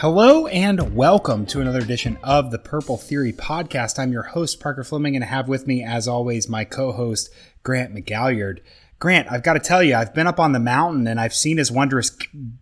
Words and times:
Hello 0.00 0.46
and 0.46 0.96
welcome 0.96 1.44
to 1.44 1.60
another 1.60 1.80
edition 1.80 2.16
of 2.22 2.50
the 2.50 2.58
Purple 2.58 2.96
Theory 2.96 3.34
podcast. 3.34 3.98
I'm 3.98 4.12
your 4.12 4.22
host, 4.22 4.58
Parker 4.58 4.82
Fleming, 4.82 5.14
and 5.14 5.22
I 5.22 5.28
have 5.28 5.46
with 5.46 5.66
me, 5.66 5.84
as 5.84 6.08
always, 6.08 6.48
my 6.48 6.64
co 6.64 6.92
host, 6.92 7.28
Grant 7.64 7.94
McGalliard. 7.94 8.60
Grant, 8.98 9.30
I've 9.30 9.42
got 9.42 9.52
to 9.52 9.60
tell 9.60 9.82
you, 9.82 9.94
I've 9.94 10.14
been 10.14 10.26
up 10.26 10.40
on 10.40 10.52
the 10.52 10.58
mountain 10.58 11.06
and 11.06 11.20
I've 11.20 11.34
seen 11.34 11.58
his 11.58 11.70
wondrous 11.70 12.16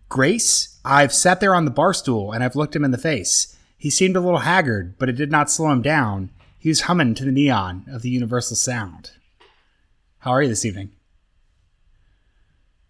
grace. 0.09 0.81
I've 0.83 1.13
sat 1.13 1.39
there 1.39 1.55
on 1.55 1.63
the 1.63 1.71
bar 1.71 1.93
stool 1.93 2.33
and 2.33 2.43
I've 2.43 2.57
looked 2.57 2.75
him 2.75 2.83
in 2.83 2.91
the 2.91 2.97
face. 2.97 3.55
He 3.77 3.89
seemed 3.89 4.17
a 4.17 4.19
little 4.19 4.39
haggard, 4.39 4.95
but 4.99 5.07
it 5.07 5.15
did 5.15 5.31
not 5.31 5.49
slow 5.49 5.71
him 5.71 5.81
down. 5.81 6.31
He 6.57 6.67
was 6.67 6.81
humming 6.81 7.13
to 7.13 7.23
the 7.23 7.31
neon 7.31 7.85
of 7.89 8.01
the 8.01 8.09
universal 8.09 8.57
sound. 8.57 9.11
How 10.17 10.31
are 10.31 10.43
you 10.43 10.49
this 10.49 10.65
evening? 10.65 10.91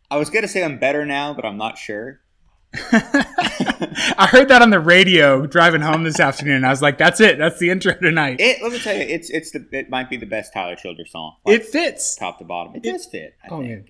I 0.10 0.18
was 0.18 0.32
going 0.32 0.42
to 0.42 0.48
say 0.48 0.64
I'm 0.64 0.80
better 0.80 1.06
now, 1.06 1.36
but 1.36 1.46
I'm 1.46 1.58
not 1.58 1.78
sure. 1.78 2.20
I 2.92 4.28
heard 4.30 4.50
that 4.50 4.62
on 4.62 4.70
the 4.70 4.80
radio 4.80 5.48
driving 5.48 5.82
home 5.82 6.04
this 6.04 6.20
afternoon. 6.20 6.64
I 6.64 6.70
was 6.70 6.84
like, 6.84 7.00
"That's 7.00 7.20
it. 7.20 7.40
That's 7.40 7.58
the 7.58 7.72
intro 7.72 7.96
tonight." 7.96 8.40
It, 8.40 8.62
let 8.62 8.72
me 8.72 8.80
tell 8.80 8.96
you, 8.96 9.02
it's 9.02 9.32
it's 9.32 9.52
the 9.52 9.68
it 9.72 9.90
might 9.90 10.08
be 10.08 10.18
the 10.18 10.28
best 10.28 10.54
Tyler 10.54 10.76
Childers 10.76 11.12
song. 11.12 11.36
Like, 11.46 11.62
it 11.62 11.66
fits 11.66 12.16
top 12.16 12.38
to 12.38 12.46
bottom. 12.46 12.76
It, 12.76 12.86
it 12.86 12.92
does 12.92 13.08
fit. 13.08 13.36
I 13.44 13.48
oh 13.50 13.62
think. 13.62 13.70
man, 13.70 13.86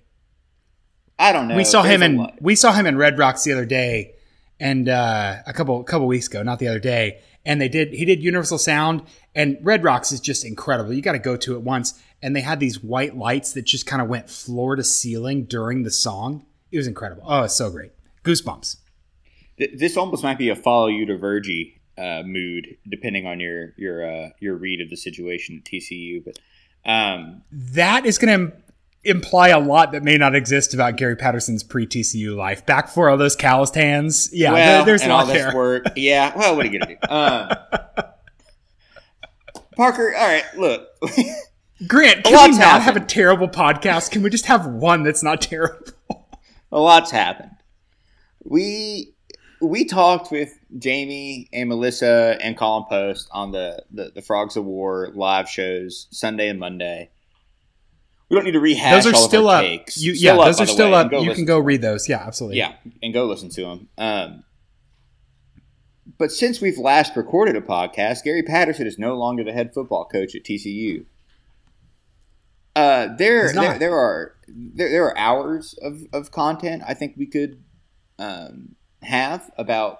I 1.17 1.33
don't 1.33 1.49
know. 1.49 1.57
We 1.57 1.65
saw 1.65 1.81
There's 1.81 2.01
him 2.01 2.19
in 2.19 2.31
we 2.39 2.55
saw 2.55 2.71
him 2.71 2.85
in 2.85 2.97
Red 2.97 3.17
Rocks 3.17 3.43
the 3.43 3.51
other 3.51 3.65
day, 3.65 4.13
and 4.61 4.87
uh, 4.87 5.37
a 5.45 5.51
couple 5.51 5.83
couple 5.83 6.07
weeks 6.07 6.27
ago, 6.27 6.41
not 6.41 6.59
the 6.59 6.69
other 6.69 6.79
day. 6.79 7.21
And 7.45 7.59
they 7.59 7.69
did 7.69 7.93
he 7.93 8.05
did 8.05 8.23
Universal 8.23 8.59
Sound, 8.59 9.03
and 9.35 9.57
Red 9.61 9.83
Rocks 9.83 10.13
is 10.13 10.21
just 10.21 10.45
incredible. 10.45 10.93
You 10.93 11.01
got 11.01 11.13
to 11.13 11.19
go 11.19 11.35
to 11.37 11.55
it 11.55 11.61
once. 11.61 12.01
And 12.21 12.35
they 12.35 12.41
had 12.41 12.59
these 12.59 12.83
white 12.83 13.15
lights 13.15 13.53
that 13.53 13.63
just 13.63 13.85
kind 13.85 14.01
of 14.01 14.09
went 14.09 14.29
floor 14.29 14.75
to 14.75 14.83
ceiling 14.83 15.45
during 15.45 15.83
the 15.83 15.91
song. 15.91 16.45
It 16.69 16.77
was 16.77 16.87
incredible. 16.87 17.23
Oh, 17.25 17.43
it's 17.43 17.55
so 17.55 17.71
great. 17.71 17.91
Goosebumps 18.23 18.77
this 19.59 19.97
almost 19.97 20.23
might 20.23 20.37
be 20.37 20.49
a 20.49 20.55
follow 20.55 20.87
you 20.87 21.05
to 21.05 21.17
Virgie 21.17 21.79
uh, 21.97 22.23
mood, 22.25 22.77
depending 22.87 23.27
on 23.27 23.39
your 23.39 23.73
your 23.77 24.09
uh, 24.09 24.29
your 24.39 24.55
read 24.55 24.81
of 24.81 24.89
the 24.89 24.95
situation 24.95 25.61
at 25.63 25.69
TCU. 25.69 26.23
But 26.23 26.39
um, 26.89 27.43
that 27.51 28.05
is 28.05 28.17
going 28.17 28.39
to 28.39 28.53
imply 29.03 29.49
a 29.49 29.59
lot 29.59 29.91
that 29.91 30.03
may 30.03 30.17
not 30.17 30.35
exist 30.35 30.73
about 30.73 30.95
Gary 30.95 31.15
Patterson's 31.15 31.63
pre 31.63 31.85
TCU 31.85 32.35
life. 32.35 32.65
Back 32.65 32.89
for 32.89 33.09
all 33.09 33.17
those 33.17 33.35
calloused 33.35 33.75
hands, 33.75 34.29
yeah. 34.31 34.53
Well, 34.53 34.85
there, 34.85 34.97
there's 34.97 35.03
a 35.03 35.09
lot 35.09 35.27
there. 35.27 35.53
Work. 35.53 35.87
Yeah. 35.95 36.33
Well, 36.37 36.55
what 36.55 36.65
are 36.65 36.69
you 36.69 36.79
gonna 36.79 36.95
do? 36.95 36.99
Um, 37.09 38.05
Parker, 39.75 40.13
all 40.13 40.27
right. 40.27 40.43
Look. 40.57 40.89
Grant, 41.87 42.25
can 42.25 42.51
we 42.51 42.57
not 42.57 42.61
happened. 42.61 42.83
have 42.83 42.95
a 42.97 43.05
terrible 43.05 43.47
podcast? 43.47 44.11
Can 44.11 44.21
we 44.21 44.29
just 44.29 44.47
have 44.47 44.65
one 44.65 45.03
that's 45.03 45.23
not 45.23 45.39
terrible? 45.39 45.93
A 46.73 46.79
lot's 46.79 47.11
happened. 47.11 47.51
We 48.49 49.13
we 49.61 49.85
talked 49.85 50.31
with 50.31 50.57
Jamie 50.77 51.49
and 51.53 51.69
Melissa 51.69 52.37
and 52.41 52.57
Colin 52.57 52.85
Post 52.89 53.27
on 53.31 53.51
the, 53.51 53.83
the, 53.91 54.11
the 54.15 54.21
Frogs 54.21 54.55
O' 54.57 54.61
War 54.61 55.11
live 55.13 55.49
shows 55.49 56.07
Sunday 56.11 56.49
and 56.49 56.59
Monday. 56.59 57.09
We 58.29 58.35
don't 58.35 58.45
need 58.45 58.51
to 58.51 58.59
rehash 58.59 59.03
those 59.03 59.13
are 59.13 59.17
still 59.17 59.49
up. 59.49 59.63
You, 59.63 60.13
yeah, 60.13 60.35
up, 60.35 60.45
those 60.45 60.61
are 60.61 60.67
still 60.67 60.93
up. 60.93 61.11
You 61.11 61.33
can 61.33 61.45
go 61.45 61.59
read 61.59 61.81
those. 61.81 62.07
Yeah, 62.07 62.23
absolutely. 62.25 62.57
Yeah, 62.57 62.75
and 63.01 63.13
go 63.13 63.25
listen 63.25 63.49
to 63.49 63.61
them. 63.61 63.89
Um, 63.97 64.43
but 66.17 66.31
since 66.31 66.61
we've 66.61 66.77
last 66.77 67.15
recorded 67.15 67.55
a 67.55 67.61
podcast, 67.61 68.23
Gary 68.23 68.43
Patterson 68.43 68.85
is 68.85 68.99
no 68.99 69.15
longer 69.15 69.43
the 69.43 69.53
head 69.53 69.73
football 69.73 70.05
coach 70.05 70.35
at 70.35 70.43
TCU. 70.43 71.05
Uh, 72.75 73.07
there, 73.17 73.51
there, 73.51 73.79
there, 73.79 73.97
are 73.97 74.35
there, 74.47 74.89
there 74.89 75.05
are 75.05 75.17
hours 75.17 75.73
of, 75.81 76.03
of 76.13 76.31
content 76.31 76.83
I 76.87 76.93
think 76.93 77.15
we 77.17 77.25
could 77.25 77.61
um, 78.19 78.75
have 79.01 79.49
about 79.57 79.99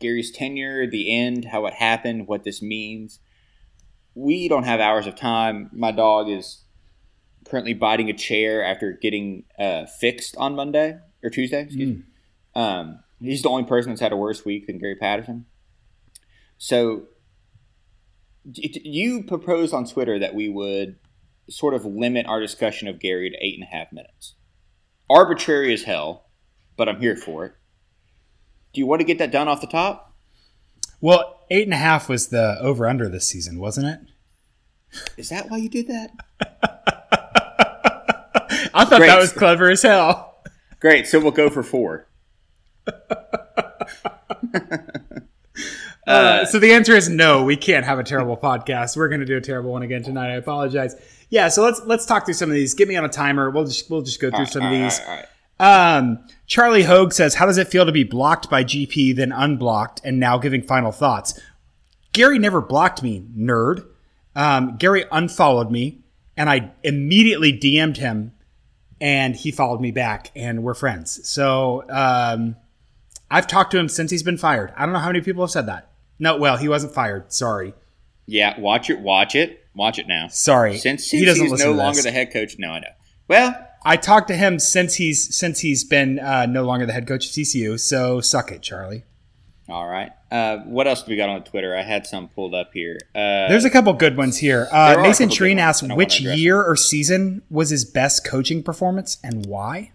Gary's 0.00 0.30
tenure, 0.30 0.86
the 0.86 1.16
end, 1.16 1.46
how 1.46 1.64
it 1.66 1.74
happened, 1.74 2.26
what 2.26 2.44
this 2.44 2.60
means. 2.60 3.20
We 4.14 4.48
don't 4.48 4.64
have 4.64 4.80
hours 4.80 5.06
of 5.06 5.14
time. 5.14 5.70
My 5.72 5.92
dog 5.92 6.28
is 6.28 6.64
currently 7.48 7.72
biting 7.72 8.10
a 8.10 8.12
chair 8.12 8.62
after 8.62 8.92
getting 8.92 9.44
uh, 9.58 9.86
fixed 9.86 10.36
on 10.36 10.54
Monday 10.54 10.98
or 11.22 11.30
Tuesday. 11.30 11.62
Excuse 11.62 11.88
mm. 11.88 11.96
me. 11.96 12.02
Um, 12.54 12.98
he's 13.20 13.42
the 13.42 13.48
only 13.48 13.64
person 13.64 13.92
that's 13.92 14.00
had 14.00 14.12
a 14.12 14.16
worse 14.16 14.44
week 14.44 14.66
than 14.66 14.78
Gary 14.78 14.96
Patterson. 14.96 15.46
So 16.58 17.04
you 18.44 19.22
proposed 19.22 19.72
on 19.72 19.86
Twitter 19.86 20.18
that 20.18 20.34
we 20.34 20.48
would 20.48 20.96
sort 21.48 21.74
of 21.74 21.84
limit 21.84 22.26
our 22.26 22.40
discussion 22.40 22.88
of 22.88 22.98
Gary 22.98 23.30
to 23.30 23.36
eight 23.40 23.54
and 23.54 23.62
a 23.62 23.76
half 23.76 23.92
minutes. 23.92 24.34
Arbitrary 25.08 25.72
as 25.72 25.84
hell, 25.84 26.26
but 26.82 26.88
I'm 26.88 27.00
here 27.00 27.14
for 27.14 27.44
it. 27.44 27.52
Do 28.72 28.80
you 28.80 28.88
want 28.88 29.02
to 29.02 29.04
get 29.04 29.18
that 29.18 29.30
done 29.30 29.46
off 29.46 29.60
the 29.60 29.68
top? 29.68 30.16
Well, 31.00 31.46
eight 31.48 31.62
and 31.62 31.72
a 31.72 31.76
half 31.76 32.08
was 32.08 32.30
the 32.30 32.56
over 32.60 32.88
under 32.88 33.08
this 33.08 33.24
season, 33.24 33.60
wasn't 33.60 33.86
it? 33.86 34.00
Is 35.16 35.28
that 35.28 35.48
why 35.48 35.58
you 35.58 35.68
did 35.68 35.86
that? 35.86 36.10
I 38.74 38.84
thought 38.84 38.98
Great. 38.98 39.06
that 39.06 39.20
was 39.20 39.30
clever 39.30 39.70
as 39.70 39.82
hell. 39.82 40.42
Great. 40.80 41.06
So 41.06 41.20
we'll 41.20 41.30
go 41.30 41.50
for 41.50 41.62
four. 41.62 42.08
Uh, 46.04 46.44
so 46.44 46.58
the 46.58 46.72
answer 46.72 46.96
is 46.96 47.08
no. 47.08 47.44
We 47.44 47.56
can't 47.56 47.86
have 47.86 48.00
a 48.00 48.02
terrible 48.02 48.36
podcast. 48.36 48.96
We're 48.96 49.06
going 49.06 49.20
to 49.20 49.26
do 49.26 49.36
a 49.36 49.40
terrible 49.40 49.70
one 49.70 49.82
again 49.82 50.02
tonight. 50.02 50.32
I 50.32 50.34
apologize. 50.34 50.96
Yeah. 51.30 51.48
So 51.48 51.62
let's 51.62 51.80
let's 51.86 52.04
talk 52.06 52.24
through 52.24 52.34
some 52.34 52.50
of 52.50 52.56
these. 52.56 52.74
Get 52.74 52.88
me 52.88 52.96
on 52.96 53.04
a 53.04 53.08
timer. 53.08 53.50
We'll 53.50 53.66
just 53.66 53.88
we'll 53.88 54.02
just 54.02 54.20
go 54.20 54.28
through 54.28 54.46
some 54.46 54.64
of 54.64 54.72
these. 54.72 54.98
All 54.98 55.06
right, 55.06 55.26
um, 55.60 56.18
Charlie 56.52 56.82
Hogue 56.82 57.14
says, 57.14 57.36
How 57.36 57.46
does 57.46 57.56
it 57.56 57.68
feel 57.68 57.86
to 57.86 57.92
be 57.92 58.04
blocked 58.04 58.50
by 58.50 58.62
GP, 58.62 59.16
then 59.16 59.32
unblocked, 59.32 60.02
and 60.04 60.20
now 60.20 60.36
giving 60.36 60.60
final 60.60 60.92
thoughts? 60.92 61.40
Gary 62.12 62.38
never 62.38 62.60
blocked 62.60 63.02
me, 63.02 63.24
nerd. 63.34 63.86
Um, 64.36 64.76
Gary 64.76 65.06
unfollowed 65.10 65.70
me, 65.70 66.02
and 66.36 66.50
I 66.50 66.72
immediately 66.82 67.58
DM'd 67.58 67.96
him, 67.96 68.32
and 69.00 69.34
he 69.34 69.50
followed 69.50 69.80
me 69.80 69.92
back, 69.92 70.30
and 70.36 70.62
we're 70.62 70.74
friends. 70.74 71.26
So 71.26 71.86
um, 71.88 72.56
I've 73.30 73.46
talked 73.46 73.70
to 73.70 73.78
him 73.78 73.88
since 73.88 74.10
he's 74.10 74.22
been 74.22 74.36
fired. 74.36 74.74
I 74.76 74.84
don't 74.84 74.92
know 74.92 74.98
how 74.98 75.06
many 75.06 75.22
people 75.22 75.42
have 75.42 75.50
said 75.50 75.64
that. 75.68 75.90
No, 76.18 76.36
well, 76.36 76.58
he 76.58 76.68
wasn't 76.68 76.92
fired. 76.92 77.32
Sorry. 77.32 77.72
Yeah, 78.26 78.60
watch 78.60 78.90
it. 78.90 79.00
Watch 79.00 79.34
it. 79.34 79.64
Watch 79.74 79.98
it 79.98 80.06
now. 80.06 80.28
Sorry. 80.28 80.76
Since, 80.76 81.06
since 81.06 81.18
he 81.18 81.24
doesn't 81.24 81.46
he's 81.46 81.64
no 81.64 81.72
longer 81.72 82.02
the 82.02 82.10
head 82.10 82.30
coach. 82.30 82.58
No, 82.58 82.72
I 82.72 82.80
know. 82.80 82.92
Well, 83.26 83.68
I 83.84 83.96
talked 83.96 84.28
to 84.28 84.36
him 84.36 84.58
since 84.58 84.94
he's 84.94 85.36
since 85.36 85.60
he's 85.60 85.84
been 85.84 86.18
uh, 86.18 86.46
no 86.46 86.64
longer 86.64 86.86
the 86.86 86.92
head 86.92 87.06
coach 87.06 87.26
of 87.26 87.32
TCU. 87.32 87.78
So 87.78 88.20
suck 88.20 88.52
it, 88.52 88.62
Charlie. 88.62 89.04
All 89.68 89.88
right. 89.88 90.12
Uh, 90.30 90.58
what 90.58 90.86
else 90.86 91.02
do 91.02 91.10
we 91.10 91.16
got 91.16 91.28
on 91.28 91.44
Twitter? 91.44 91.76
I 91.76 91.82
had 91.82 92.06
some 92.06 92.28
pulled 92.28 92.54
up 92.54 92.70
here. 92.74 92.98
Uh, 93.14 93.48
There's 93.48 93.64
a 93.64 93.70
couple 93.70 93.92
good 93.92 94.16
ones 94.16 94.38
here. 94.38 94.68
Uh, 94.70 94.96
Mason 95.00 95.28
Treen 95.28 95.58
asked 95.58 95.82
which 95.82 96.20
year 96.20 96.62
or 96.62 96.76
season 96.76 97.42
was 97.48 97.70
his 97.70 97.84
best 97.84 98.24
coaching 98.24 98.62
performance 98.62 99.18
and 99.22 99.46
why. 99.46 99.92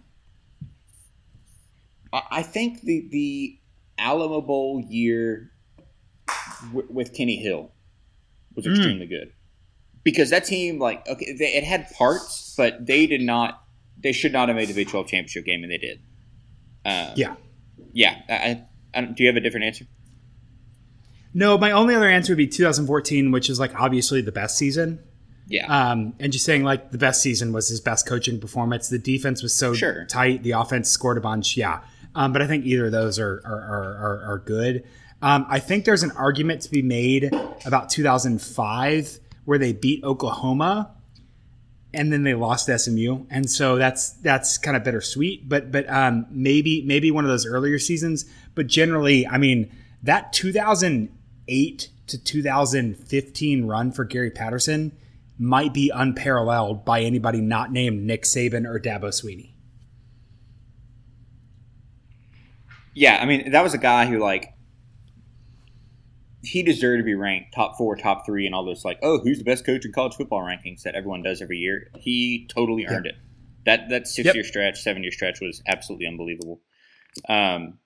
I 2.12 2.42
think 2.42 2.80
the 2.82 3.06
the 3.10 3.58
Alamo 3.98 4.40
Bowl 4.40 4.82
year 4.88 5.50
w- 6.68 6.88
with 6.90 7.12
Kenny 7.12 7.36
Hill 7.36 7.70
was 8.54 8.64
hmm. 8.64 8.72
extremely 8.72 9.06
mm. 9.06 9.10
good 9.10 9.32
because 10.02 10.30
that 10.30 10.44
team, 10.44 10.78
like, 10.78 11.06
okay, 11.06 11.32
they, 11.32 11.54
it 11.54 11.64
had 11.64 11.90
parts, 11.90 12.54
but 12.56 12.86
they 12.86 13.06
did 13.06 13.20
not 13.20 13.62
they 14.02 14.12
should 14.12 14.32
not 14.32 14.48
have 14.48 14.56
made 14.56 14.68
the 14.68 14.74
Big 14.74 14.88
12 14.88 15.06
championship 15.06 15.44
game, 15.44 15.62
and 15.62 15.72
they 15.72 15.78
did. 15.78 16.00
Um, 16.84 17.12
yeah. 17.16 17.34
Yeah. 17.92 18.20
I, 18.28 18.64
I, 18.94 19.04
do 19.04 19.22
you 19.22 19.28
have 19.28 19.36
a 19.36 19.40
different 19.40 19.66
answer? 19.66 19.84
No, 21.34 21.58
my 21.58 21.70
only 21.70 21.94
other 21.94 22.08
answer 22.08 22.32
would 22.32 22.38
be 22.38 22.46
2014, 22.46 23.30
which 23.30 23.50
is 23.50 23.60
like 23.60 23.78
obviously 23.78 24.20
the 24.22 24.32
best 24.32 24.56
season. 24.56 25.00
Yeah. 25.46 25.66
Um, 25.66 26.14
and 26.18 26.32
just 26.32 26.44
saying 26.44 26.64
like 26.64 26.90
the 26.90 26.98
best 26.98 27.22
season 27.22 27.52
was 27.52 27.68
his 27.68 27.80
best 27.80 28.06
coaching 28.06 28.40
performance. 28.40 28.88
The 28.88 28.98
defense 28.98 29.42
was 29.42 29.54
so 29.54 29.74
sure. 29.74 30.04
tight. 30.06 30.42
The 30.42 30.52
offense 30.52 30.88
scored 30.88 31.18
a 31.18 31.20
bunch. 31.20 31.56
Yeah. 31.56 31.80
Um, 32.14 32.32
but 32.32 32.42
I 32.42 32.46
think 32.46 32.64
either 32.64 32.86
of 32.86 32.92
those 32.92 33.18
are 33.18 33.42
are, 33.44 33.60
are, 33.60 34.32
are 34.32 34.38
good. 34.44 34.84
Um, 35.20 35.46
I 35.48 35.58
think 35.58 35.84
there's 35.84 36.02
an 36.02 36.12
argument 36.12 36.62
to 36.62 36.70
be 36.70 36.82
made 36.82 37.32
about 37.64 37.90
2005 37.90 39.18
where 39.44 39.58
they 39.58 39.72
beat 39.72 40.04
Oklahoma 40.04 40.94
and 41.92 42.12
then 42.12 42.22
they 42.22 42.34
lost 42.34 42.66
SMU, 42.66 43.26
and 43.30 43.50
so 43.50 43.76
that's 43.76 44.10
that's 44.10 44.58
kind 44.58 44.76
of 44.76 44.84
bittersweet. 44.84 45.48
But 45.48 45.72
but 45.72 45.88
um, 45.88 46.26
maybe 46.30 46.82
maybe 46.82 47.10
one 47.10 47.24
of 47.24 47.30
those 47.30 47.46
earlier 47.46 47.78
seasons. 47.78 48.24
But 48.54 48.66
generally, 48.66 49.26
I 49.26 49.38
mean 49.38 49.70
that 50.02 50.32
2008 50.32 51.88
to 52.06 52.18
2015 52.18 53.64
run 53.64 53.92
for 53.92 54.04
Gary 54.04 54.30
Patterson 54.30 54.96
might 55.38 55.72
be 55.72 55.90
unparalleled 55.94 56.84
by 56.84 57.02
anybody 57.02 57.40
not 57.40 57.70
named 57.72 58.02
Nick 58.02 58.24
Saban 58.24 58.66
or 58.66 58.78
Dabo 58.78 59.04
Swinney. 59.04 59.52
Yeah, 62.94 63.18
I 63.22 63.26
mean 63.26 63.52
that 63.52 63.62
was 63.62 63.74
a 63.74 63.78
guy 63.78 64.06
who 64.06 64.18
like 64.18 64.52
he 66.42 66.62
deserved 66.62 67.00
to 67.00 67.04
be 67.04 67.14
ranked 67.14 67.54
top 67.54 67.76
four, 67.76 67.96
top 67.96 68.24
three, 68.24 68.46
and 68.46 68.54
all 68.54 68.64
those 68.64 68.84
like, 68.84 68.98
oh, 69.02 69.18
who's 69.18 69.38
the 69.38 69.44
best 69.44 69.66
coach 69.66 69.84
in 69.84 69.92
college 69.92 70.14
football 70.14 70.40
rankings 70.40 70.82
that 70.82 70.94
everyone 70.94 71.22
does 71.22 71.42
every 71.42 71.58
year. 71.58 71.88
He 71.96 72.46
totally 72.48 72.86
earned 72.86 73.06
yep. 73.06 73.14
it. 73.14 73.20
That 73.66 73.88
that 73.90 74.06
six 74.06 74.26
yep. 74.26 74.34
year 74.34 74.44
stretch, 74.44 74.80
seven 74.80 75.02
year 75.02 75.12
stretch 75.12 75.40
was 75.40 75.62
absolutely 75.66 76.06
unbelievable. 76.06 76.60
Um, 77.28 77.78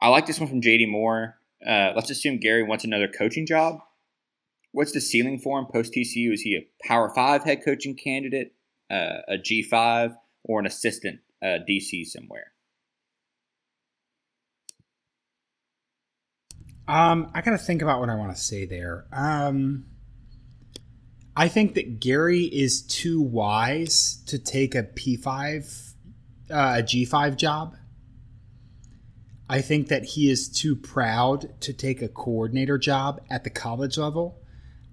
I 0.00 0.08
like 0.08 0.26
this 0.26 0.38
one 0.38 0.48
from 0.48 0.60
JD 0.60 0.88
Moore. 0.88 1.38
Uh, 1.66 1.92
let's 1.94 2.10
assume 2.10 2.38
Gary 2.38 2.62
wants 2.62 2.84
another 2.84 3.08
coaching 3.08 3.46
job. 3.46 3.78
What's 4.72 4.92
the 4.92 5.00
ceiling 5.00 5.38
for 5.38 5.58
him 5.58 5.66
post 5.66 5.94
TCU? 5.94 6.32
Is 6.32 6.42
he 6.42 6.56
a 6.56 6.86
Power 6.86 7.10
Five 7.14 7.44
head 7.44 7.60
coaching 7.64 7.96
candidate, 7.96 8.54
uh, 8.90 9.18
a 9.28 9.38
G 9.38 9.62
five, 9.62 10.12
or 10.44 10.60
an 10.60 10.66
assistant 10.66 11.20
uh, 11.42 11.58
DC 11.68 12.06
somewhere? 12.06 12.53
Um, 16.86 17.30
I 17.34 17.40
gotta 17.40 17.58
think 17.58 17.82
about 17.82 18.00
what 18.00 18.10
I 18.10 18.14
want 18.14 18.34
to 18.36 18.40
say 18.40 18.66
there. 18.66 19.06
Um, 19.12 19.86
I 21.36 21.48
think 21.48 21.74
that 21.74 21.98
Gary 21.98 22.42
is 22.42 22.82
too 22.82 23.20
wise 23.20 24.22
to 24.26 24.38
take 24.38 24.74
a 24.74 24.82
P 24.82 25.16
five, 25.16 25.94
uh, 26.50 26.74
a 26.78 26.82
G 26.82 27.04
five 27.04 27.36
job. 27.36 27.76
I 29.48 29.60
think 29.60 29.88
that 29.88 30.04
he 30.04 30.30
is 30.30 30.48
too 30.48 30.76
proud 30.76 31.60
to 31.62 31.72
take 31.72 32.02
a 32.02 32.08
coordinator 32.08 32.78
job 32.78 33.20
at 33.28 33.44
the 33.44 33.50
college 33.50 33.98
level. 33.98 34.40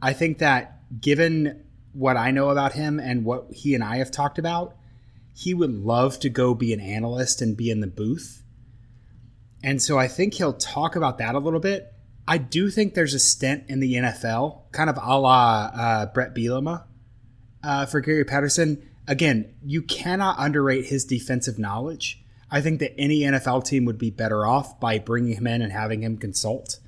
I 0.02 0.14
think 0.14 0.40
that 0.40 1.00
given 1.00 1.64
what 1.94 2.18
I 2.18 2.32
know 2.32 2.50
about 2.50 2.74
him 2.74 3.00
and 3.00 3.24
what 3.24 3.52
he 3.52 3.76
and 3.76 3.84
I 3.84 3.98
have 3.98 4.12
talked 4.12 4.40
about, 4.40 4.76
he 5.34 5.54
would 5.54 5.72
love 5.72 6.20
to 6.20 6.30
go 6.30 6.54
be 6.54 6.74
an 6.74 6.80
analyst 6.80 7.42
and 7.42 7.56
be 7.56 7.70
in 7.70 7.80
the 7.82 7.88
booth. 7.88 8.44
And 9.64 9.82
so 9.82 9.98
I 9.98 10.08
think 10.08 10.34
he'll 10.34 10.54
talk 10.54 10.96
about 10.96 11.20
that 11.20 11.36
a 11.36 11.40
little 11.40 11.60
bit. 11.60 11.94
I 12.28 12.38
do 12.38 12.70
think 12.70 12.94
there's 12.94 13.14
a 13.14 13.20
stint 13.20 13.66
in 13.68 13.80
the 13.80 13.96
NFL, 13.96 14.72
kind 14.72 14.90
of 14.90 14.98
a 15.02 15.20
la 15.20 15.72
uh, 15.74 16.06
Bret 16.08 16.34
Bielema 16.34 16.84
uh, 17.64 17.86
for 17.86 18.00
Gary 18.00 18.24
Patterson. 18.24 18.88
Again, 19.08 19.54
you 19.64 19.82
cannot 19.82 20.36
underrate 20.40 20.86
his 20.86 21.06
defensive 21.06 21.60
knowledge. 21.60 22.24
I 22.50 22.62
think 22.62 22.80
that 22.80 22.94
any 22.98 23.22
NFL 23.22 23.66
team 23.66 23.86
would 23.86 23.98
be 23.98 24.12
better 24.12 24.46
off 24.46 24.80
by 24.80 25.00
bringing 25.00 25.36
him 25.36 25.48
in 25.48 25.62
and 25.62 25.72
having 25.72 26.04
him 26.04 26.18
consult. 26.18 26.80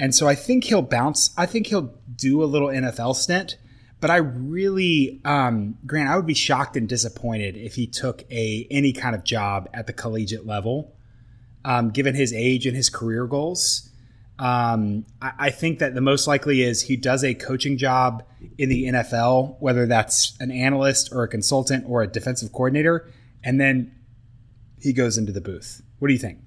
And 0.00 0.14
so 0.14 0.26
I 0.26 0.34
think 0.34 0.64
he'll 0.64 0.82
bounce. 0.82 1.30
I 1.36 1.46
think 1.46 1.68
he'll 1.68 1.94
do 2.16 2.42
a 2.42 2.46
little 2.46 2.68
NFL 2.68 3.14
stint. 3.14 3.56
But 4.00 4.10
I 4.10 4.16
really, 4.16 5.20
um, 5.24 5.78
Grant, 5.86 6.10
I 6.10 6.16
would 6.16 6.26
be 6.26 6.34
shocked 6.34 6.76
and 6.76 6.88
disappointed 6.88 7.56
if 7.56 7.74
he 7.74 7.86
took 7.86 8.22
a 8.30 8.66
any 8.70 8.92
kind 8.92 9.14
of 9.14 9.24
job 9.24 9.68
at 9.72 9.86
the 9.86 9.92
collegiate 9.92 10.44
level, 10.44 10.93
um, 11.64 11.90
given 11.90 12.14
his 12.14 12.32
age 12.32 12.66
and 12.66 12.76
his 12.76 12.90
career 12.90 13.26
goals. 13.26 13.90
Um, 14.38 15.06
I, 15.22 15.32
I, 15.38 15.50
think 15.50 15.78
that 15.78 15.94
the 15.94 16.00
most 16.00 16.26
likely 16.26 16.62
is 16.62 16.82
he 16.82 16.96
does 16.96 17.22
a 17.22 17.34
coaching 17.34 17.78
job 17.78 18.24
in 18.58 18.68
the 18.68 18.86
NFL, 18.86 19.56
whether 19.60 19.86
that's 19.86 20.36
an 20.40 20.50
analyst 20.50 21.10
or 21.12 21.22
a 21.22 21.28
consultant 21.28 21.84
or 21.86 22.02
a 22.02 22.08
defensive 22.08 22.50
coordinator, 22.50 23.08
and 23.44 23.60
then 23.60 23.94
he 24.80 24.92
goes 24.92 25.16
into 25.18 25.30
the 25.30 25.40
booth. 25.40 25.82
What 26.00 26.08
do 26.08 26.14
you 26.14 26.18
think? 26.18 26.40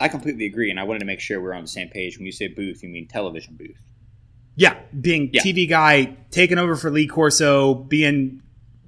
I 0.00 0.08
completely 0.08 0.46
agree, 0.46 0.70
and 0.70 0.80
I 0.80 0.84
wanted 0.84 1.00
to 1.00 1.04
make 1.04 1.20
sure 1.20 1.40
we're 1.42 1.52
on 1.52 1.62
the 1.62 1.68
same 1.68 1.88
page. 1.88 2.16
When 2.16 2.24
you 2.24 2.32
say 2.32 2.48
booth, 2.48 2.82
you 2.82 2.88
mean 2.88 3.06
television 3.06 3.56
booth. 3.56 3.80
Yeah, 4.56 4.78
being 4.98 5.30
yeah. 5.32 5.42
TV 5.42 5.68
guy, 5.68 6.16
taking 6.30 6.58
over 6.58 6.74
for 6.74 6.90
Lee 6.90 7.06
Corso, 7.06 7.74
being 7.74 8.42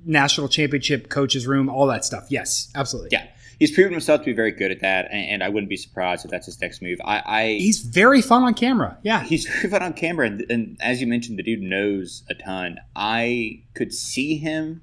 national 0.05 0.49
championship 0.49 1.11
coaches 1.11 1.47
room, 1.47 1.69
all 1.69 1.87
that 1.89 2.05
stuff. 2.05 2.27
Yes, 2.31 2.71
absolutely. 2.75 3.11
Yeah, 3.13 3.27
he's 3.59 3.73
proven 3.73 3.93
himself 3.93 4.21
to 4.21 4.27
be 4.27 4.33
very 4.33 4.53
good 4.53 4.71
at 4.71 4.81
that, 4.81 5.09
and, 5.11 5.31
and 5.31 5.43
I 5.43 5.49
wouldn't 5.49 5.71
be 5.71 5.77
surprised 5.77 6.25
if 6.25 6.31
that's 6.31 6.47
his 6.47 6.61
next 6.61 6.83
move. 6.83 6.99
I, 7.05 7.23
I, 7.25 7.47
he's 7.59 7.81
very 7.81 8.23
fun 8.23 8.43
on 8.43 8.55
camera. 8.55 8.99
Yeah, 9.03 9.23
he's 9.23 9.47
very 9.47 9.71
fun 9.71 9.83
on 9.83 9.93
camera, 9.93 10.27
and, 10.27 10.45
and 10.51 10.77
as 10.81 11.01
you 11.01 11.07
mentioned, 11.07 11.39
the 11.39 11.43
dude 11.43 11.63
knows 11.63 12.23
a 12.29 12.35
ton. 12.35 12.79
I 12.95 13.63
could 13.75 13.93
see 13.93 14.37
him 14.37 14.83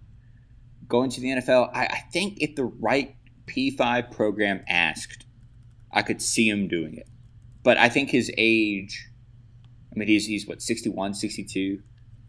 going 0.88 1.10
to 1.10 1.22
the 1.22 1.30
NFL, 1.30 1.72
I, 1.74 1.86
I 1.86 2.00
think 2.12 2.38
if 2.40 2.56
the 2.56 2.66
right 2.66 3.16
P5 3.48 4.12
program 4.12 4.64
asked, 4.68 5.26
I 5.92 6.04
could 6.04 6.22
see 6.22 6.48
him 6.48 6.68
doing 6.68 6.96
it. 6.96 7.08
But 7.64 7.78
I 7.78 7.90
think 7.90 8.10
his 8.10 8.32
age, 8.38 9.10
I 9.92 9.98
mean, 9.98 10.08
he's, 10.08 10.28
he's 10.28 10.46
what, 10.46 10.62
61, 10.62 11.16
62? 11.16 11.82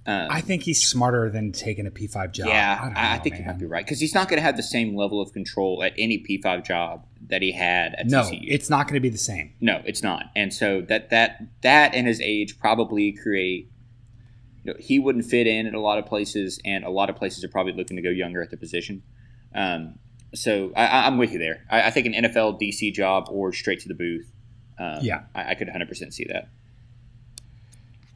Um, 0.06 0.28
I 0.30 0.42
think 0.42 0.64
he's 0.64 0.86
smarter 0.86 1.30
than 1.30 1.52
taking 1.52 1.86
a 1.86 1.90
P5 1.90 2.32
job. 2.32 2.48
Yeah, 2.48 2.78
I, 2.82 2.88
know, 2.88 2.94
I 2.96 3.18
think 3.18 3.34
man. 3.34 3.40
you 3.40 3.46
might 3.46 3.58
be 3.58 3.64
right 3.64 3.84
because 3.84 4.00
he's 4.00 4.14
not 4.14 4.28
going 4.28 4.36
to 4.36 4.42
have 4.42 4.56
the 4.56 4.62
same 4.62 4.94
level 4.94 5.20
of 5.20 5.32
control 5.32 5.82
at 5.82 5.94
any 5.96 6.18
P5 6.18 6.66
job 6.66 7.06
that 7.28 7.40
he 7.40 7.52
had 7.52 7.94
at 7.94 8.06
no, 8.06 8.20
TCU. 8.20 8.44
it's 8.48 8.68
not 8.68 8.86
going 8.86 8.94
to 8.94 9.00
be 9.00 9.08
the 9.08 9.16
same. 9.16 9.54
No, 9.62 9.80
it's 9.86 10.02
not. 10.02 10.26
And 10.36 10.52
so 10.52 10.82
that 10.82 11.08
that 11.08 11.40
that 11.62 11.94
and 11.94 12.06
his 12.06 12.20
age 12.20 12.58
probably 12.58 13.12
create 13.12 13.70
you 14.64 14.72
know, 14.72 14.78
he 14.80 14.98
wouldn't 14.98 15.26
fit 15.26 15.46
in 15.46 15.66
at 15.66 15.74
a 15.74 15.80
lot 15.80 15.98
of 15.98 16.06
places, 16.06 16.58
and 16.64 16.84
a 16.84 16.90
lot 16.90 17.10
of 17.10 17.16
places 17.16 17.44
are 17.44 17.48
probably 17.48 17.72
looking 17.74 17.96
to 17.96 18.02
go 18.02 18.10
younger 18.10 18.42
at 18.42 18.50
the 18.50 18.56
position. 18.56 19.02
Um, 19.54 19.98
so 20.34 20.72
I, 20.74 21.06
am 21.06 21.18
with 21.18 21.32
you 21.32 21.38
there. 21.38 21.64
I, 21.70 21.82
I, 21.82 21.90
think 21.90 22.06
an 22.06 22.14
NFL 22.14 22.60
DC 22.60 22.92
job 22.92 23.28
or 23.30 23.52
straight 23.52 23.80
to 23.80 23.88
the 23.88 23.94
booth. 23.94 24.32
Um, 24.78 24.98
yeah, 25.02 25.22
I, 25.34 25.50
I, 25.50 25.54
could 25.54 25.68
100% 25.68 26.12
see 26.12 26.24
that. 26.24 26.48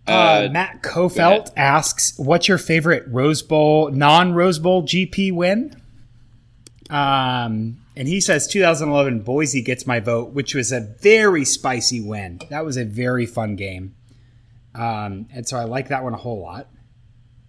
Uh, 0.09 0.47
uh, 0.47 0.49
Matt 0.51 0.83
Kofelt 0.83 1.51
asks, 1.57 2.15
"What's 2.19 2.49
your 2.49 2.59
favorite 2.59 3.05
Rose 3.09 3.43
Bowl, 3.43 3.91
non-Rose 3.91 4.59
Bowl 4.59 4.83
GP 4.83 5.33
win?" 5.33 5.81
Um, 6.91 7.79
and 7.97 8.09
he 8.09 8.21
says 8.21 8.47
2011 8.47 9.21
Boise 9.21 9.61
gets 9.61 9.87
my 9.87 10.01
vote, 10.01 10.33
which 10.33 10.55
was 10.55 10.73
a 10.73 10.81
very 10.81 11.45
spicy 11.45 12.01
win. 12.01 12.41
That 12.49 12.65
was 12.65 12.77
a 12.77 12.85
very 12.85 13.27
fun 13.27 13.57
game. 13.57 13.95
Um, 14.75 15.27
and 15.33 15.47
so 15.47 15.57
I 15.57 15.65
like 15.65 15.89
that 15.89 16.05
one 16.05 16.15
a 16.15 16.19
whole 16.19 16.41
lot. 16.41 16.69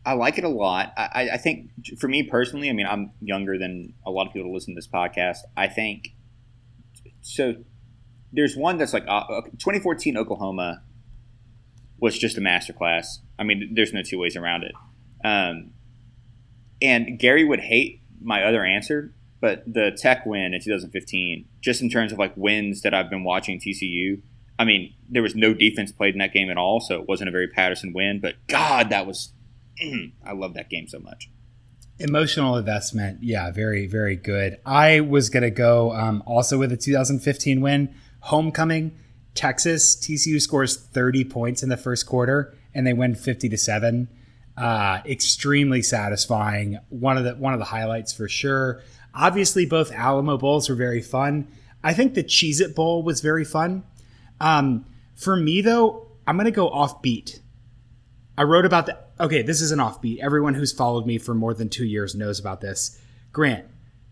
I 0.05 0.13
like 0.13 0.37
it 0.37 0.43
a 0.43 0.49
lot. 0.49 0.93
I, 0.97 1.29
I, 1.33 1.37
think 1.37 1.69
for 1.99 2.07
me 2.07 2.23
personally, 2.23 2.69
I 2.69 2.73
mean, 2.73 2.87
I'm 2.87 3.11
younger 3.21 3.59
than 3.59 3.93
a 4.05 4.09
lot 4.09 4.25
of 4.25 4.33
people 4.33 4.49
who 4.49 4.55
listen 4.55 4.73
to 4.73 4.77
this 4.77 4.87
podcast. 4.87 5.39
I 5.55 5.67
think 5.67 6.15
so. 7.21 7.55
There's 8.31 8.55
one 8.55 8.77
that's 8.77 8.93
like 8.93 9.05
uh, 9.07 9.41
2014 9.59 10.17
Oklahoma 10.17 10.81
was 11.99 12.17
just 12.17 12.37
a 12.37 12.41
masterclass. 12.41 13.05
I 13.37 13.43
mean, 13.43 13.71
there's 13.73 13.93
no 13.93 14.01
two 14.03 14.19
ways 14.19 14.35
around 14.35 14.63
it. 14.63 14.73
Um, 15.23 15.71
and 16.81 17.19
Gary 17.19 17.43
would 17.43 17.59
hate 17.59 18.01
my 18.21 18.43
other 18.43 18.63
answer, 18.63 19.13
but 19.41 19.63
the 19.71 19.91
Tech 19.97 20.25
win 20.25 20.53
in 20.53 20.61
2015, 20.61 21.45
just 21.61 21.81
in 21.81 21.89
terms 21.89 22.11
of 22.11 22.19
like 22.19 22.35
wins 22.35 22.81
that 22.81 22.93
I've 22.93 23.09
been 23.09 23.23
watching 23.23 23.59
TCU, 23.59 24.21
I 24.57 24.65
mean, 24.65 24.93
there 25.09 25.23
was 25.23 25.35
no 25.35 25.53
defense 25.53 25.91
played 25.91 26.13
in 26.13 26.19
that 26.19 26.33
game 26.33 26.49
at 26.49 26.57
all, 26.57 26.81
so 26.81 26.99
it 26.99 27.07
wasn't 27.07 27.29
a 27.29 27.31
very 27.31 27.47
Patterson 27.47 27.93
win. 27.93 28.19
But 28.21 28.35
God, 28.47 28.89
that 28.89 29.07
was 29.07 29.33
I 30.25 30.33
love 30.33 30.53
that 30.55 30.69
game 30.69 30.87
so 30.87 30.99
much. 30.99 31.29
Emotional 31.97 32.55
investment, 32.55 33.19
yeah, 33.21 33.51
very 33.51 33.87
very 33.87 34.15
good. 34.15 34.57
I 34.65 34.99
was 34.99 35.29
gonna 35.29 35.49
go 35.49 35.93
um, 35.93 36.23
also 36.25 36.57
with 36.57 36.71
a 36.71 36.77
2015 36.77 37.61
win, 37.61 37.95
homecoming. 38.19 38.97
Texas 39.35 39.95
TCU 39.95 40.41
scores 40.41 40.77
30 40.77 41.25
points 41.25 41.63
in 41.63 41.69
the 41.69 41.77
first 41.77 42.05
quarter 42.05 42.55
and 42.73 42.85
they 42.85 42.93
win 42.93 43.15
50 43.15 43.49
to 43.49 43.57
seven. 43.57 44.09
Uh, 44.57 45.01
extremely 45.05 45.81
satisfying. 45.81 46.79
One 46.89 47.17
of 47.17 47.23
the 47.23 47.35
one 47.35 47.53
of 47.53 47.59
the 47.59 47.65
highlights 47.65 48.11
for 48.11 48.27
sure. 48.27 48.81
Obviously, 49.13 49.65
both 49.65 49.91
Alamo 49.93 50.37
Bowls 50.37 50.67
were 50.67 50.75
very 50.75 51.01
fun. 51.01 51.47
I 51.81 51.93
think 51.93 52.13
the 52.13 52.23
Cheez 52.23 52.59
It 52.59 52.75
Bowl 52.75 53.01
was 53.01 53.21
very 53.21 53.45
fun. 53.45 53.83
Um, 54.41 54.85
for 55.15 55.37
me, 55.37 55.61
though, 55.61 56.07
I'm 56.27 56.37
to 56.39 56.51
go 56.51 56.69
offbeat. 56.69 57.39
I 58.37 58.43
wrote 58.43 58.65
about 58.65 58.85
the 58.85 58.97
Okay, 59.19 59.41
this 59.41 59.61
is 59.61 59.71
an 59.71 59.79
offbeat. 59.79 60.19
Everyone 60.19 60.53
who's 60.53 60.71
followed 60.71 61.05
me 61.05 61.17
for 61.17 61.33
more 61.33 61.53
than 61.53 61.69
two 61.69 61.85
years 61.85 62.15
knows 62.15 62.39
about 62.39 62.61
this. 62.61 62.99
Grant, 63.33 63.65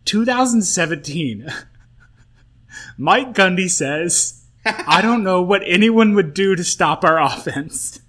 2017, 0.05 1.47
Mike 2.97 3.33
Gundy 3.33 3.69
says, 3.69 4.36
I 4.87 5.01
don't 5.01 5.23
know 5.23 5.41
what 5.41 5.61
anyone 5.65 6.13
would 6.15 6.33
do 6.33 6.55
to 6.55 6.63
stop 6.63 7.03
our 7.03 7.21
offense. 7.21 8.01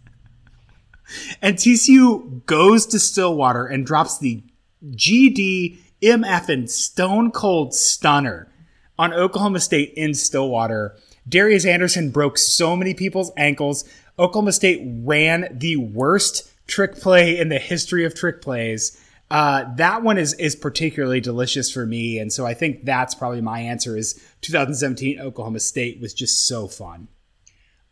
And 1.40 1.56
TCU 1.56 2.44
goes 2.46 2.86
to 2.86 2.98
Stillwater 2.98 3.66
and 3.66 3.86
drops 3.86 4.18
the 4.18 4.42
GD 4.84 5.78
MF 6.02 6.48
and 6.48 6.70
Stone 6.70 7.30
Cold 7.30 7.74
Stunner 7.74 8.52
on 8.98 9.12
Oklahoma 9.12 9.60
State 9.60 9.92
in 9.96 10.14
Stillwater 10.14 10.96
Darius 11.28 11.66
Anderson 11.66 12.10
broke 12.10 12.38
so 12.38 12.74
many 12.74 12.94
people's 12.94 13.30
ankles. 13.36 13.84
Oklahoma 14.18 14.52
State 14.52 14.82
ran 15.04 15.48
the 15.50 15.76
worst 15.76 16.50
trick 16.66 16.96
play 16.96 17.38
in 17.38 17.48
the 17.48 17.58
history 17.58 18.04
of 18.04 18.14
trick 18.14 18.40
plays. 18.40 18.98
Uh, 19.30 19.74
that 19.74 20.02
one 20.02 20.16
is 20.16 20.32
is 20.34 20.56
particularly 20.56 21.20
delicious 21.20 21.70
for 21.70 21.84
me, 21.84 22.18
and 22.18 22.32
so 22.32 22.46
I 22.46 22.54
think 22.54 22.84
that's 22.84 23.14
probably 23.14 23.42
my 23.42 23.60
answer. 23.60 23.96
Is 23.96 24.20
2017 24.40 25.20
Oklahoma 25.20 25.60
State 25.60 26.00
was 26.00 26.14
just 26.14 26.46
so 26.46 26.66
fun. 26.66 27.08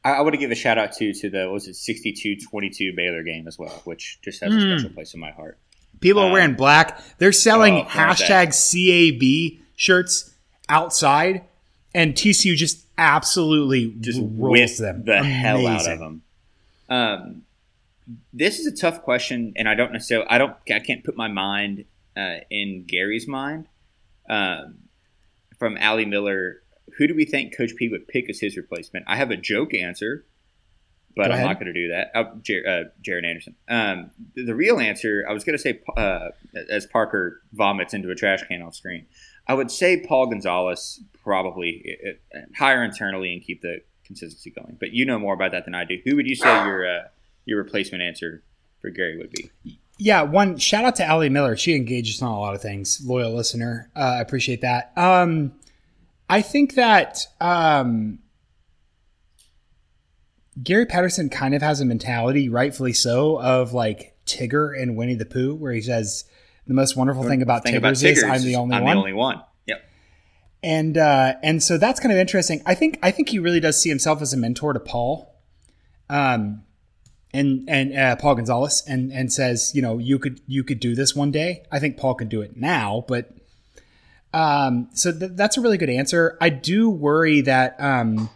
I, 0.03 0.13
I 0.13 0.21
want 0.23 0.35
to 0.35 0.39
give 0.39 0.51
a 0.51 0.55
shout 0.55 0.79
out 0.79 0.93
to 0.93 1.13
to 1.13 1.29
the 1.29 1.51
was 1.51 1.69
it 1.69 1.73
62-22 1.73 2.97
Baylor 2.97 3.23
game 3.23 3.47
as 3.47 3.59
well, 3.59 3.83
which 3.85 4.19
just 4.23 4.43
has 4.43 4.53
mm. 4.53 4.57
a 4.57 4.61
hmm. 4.61 4.79
special 4.79 4.95
place 4.95 5.13
in 5.13 5.21
my 5.21 5.31
heart. 5.31 5.59
People 6.01 6.23
are 6.23 6.33
wearing 6.33 6.55
black. 6.55 7.01
They're 7.19 7.33
selling 7.33 7.75
oh, 7.75 7.85
hashtag 7.85 8.53
CAB 8.53 9.63
shirts 9.77 10.35
outside, 10.69 11.45
and 11.95 12.15
TCU 12.15 12.57
just 12.57 12.87
absolutely 12.97 13.95
just 14.01 14.21
rolls 14.23 14.79
them 14.79 15.05
the 15.05 15.19
Amazing. 15.19 15.33
hell 15.33 15.67
out 15.67 15.91
of 15.91 15.99
them. 15.99 16.23
Um, 16.89 17.43
this 18.33 18.59
is 18.59 18.67
a 18.67 18.75
tough 18.75 19.03
question, 19.03 19.53
and 19.57 19.69
I 19.69 19.75
don't 19.75 19.93
necessarily 19.93 20.27
I 20.29 20.39
don't 20.39 20.57
I 20.73 20.79
can't 20.81 21.05
put 21.05 21.17
my 21.17 21.29
mind 21.29 21.85
uh, 22.17 22.39
in 22.51 22.85
Gary's 22.87 23.27
mind. 23.27 23.69
Um, 24.29 24.79
from 25.59 25.79
Ali 25.81 26.05
Miller, 26.05 26.63
who 26.99 27.07
do 27.07 27.15
we 27.15 27.25
think 27.25 27.57
Coach 27.57 27.75
P 27.77 27.89
would 27.89 28.09
pick 28.09 28.29
as 28.29 28.41
his 28.41 28.57
replacement? 28.57 29.07
I 29.09 29.17
have 29.17 29.31
a 29.31 29.37
joke 29.37 29.75
answer, 29.75 30.27
but 31.15 31.29
Go 31.29 31.35
I'm 31.35 31.45
not 31.45 31.55
going 31.55 31.73
to 31.73 31.73
do 31.73 31.89
that. 31.89 32.11
Oh, 32.15 32.39
Jer- 32.43 32.67
uh, 32.67 32.91
Jared 33.01 33.25
Anderson. 33.25 33.55
Um, 33.69 34.11
the, 34.35 34.45
the, 34.45 34.55
real 34.55 34.79
answer, 34.79 35.25
I 35.29 35.33
was 35.33 35.45
going 35.45 35.57
to 35.57 35.63
say, 35.63 35.81
uh, 35.97 36.29
as 36.69 36.87
Parker 36.87 37.43
vomits 37.53 37.95
into 37.95 38.11
a 38.11 38.15
trash 38.15 38.43
can 38.43 38.63
off 38.63 38.75
screen, 38.75 39.07
I 39.49 39.55
would 39.55 39.71
say 39.71 40.05
Paul 40.05 40.27
Gonzalez 40.27 41.01
probably 41.23 41.97
uh, 42.35 42.41
hire 42.57 42.85
internally 42.85 43.33
and 43.33 43.43
keep 43.43 43.63
the 43.63 43.81
consistency 44.05 44.51
going. 44.51 44.77
But 44.79 44.93
you 44.93 45.05
know 45.05 45.19
more 45.19 45.35
about 45.35 45.53
that 45.53 45.65
than 45.65 45.75
I 45.75 45.85
do. 45.85 45.99
Who 46.05 46.17
would 46.17 46.27
you 46.27 46.37
say 46.37 46.49
your 46.67 46.87
uh, 46.87 47.03
your 47.47 47.57
replacement 47.57 48.03
answer 48.03 48.43
for 48.81 48.91
Gary 48.91 49.17
would 49.17 49.31
be? 49.31 49.51
Yeah, 49.99 50.23
one 50.23 50.59
shout 50.59 50.85
out 50.85 50.97
to 50.97 51.05
Allie 51.05 51.31
Miller. 51.31 51.57
She 51.57 51.75
engages 51.75 52.21
on 52.21 52.31
a 52.31 52.39
lot 52.39 52.55
of 52.55 52.61
things. 52.61 53.01
Loyal 53.03 53.35
listener, 53.35 53.91
uh, 53.97 54.17
I 54.19 54.21
appreciate 54.21 54.61
that. 54.61 54.93
Um, 54.97 55.53
I 56.29 56.43
think 56.43 56.75
that 56.75 57.27
um, 57.41 58.19
Gary 60.63 60.87
Patterson 60.87 61.31
kind 61.31 61.55
of 61.55 61.63
has 61.63 61.81
a 61.81 61.85
mentality, 61.85 62.49
rightfully 62.49 62.93
so, 62.93 63.41
of 63.41 63.73
like 63.73 64.17
Tigger 64.27 64.79
and 64.81 64.97
Winnie 64.97 65.15
the 65.15 65.25
Pooh, 65.25 65.55
where 65.55 65.73
he 65.73 65.81
says 65.81 66.25
the 66.67 66.75
most 66.75 66.97
wonderful 66.97 67.23
thing 67.23 67.43
about, 67.43 67.63
thing 67.63 67.73
Tiggers, 67.73 68.03
about 68.03 68.09
Tiggers 68.09 68.23
is 68.23 68.31
I'm 68.31 68.43
the 68.43 68.57
only 68.57 68.77
I'm 68.77 68.85
one. 68.85 68.97
the 68.97 68.99
only 68.99 69.13
one. 69.13 69.43
Yep. 69.67 69.83
And 70.63 70.99
uh, 70.99 71.35
and 71.43 71.63
so 71.63 71.79
that's 71.79 72.01
kind 72.01 72.13
of 72.13 72.19
interesting. 72.19 72.61
I 72.67 72.75
think 72.75 72.99
I 73.03 73.13
think 73.13 73.31
he 73.31 73.39
really 73.39 73.61
does 73.61 73.81
see 73.81 73.89
himself 73.89 74.21
as 74.21 74.35
a 74.35 74.37
mentor 74.37 74.73
to 74.73 74.81
Paul, 74.81 75.35
um, 76.11 76.65
and 77.37 77.69
and 77.69 77.97
uh, 77.97 78.17
Paul 78.17 78.37
Gonzalez, 78.37 78.83
and 78.89 79.13
and 79.13 79.33
says, 79.33 79.73
you 79.75 79.83
know, 79.83 79.99
you 79.99 80.19
could 80.19 80.41
you 80.47 80.65
could 80.65 80.81
do 80.81 80.95
this 80.95 81.15
one 81.15 81.31
day. 81.31 81.65
I 81.71 81.79
think 81.79 81.97
Paul 81.97 82.15
can 82.15 82.29
do 82.29 82.41
it 82.41 82.57
now, 82.57 83.05
but 83.07 83.31
um, 84.33 84.89
so 84.93 85.17
th- 85.17 85.33
that's 85.35 85.57
a 85.57 85.61
really 85.61 85.79
good 85.79 85.91
answer. 85.91 86.37
I 86.41 86.51
do 86.51 86.91
worry 86.91 87.41
that 87.43 87.77
um, 87.81 88.29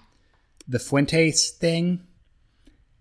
the 0.67 0.79
Fuentes 0.79 1.51
thing 1.51 2.01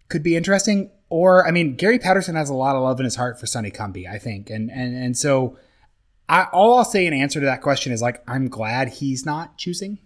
could 0.09 0.23
be 0.23 0.35
interesting. 0.35 0.91
Or, 1.11 1.47
I 1.47 1.51
mean, 1.51 1.75
Gary 1.75 1.97
Patterson 1.97 2.35
has 2.35 2.49
a 2.49 2.53
lot 2.53 2.75
of 2.75 2.83
love 2.83 2.99
in 2.99 3.03
his 3.03 3.15
heart 3.15 3.39
for 3.39 3.47
Sonny 3.47 3.71
Cumbie, 3.71 4.07
I 4.07 4.19
think, 4.19 4.49
and 4.49 4.69
and 4.69 4.95
and 4.95 5.17
so 5.17 5.57
I, 6.27 6.43
all 6.53 6.77
I'll 6.77 6.85
say 6.85 7.07
in 7.07 7.13
answer 7.13 7.39
to 7.39 7.45
that 7.47 7.61
question 7.61 7.91
is 7.91 8.01
like 8.01 8.21
I'm 8.27 8.47
glad 8.47 8.89
he's 8.89 9.25
not 9.25 9.57
choosing 9.57 9.97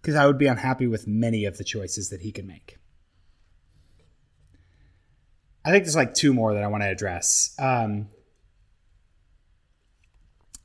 because 0.00 0.16
I 0.16 0.26
would 0.26 0.38
be 0.38 0.48
unhappy 0.48 0.88
with 0.88 1.06
many 1.06 1.44
of 1.44 1.58
the 1.58 1.64
choices 1.64 2.08
that 2.08 2.22
he 2.22 2.32
can 2.32 2.46
make. 2.46 2.79
I 5.64 5.70
think 5.70 5.84
there's 5.84 5.96
like 5.96 6.14
two 6.14 6.32
more 6.32 6.54
that 6.54 6.62
I 6.62 6.66
want 6.68 6.82
to 6.82 6.88
address. 6.88 7.54
Um, 7.58 8.08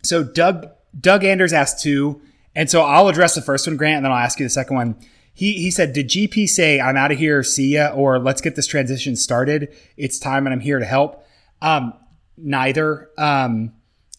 so 0.04 0.24
Doug 0.24 0.68
Doug 1.00 1.24
Anders 1.24 1.52
asked 1.52 1.82
two, 1.82 2.22
and 2.56 2.70
so 2.70 2.82
I'll 2.82 3.08
address 3.08 3.36
the 3.36 3.42
first 3.42 3.68
one, 3.68 3.76
Grant, 3.76 3.98
and 3.98 4.06
then 4.06 4.12
I'll 4.12 4.18
ask 4.18 4.40
you 4.40 4.46
the 4.46 4.50
second 4.50 4.76
one. 4.76 4.96
He 5.34 5.54
he 5.54 5.72
said, 5.72 5.92
"Did 5.94 6.10
GP 6.10 6.48
say 6.48 6.80
I'm 6.80 6.96
out 6.96 7.12
of 7.12 7.18
here, 7.18 7.44
see 7.44 7.74
ya, 7.74 7.90
or 7.90 8.20
let's 8.20 8.42
get 8.42 8.56
this 8.56 8.68
transition 8.68 9.16
started? 9.16 9.76
It's 9.98 10.18
time, 10.18 10.48
and 10.48 10.54
I'm 10.54 10.62
here 10.62 10.80
to 10.80 10.86
help." 10.86 11.26
Um, 11.62 11.94
neither. 12.38 13.10
Um, 13.18 13.74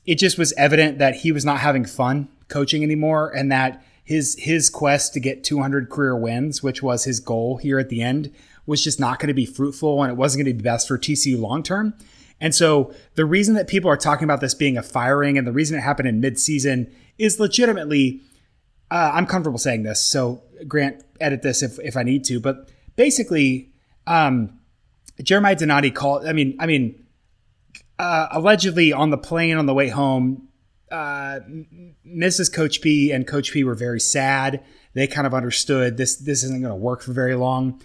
it 0.05 0.17
just 0.17 0.39
was 0.39 0.53
evident 0.55 0.99
that 0.99 1.17
he 1.17 1.33
was 1.33 1.45
not 1.45 1.61
having 1.61 1.85
fun 1.85 2.29
coaching 2.49 2.83
anymore, 2.83 3.31
and 3.35 3.51
that 3.51 3.83
his 4.05 4.37
his 4.39 4.69
quest 4.69 5.15
to 5.15 5.21
get 5.21 5.43
200 5.43 5.89
career 5.89 6.17
wins, 6.17 6.63
which 6.63 6.83
was 6.83 7.05
his 7.05 7.19
goal 7.19 7.57
here 7.57 7.79
at 7.79 7.89
the 7.89 8.03
end, 8.03 8.33
was 8.67 8.83
just 8.83 9.01
not 9.01 9.19
going 9.19 9.29
to 9.29 9.35
be 9.35 9.47
fruitful, 9.47 10.03
and 10.03 10.11
it 10.11 10.17
wasn't 10.17 10.45
going 10.45 10.57
to 10.57 10.63
be 10.63 10.65
best 10.65 10.89
for 10.89 10.99
TCU 10.99 11.41
long 11.41 11.63
term. 11.63 11.95
And 12.41 12.55
so 12.55 12.93
the 13.15 13.25
reason 13.25 13.55
that 13.55 13.67
people 13.67 13.91
are 13.91 13.97
talking 13.97 14.25
about 14.25 14.41
this 14.41 14.55
being 14.55 14.77
a 14.77 14.83
firing 14.83 15.39
and 15.39 15.47
the 15.47 15.53
reason 15.53 15.79
it 15.79 15.81
happened 15.81 16.09
in 16.09 16.21
midseason 16.21 16.93
is 17.19 17.41
legitimately, 17.41 18.21
uh, 18.91 19.13
I'm 19.15 19.27
comfortable 19.27 19.59
saying 19.59 19.85
this. 19.85 20.05
So 20.05 20.43
Grant, 20.69 21.03
edit 21.19 21.43
this 21.43 21.63
if, 21.63 21.79
if 21.79 21.97
I 21.97 22.03
need 22.03 22.25
to, 22.25 22.41
but 22.41 22.69
basically, 22.95 23.73
um, 24.07 24.59
Jeremiah 25.23 25.57
Donati 25.57 25.91
called, 25.91 26.27
I 26.27 26.35
mean, 26.35 26.57
I 26.61 26.67
mean, 26.67 27.07
uh, 27.99 28.29
allegedly 28.33 28.93
on 28.93 29.09
the 29.09 29.19
plane 29.19 29.57
on 29.57 29.65
the 29.65 29.73
way 29.73 29.89
home, 29.89 30.49
uh, 30.91 31.41
Mrs. 32.07 32.53
Coach 32.53 32.83
P 32.83 33.13
and 33.13 33.27
Coach 33.27 33.53
P 33.53 33.65
were 33.65 33.75
very 33.75 33.99
sad. 33.99 34.63
They 34.93 35.07
kind 35.07 35.27
of 35.27 35.33
understood 35.33 35.97
this, 35.97 36.17
this 36.17 36.45
isn't 36.45 36.61
going 36.61 36.71
to 36.71 36.77
work 36.77 37.03
for 37.03 37.13
very 37.13 37.35
long. 37.35 37.81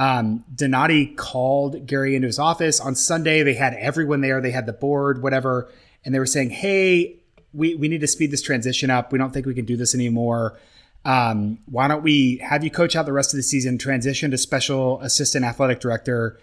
Um, 0.00 0.46
Donati 0.54 1.08
called 1.08 1.86
Gary 1.86 2.16
into 2.16 2.26
his 2.26 2.38
office 2.38 2.80
on 2.80 2.94
Sunday. 2.94 3.42
They 3.42 3.52
had 3.52 3.74
everyone 3.74 4.22
there. 4.22 4.40
They 4.40 4.50
had 4.50 4.64
the 4.64 4.72
board, 4.72 5.22
whatever, 5.22 5.70
and 6.06 6.14
they 6.14 6.18
were 6.18 6.24
saying, 6.24 6.48
"Hey, 6.48 7.16
we 7.52 7.74
we 7.74 7.86
need 7.86 8.00
to 8.00 8.06
speed 8.06 8.30
this 8.30 8.40
transition 8.40 8.88
up. 8.88 9.12
We 9.12 9.18
don't 9.18 9.30
think 9.30 9.44
we 9.44 9.52
can 9.52 9.66
do 9.66 9.76
this 9.76 9.94
anymore. 9.94 10.58
Um, 11.04 11.58
why 11.66 11.86
don't 11.86 12.02
we 12.02 12.38
have 12.38 12.64
you 12.64 12.70
coach 12.70 12.96
out 12.96 13.04
the 13.04 13.12
rest 13.12 13.34
of 13.34 13.36
the 13.36 13.42
season, 13.42 13.76
transition 13.76 14.30
to 14.30 14.38
special 14.38 15.02
assistant 15.02 15.44
athletic 15.44 15.80
director, 15.80 16.40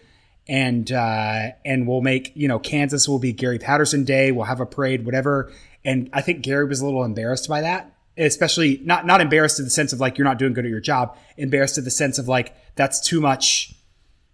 and 0.48 0.92
uh, 0.92 1.54
and 1.66 1.88
we'll 1.88 2.02
make 2.02 2.34
you 2.36 2.48
know 2.48 2.60
Kansas 2.60 3.10
will 3.10 3.18
be 3.18 3.34
Gary 3.34 3.58
Patterson 3.58 4.04
Day. 4.04 4.32
We'll 4.32 4.46
have 4.46 4.62
a 4.62 4.68
parade, 4.68 5.04
whatever." 5.04 5.52
And 5.84 6.12
I 6.14 6.22
think 6.22 6.44
Gary 6.44 6.66
was 6.66 6.82
a 6.82 6.86
little 6.86 7.04
embarrassed 7.04 7.50
by 7.50 7.62
that 7.62 7.92
especially 8.18 8.82
not 8.84 9.06
not 9.06 9.22
embarrassed 9.22 9.60
in 9.60 9.66
the 9.66 9.72
sense 9.72 9.94
of 9.94 10.00
like 10.00 10.18
you're 10.18 10.26
not 10.26 10.38
doing 10.38 10.54
good 10.54 10.66
at 10.66 10.72
your 10.72 10.80
job, 10.80 11.18
embarrassed 11.38 11.78
in 11.78 11.84
the 11.84 11.92
sense 11.92 12.18
of 12.18 12.28
like 12.28 12.56
that's 12.76 13.00
too 13.00 13.22
much 13.22 13.74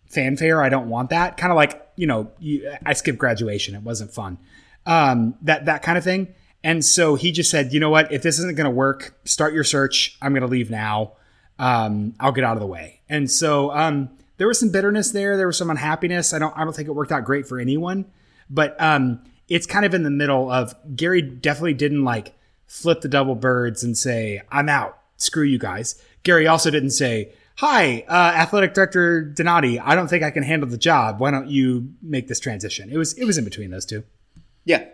fanfare. 0.09 0.61
I 0.61 0.69
don't 0.69 0.89
want 0.89 1.09
that. 1.09 1.37
Kind 1.37 1.51
of 1.51 1.55
like 1.55 1.81
you 1.95 2.07
know, 2.07 2.31
you, 2.39 2.71
I 2.85 2.93
skipped 2.93 3.19
graduation. 3.19 3.75
It 3.75 3.83
wasn't 3.83 4.11
fun. 4.13 4.37
Um, 4.85 5.35
that 5.41 5.65
that 5.65 5.83
kind 5.83 5.97
of 5.97 6.03
thing. 6.03 6.33
And 6.63 6.83
so 6.83 7.15
he 7.15 7.31
just 7.31 7.51
said, 7.51 7.73
you 7.73 7.79
know 7.79 7.89
what? 7.89 8.11
If 8.11 8.23
this 8.23 8.39
isn't 8.39 8.55
going 8.55 8.65
to 8.65 8.71
work, 8.71 9.19
start 9.25 9.53
your 9.53 9.65
search. 9.65 10.17
I'm 10.21 10.31
going 10.31 10.43
to 10.43 10.47
leave 10.47 10.69
now. 10.69 11.13
Um, 11.59 12.15
I'll 12.21 12.31
get 12.31 12.45
out 12.45 12.55
of 12.55 12.61
the 12.61 12.67
way. 12.67 13.01
And 13.09 13.29
so 13.29 13.71
um, 13.71 14.09
there 14.37 14.47
was 14.47 14.59
some 14.59 14.71
bitterness 14.71 15.11
there. 15.11 15.35
There 15.35 15.47
was 15.47 15.57
some 15.57 15.69
unhappiness. 15.69 16.33
I 16.33 16.39
don't 16.39 16.55
I 16.57 16.63
don't 16.63 16.73
think 16.75 16.87
it 16.87 16.93
worked 16.93 17.11
out 17.11 17.25
great 17.25 17.47
for 17.47 17.59
anyone. 17.59 18.05
But 18.49 18.79
um, 18.79 19.23
it's 19.49 19.65
kind 19.65 19.85
of 19.85 19.93
in 19.93 20.03
the 20.03 20.09
middle 20.09 20.49
of 20.49 20.73
Gary 20.95 21.21
definitely 21.21 21.73
didn't 21.73 22.03
like 22.03 22.33
flip 22.73 23.01
the 23.01 23.07
double 23.07 23.35
birds 23.35 23.83
and 23.83 23.95
say, 23.95 24.41
I'm 24.51 24.67
out. 24.67 24.97
Screw 25.17 25.43
you 25.43 25.59
guys. 25.59 26.01
Gary 26.23 26.47
also 26.47 26.71
didn't 26.71 26.89
say, 26.89 27.31
Hi, 27.57 28.03
uh, 28.07 28.33
athletic 28.35 28.73
director 28.73 29.21
Donati. 29.21 29.79
I 29.79 29.93
don't 29.93 30.07
think 30.07 30.23
I 30.23 30.31
can 30.31 30.41
handle 30.41 30.67
the 30.67 30.77
job. 30.77 31.19
Why 31.19 31.29
don't 31.29 31.47
you 31.47 31.93
make 32.01 32.27
this 32.27 32.39
transition? 32.39 32.89
It 32.91 32.97
was 32.97 33.13
it 33.13 33.25
was 33.25 33.37
in 33.37 33.43
between 33.45 33.69
those 33.69 33.85
two. 33.85 34.03
Yeah, 34.65 34.85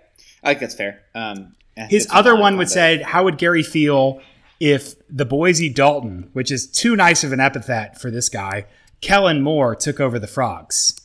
I 0.43 0.50
think 0.50 0.59
that's 0.59 0.75
fair. 0.75 1.00
Um, 1.15 1.55
His 1.89 2.05
other 2.12 2.36
one 2.36 2.57
would 2.57 2.69
say, 2.69 3.01
"How 3.01 3.24
would 3.24 3.38
Gary 3.38 3.63
feel 3.63 4.19
if 4.59 4.95
the 5.09 5.24
Boise 5.24 5.69
Dalton, 5.69 6.29
which 6.33 6.51
is 6.51 6.67
too 6.67 6.98
nice 6.98 7.24
of 7.24 7.31
an 7.31 7.39
epithet 7.39 7.98
for 7.98 8.12
this 8.12 8.27
guy, 8.27 8.65
Kellen 9.00 9.41
Moore 9.41 9.74
took 9.74 10.01
over 10.01 10.19
the 10.19 10.27
Frogs?" 10.27 11.00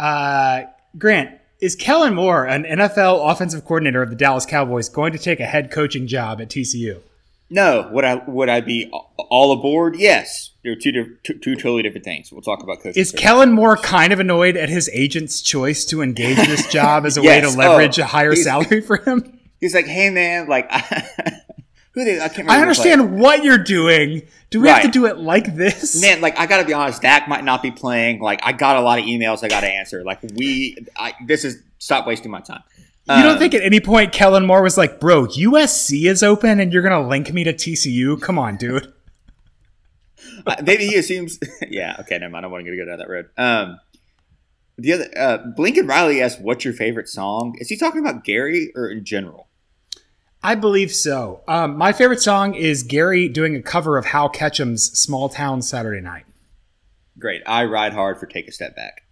Uh, 0.00 0.62
Grant, 0.98 1.38
is 1.60 1.74
Kellen 1.74 2.14
Moore, 2.14 2.46
an 2.46 2.64
NFL 2.64 3.30
offensive 3.30 3.64
coordinator 3.64 4.02
of 4.02 4.10
the 4.10 4.16
Dallas 4.16 4.46
Cowboys, 4.46 4.88
going 4.88 5.12
to 5.12 5.18
take 5.18 5.40
a 5.40 5.46
head 5.46 5.70
coaching 5.70 6.06
job 6.06 6.40
at 6.40 6.48
TCU? 6.48 7.00
No. 7.50 7.88
Would 7.92 8.04
I 8.04 8.14
would 8.26 8.48
I 8.48 8.60
be 8.60 8.90
all 8.90 9.52
aboard? 9.52 9.96
Yes. 9.96 10.50
They're 10.62 10.76
two, 10.76 11.16
two, 11.22 11.34
two 11.34 11.56
totally 11.56 11.82
different 11.82 12.04
things. 12.04 12.30
We'll 12.30 12.42
talk 12.42 12.62
about 12.62 12.82
coaching. 12.82 13.00
Is 13.00 13.10
Kellen 13.10 13.52
Moore 13.52 13.76
kind 13.76 14.12
of 14.12 14.20
annoyed 14.20 14.56
at 14.56 14.68
his 14.68 14.90
agent's 14.92 15.40
choice 15.40 15.84
to 15.86 16.02
engage 16.02 16.36
this 16.36 16.66
job 16.72 17.06
as 17.06 17.16
a 17.16 17.22
yes. 17.22 17.28
way 17.28 17.50
to 17.50 17.56
oh, 17.56 17.58
leverage 17.58 17.98
oh, 17.98 18.02
a 18.02 18.06
higher 18.06 18.34
salary 18.34 18.80
for 18.80 18.98
him? 18.98 19.38
He's 19.60 19.74
like, 19.74 19.86
hey 19.86 20.10
man, 20.10 20.48
like 20.48 20.70
who 21.92 22.04
they, 22.04 22.16
I 22.20 22.28
can't. 22.28 22.38
Remember 22.38 22.52
I 22.52 22.60
understand 22.60 23.18
what 23.18 23.42
you're 23.42 23.58
doing. 23.58 24.22
Do 24.50 24.60
we 24.60 24.68
right. 24.68 24.82
have 24.82 24.84
to 24.84 24.90
do 24.90 25.06
it 25.06 25.18
like 25.18 25.56
this? 25.56 26.00
Man, 26.00 26.20
like 26.20 26.38
I 26.38 26.46
gotta 26.46 26.64
be 26.64 26.72
honest, 26.72 27.02
Dak 27.02 27.28
might 27.28 27.44
not 27.44 27.62
be 27.62 27.70
playing. 27.70 28.20
Like 28.20 28.40
I 28.42 28.52
got 28.52 28.76
a 28.76 28.80
lot 28.80 28.98
of 28.98 29.04
emails 29.04 29.42
I 29.42 29.48
gotta 29.48 29.68
answer. 29.68 30.04
Like 30.04 30.20
we, 30.34 30.76
I, 30.96 31.14
this 31.26 31.44
is 31.44 31.62
stop 31.78 32.06
wasting 32.06 32.30
my 32.30 32.40
time. 32.40 32.62
You 33.08 33.22
don't 33.22 33.32
um, 33.32 33.38
think 33.38 33.54
at 33.54 33.62
any 33.62 33.80
point 33.80 34.12
Kellen 34.12 34.44
Moore 34.44 34.62
was 34.62 34.76
like, 34.76 35.00
"Bro, 35.00 35.28
USC 35.28 36.04
is 36.04 36.22
open, 36.22 36.60
and 36.60 36.72
you're 36.72 36.82
gonna 36.82 37.06
link 37.06 37.32
me 37.32 37.42
to 37.44 37.54
TCU? 37.54 38.20
Come 38.20 38.38
on, 38.38 38.56
dude." 38.56 38.92
uh, 40.46 40.56
maybe 40.62 40.86
he 40.86 40.96
assumes. 40.96 41.38
yeah. 41.68 41.96
Okay. 42.00 42.18
Never 42.18 42.32
mind. 42.32 42.44
I 42.44 42.48
don't 42.48 42.52
want 42.52 42.66
to 42.66 42.76
go 42.76 42.84
down 42.84 42.98
that 42.98 43.08
road. 43.08 43.30
Um, 43.38 43.80
the 44.76 44.92
other 44.92 45.08
uh, 45.16 45.38
Blinken 45.56 45.88
Riley 45.88 46.20
asked, 46.20 46.40
"What's 46.40 46.64
your 46.64 46.74
favorite 46.74 47.08
song?" 47.08 47.56
Is 47.58 47.68
he 47.68 47.76
talking 47.76 48.00
about 48.00 48.24
Gary 48.24 48.72
or 48.76 48.88
in 48.88 49.04
general? 49.04 49.47
I 50.42 50.54
believe 50.54 50.94
so. 50.94 51.42
Um, 51.48 51.76
my 51.76 51.92
favorite 51.92 52.20
song 52.20 52.54
is 52.54 52.82
Gary 52.82 53.28
doing 53.28 53.56
a 53.56 53.62
cover 53.62 53.98
of 53.98 54.06
Hal 54.06 54.28
Ketchum's 54.28 54.98
"Small 54.98 55.28
Town 55.28 55.62
Saturday 55.62 56.00
Night." 56.00 56.24
Great. 57.18 57.42
I 57.46 57.64
ride 57.64 57.92
hard 57.92 58.18
for 58.18 58.26
"Take 58.26 58.48
a 58.48 58.52
Step 58.52 58.76
Back." 58.76 59.02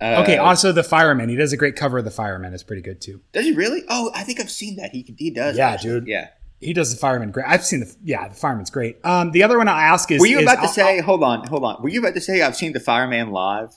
Uh, 0.00 0.22
okay. 0.22 0.36
Also, 0.36 0.72
the 0.72 0.82
Fireman. 0.82 1.28
He 1.28 1.36
does 1.36 1.52
a 1.52 1.56
great 1.56 1.76
cover 1.76 1.98
of 1.98 2.04
the 2.04 2.10
Fireman. 2.10 2.52
It's 2.52 2.64
pretty 2.64 2.82
good 2.82 3.00
too. 3.00 3.20
Does 3.32 3.44
he 3.44 3.52
really? 3.52 3.82
Oh, 3.88 4.10
I 4.14 4.24
think 4.24 4.40
I've 4.40 4.50
seen 4.50 4.76
that. 4.76 4.90
He 4.90 5.14
he 5.16 5.30
does. 5.30 5.56
Yeah, 5.56 5.70
actually. 5.70 6.00
dude. 6.00 6.08
Yeah. 6.08 6.28
He 6.62 6.72
does 6.72 6.92
the 6.92 6.96
fireman 6.96 7.32
great. 7.32 7.46
I've 7.48 7.64
seen 7.64 7.80
the 7.80 7.96
yeah, 8.04 8.28
the 8.28 8.36
fireman's 8.36 8.70
great. 8.70 9.04
Um, 9.04 9.32
the 9.32 9.42
other 9.42 9.58
one 9.58 9.66
I 9.66 9.82
ask 9.82 10.10
is 10.12 10.20
Were 10.20 10.26
you 10.26 10.38
is, 10.38 10.44
about 10.44 10.56
to 10.56 10.60
I'll, 10.62 10.68
say 10.68 10.98
I'll, 10.98 11.04
hold 11.04 11.24
on, 11.24 11.44
hold 11.48 11.64
on. 11.64 11.82
Were 11.82 11.88
you 11.88 11.98
about 11.98 12.14
to 12.14 12.20
say 12.20 12.40
I've 12.40 12.54
seen 12.54 12.72
the 12.72 12.78
fireman 12.78 13.30
live? 13.30 13.70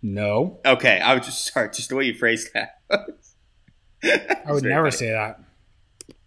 No. 0.00 0.60
Okay, 0.64 1.00
I 1.00 1.14
was 1.14 1.26
just 1.26 1.52
sorry, 1.52 1.70
just 1.70 1.88
the 1.88 1.96
way 1.96 2.04
you 2.04 2.14
phrased 2.14 2.50
that. 2.54 2.78
I 4.02 4.52
would 4.52 4.62
never 4.62 4.90
funny. 4.90 4.96
say 4.96 5.10
that. 5.10 5.40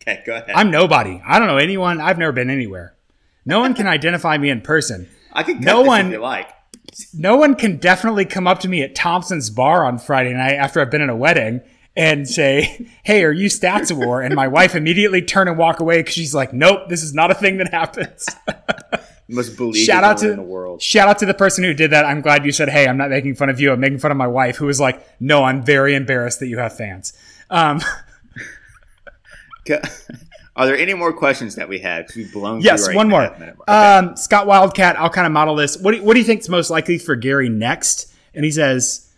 Okay, 0.07 0.22
go 0.25 0.36
ahead. 0.36 0.51
I'm 0.53 0.69
nobody. 0.69 1.22
I 1.25 1.39
don't 1.39 1.48
know 1.48 1.57
anyone. 1.57 2.01
I've 2.01 2.17
never 2.17 2.33
been 2.33 2.50
anywhere. 2.50 2.95
No 3.45 3.60
one 3.60 3.74
can 3.74 3.88
identify 3.98 4.38
me 4.38 4.50
in 4.50 4.62
person. 4.62 5.07
I 5.31 5.43
can 5.43 5.62
no 5.62 5.81
one 5.81 6.12
like. 6.19 6.50
No 7.13 7.38
one 7.38 7.55
can 7.55 7.77
definitely 7.77 8.25
come 8.25 8.45
up 8.45 8.60
to 8.60 8.67
me 8.67 8.83
at 8.83 8.93
Thompson's 8.93 9.50
bar 9.50 9.86
on 9.86 9.98
Friday 9.98 10.33
night 10.33 10.55
after 10.55 10.79
I've 10.79 10.91
been 10.91 11.01
in 11.01 11.10
a 11.10 11.15
wedding 11.15 11.62
and 11.95 12.27
say, 12.27 12.88
"Hey, 13.03 13.24
are 13.24 13.31
you 13.31 13.48
Stats 13.48 13.89
of 13.89 13.98
War?" 13.98 14.22
And 14.22 14.36
my 14.36 14.48
wife 14.48 14.75
immediately 14.75 15.22
turn 15.22 15.48
and 15.48 15.57
walk 15.57 15.79
away 15.79 16.00
because 16.00 16.13
she's 16.13 16.36
like, 16.36 16.53
"Nope, 16.53 16.89
this 16.89 17.01
is 17.01 17.13
not 17.13 17.31
a 17.31 17.36
thing 17.36 17.57
that 17.57 17.72
happens." 17.72 18.27
Must 19.29 19.55
believe 19.55 19.86
shout 19.86 20.03
out 20.03 20.17
to 20.17 20.36
the 20.36 20.41
world. 20.41 20.81
Shout 20.81 21.07
out 21.07 21.17
to 21.19 21.25
the 21.25 21.33
person 21.33 21.63
who 21.63 21.74
did 21.74 21.91
that. 21.91 22.05
I'm 22.05 22.22
glad 22.22 22.45
you 22.45 22.51
said, 22.51 22.69
"Hey, 22.69 22.88
I'm 22.88 22.98
not 22.98 23.10
making 23.10 23.36
fun 23.36 23.50
of 23.50 23.60
you. 23.60 23.72
I'm 23.72 23.79
making 23.79 24.00
fun 24.00 24.12
of 24.12 24.17
my 24.17 24.27
wife," 24.27 24.57
who 24.57 24.65
was 24.65 24.81
like, 24.81 25.03
"No, 25.19 25.45
I'm 25.45 25.63
very 25.63 25.95
embarrassed 25.95 26.41
that 26.41 26.48
you 26.48 26.57
have 26.57 26.75
fans." 26.75 27.13
Um, 27.50 27.81
Are 30.55 30.67
there 30.67 30.77
any 30.77 30.93
more 30.93 31.12
questions 31.12 31.55
that 31.55 31.67
we 31.67 31.79
had? 31.79 32.08
We've 32.15 32.32
blown. 32.32 32.62
Yes, 32.62 32.88
right 32.88 32.96
one 32.96 33.10
more. 33.10 33.24
Okay. 33.24 33.53
Um, 33.67 34.15
Scott 34.15 34.46
Wildcat. 34.46 35.00
I'll 35.00 35.10
kind 35.10 35.25
of 35.25 35.34
model 35.34 35.55
this. 35.55 35.77
What 35.77 35.96
do, 35.96 36.03
what 36.03 36.13
do 36.13 36.20
you 36.20 36.25
think 36.25 36.41
is 36.41 36.50
most 36.50 36.70
likely 36.70 37.00
for 37.00 37.15
Gary 37.15 37.50
next? 37.50 38.13
And 38.36 38.46
he 38.46 38.51
says, 38.51 39.12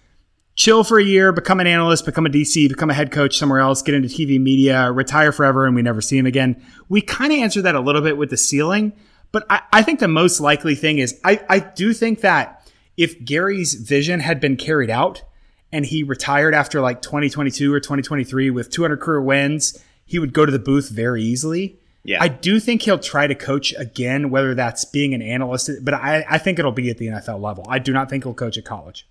chill 0.56 0.84
for 0.84 0.98
a 0.98 1.04
year, 1.04 1.32
become 1.32 1.60
an 1.60 1.68
analyst, 1.68 2.06
become 2.06 2.26
a 2.26 2.30
DC, 2.30 2.70
become 2.70 2.90
a 2.90 2.94
head 2.94 3.12
coach 3.12 3.38
somewhere 3.38 3.60
else, 3.60 3.82
get 3.82 3.96
into 3.96 4.08
TV 4.08 4.40
media, 4.40 4.92
retire 4.92 5.32
forever, 5.32 5.66
and 5.66 5.76
we 5.76 5.82
never 5.82 6.02
see 6.02 6.18
him 6.18 6.26
again. 6.26 6.62
We 6.90 7.02
kind 7.02 7.32
of 7.34 7.40
answered 7.40 7.64
that 7.64 7.76
a 7.76 7.80
little 7.82 8.02
bit 8.02 8.18
with 8.18 8.30
the 8.30 8.38
ceiling, 8.38 8.94
but 9.32 9.46
I, 9.50 9.62
I 9.74 9.82
think 9.84 10.00
the 10.00 10.08
most 10.08 10.40
likely 10.40 10.76
thing 10.76 11.00
is 11.00 11.20
I, 11.24 11.42
I 11.50 11.60
do 11.60 11.94
think 11.94 12.22
that 12.22 12.72
if 12.98 13.24
Gary's 13.24 13.74
vision 13.74 14.22
had 14.22 14.40
been 14.40 14.56
carried 14.56 14.90
out 14.90 15.24
and 15.72 15.86
he 15.86 16.04
retired 16.04 16.54
after 16.54 16.80
like 16.80 17.02
2022 17.02 17.74
or 17.74 17.82
2023 17.82 18.50
with 18.50 18.70
200 18.70 19.02
career 19.02 19.22
wins 19.22 19.84
he 20.06 20.20
would 20.20 20.34
go 20.34 20.46
to 20.46 20.52
the 20.52 20.60
booth 20.60 20.90
very 20.90 21.24
easily. 21.24 21.80
Yeah. 22.04 22.22
I 22.22 22.28
do 22.28 22.60
think 22.60 22.84
he'll 22.84 23.00
try 23.00 23.26
to 23.26 23.34
coach 23.34 23.74
again, 23.78 24.30
whether 24.30 24.54
that's 24.54 24.86
being 24.86 25.14
an 25.16 25.24
analyst, 25.24 25.72
but 25.82 25.96
I, 25.96 26.24
I 26.30 26.38
think 26.38 26.60
it'll 26.60 26.72
be 26.72 26.90
at 26.92 27.00
the 27.00 27.08
NFL 27.08 27.42
level. 27.42 27.66
I 27.68 27.80
do 27.80 27.92
not 27.92 28.10
think 28.10 28.24
he'll 28.24 28.36
coach 28.36 28.58
at 28.58 28.66
college. 28.66 29.08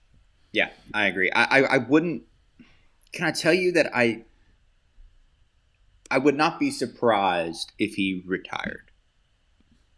Yeah, 0.53 0.71
I 0.93 1.07
agree. 1.07 1.31
I, 1.33 1.43
I, 1.43 1.63
I 1.63 1.79
wouldn't. 1.79 2.23
Can 3.13 3.27
I 3.27 3.33
tell 3.33 3.53
you 3.53 3.73
that 3.73 3.91
I 3.95 4.25
I 6.11 6.19
would 6.19 6.37
not 6.37 6.61
be 6.61 6.71
surprised 6.71 7.73
if 7.79 7.95
he 7.95 8.23
retired. 8.25 8.91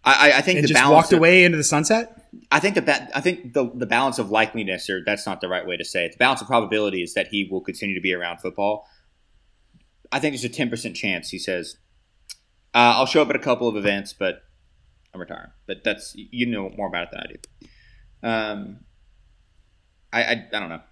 I, 0.02 0.34
I, 0.36 0.40
think 0.40 0.58
and 0.58 0.64
the 0.64 0.72
just 0.72 0.88
walked 0.88 1.12
of, 1.12 1.18
away 1.18 1.44
into 1.44 1.58
the 1.58 1.64
sunset. 1.64 2.28
I 2.52 2.60
think 2.60 2.76
the 2.76 3.16
I 3.16 3.20
think 3.20 3.54
the 3.54 3.70
the 3.74 3.86
balance 3.86 4.20
of 4.20 4.28
likeliness, 4.28 4.88
or 4.88 5.02
that's 5.04 5.26
not 5.26 5.40
the 5.40 5.48
right 5.48 5.66
way 5.66 5.76
to 5.76 5.84
say 5.84 6.06
it. 6.06 6.12
The 6.12 6.18
balance 6.18 6.40
of 6.40 6.46
probability 6.46 7.02
is 7.02 7.14
that 7.14 7.26
he 7.28 7.48
will 7.50 7.60
continue 7.60 7.96
to 7.96 8.00
be 8.00 8.14
around 8.14 8.38
football. 8.38 8.86
I 10.12 10.18
think 10.20 10.32
there's 10.32 10.44
a 10.44 10.48
10% 10.48 10.94
chance 10.94 11.30
he 11.30 11.38
says, 11.38 11.76
uh, 12.74 12.94
I'll 12.96 13.06
show 13.06 13.22
up 13.22 13.30
at 13.30 13.36
a 13.36 13.40
couple 13.40 13.68
of 13.68 13.76
events, 13.76 14.12
but 14.12 14.42
I'm 15.14 15.20
retiring. 15.20 15.50
But 15.66 15.84
that's, 15.84 16.14
you 16.14 16.46
know 16.46 16.70
more 16.76 16.88
about 16.88 17.04
it 17.04 17.08
than 17.12 17.20
I 17.20 17.26
do. 17.26 17.68
Um, 18.28 18.80
I, 20.12 20.22
I, 20.22 20.30
I 20.52 20.60
don't 20.60 20.68
know. 20.68 20.82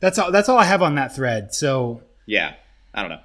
That's 0.00 0.18
all, 0.18 0.30
that's 0.30 0.48
all 0.48 0.58
I 0.58 0.64
have 0.64 0.82
on 0.82 0.94
that 0.96 1.14
thread. 1.14 1.54
So 1.54 2.02
yeah, 2.26 2.54
I 2.94 3.02
don't 3.02 3.10
know. 3.10 3.20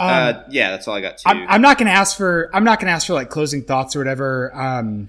Um, 0.00 0.08
uh, 0.10 0.42
yeah, 0.50 0.70
that's 0.70 0.86
all 0.86 0.94
I 0.94 1.00
got. 1.00 1.18
Too. 1.18 1.24
I'm, 1.26 1.46
I'm 1.48 1.62
not 1.62 1.76
going 1.78 1.88
to 1.88 1.92
ask 1.92 2.16
for, 2.16 2.50
I'm 2.54 2.64
not 2.64 2.78
going 2.78 2.86
to 2.86 2.92
ask 2.92 3.06
for 3.06 3.14
like 3.14 3.30
closing 3.30 3.64
thoughts 3.64 3.96
or 3.96 3.98
whatever. 3.98 4.54
Um, 4.54 5.08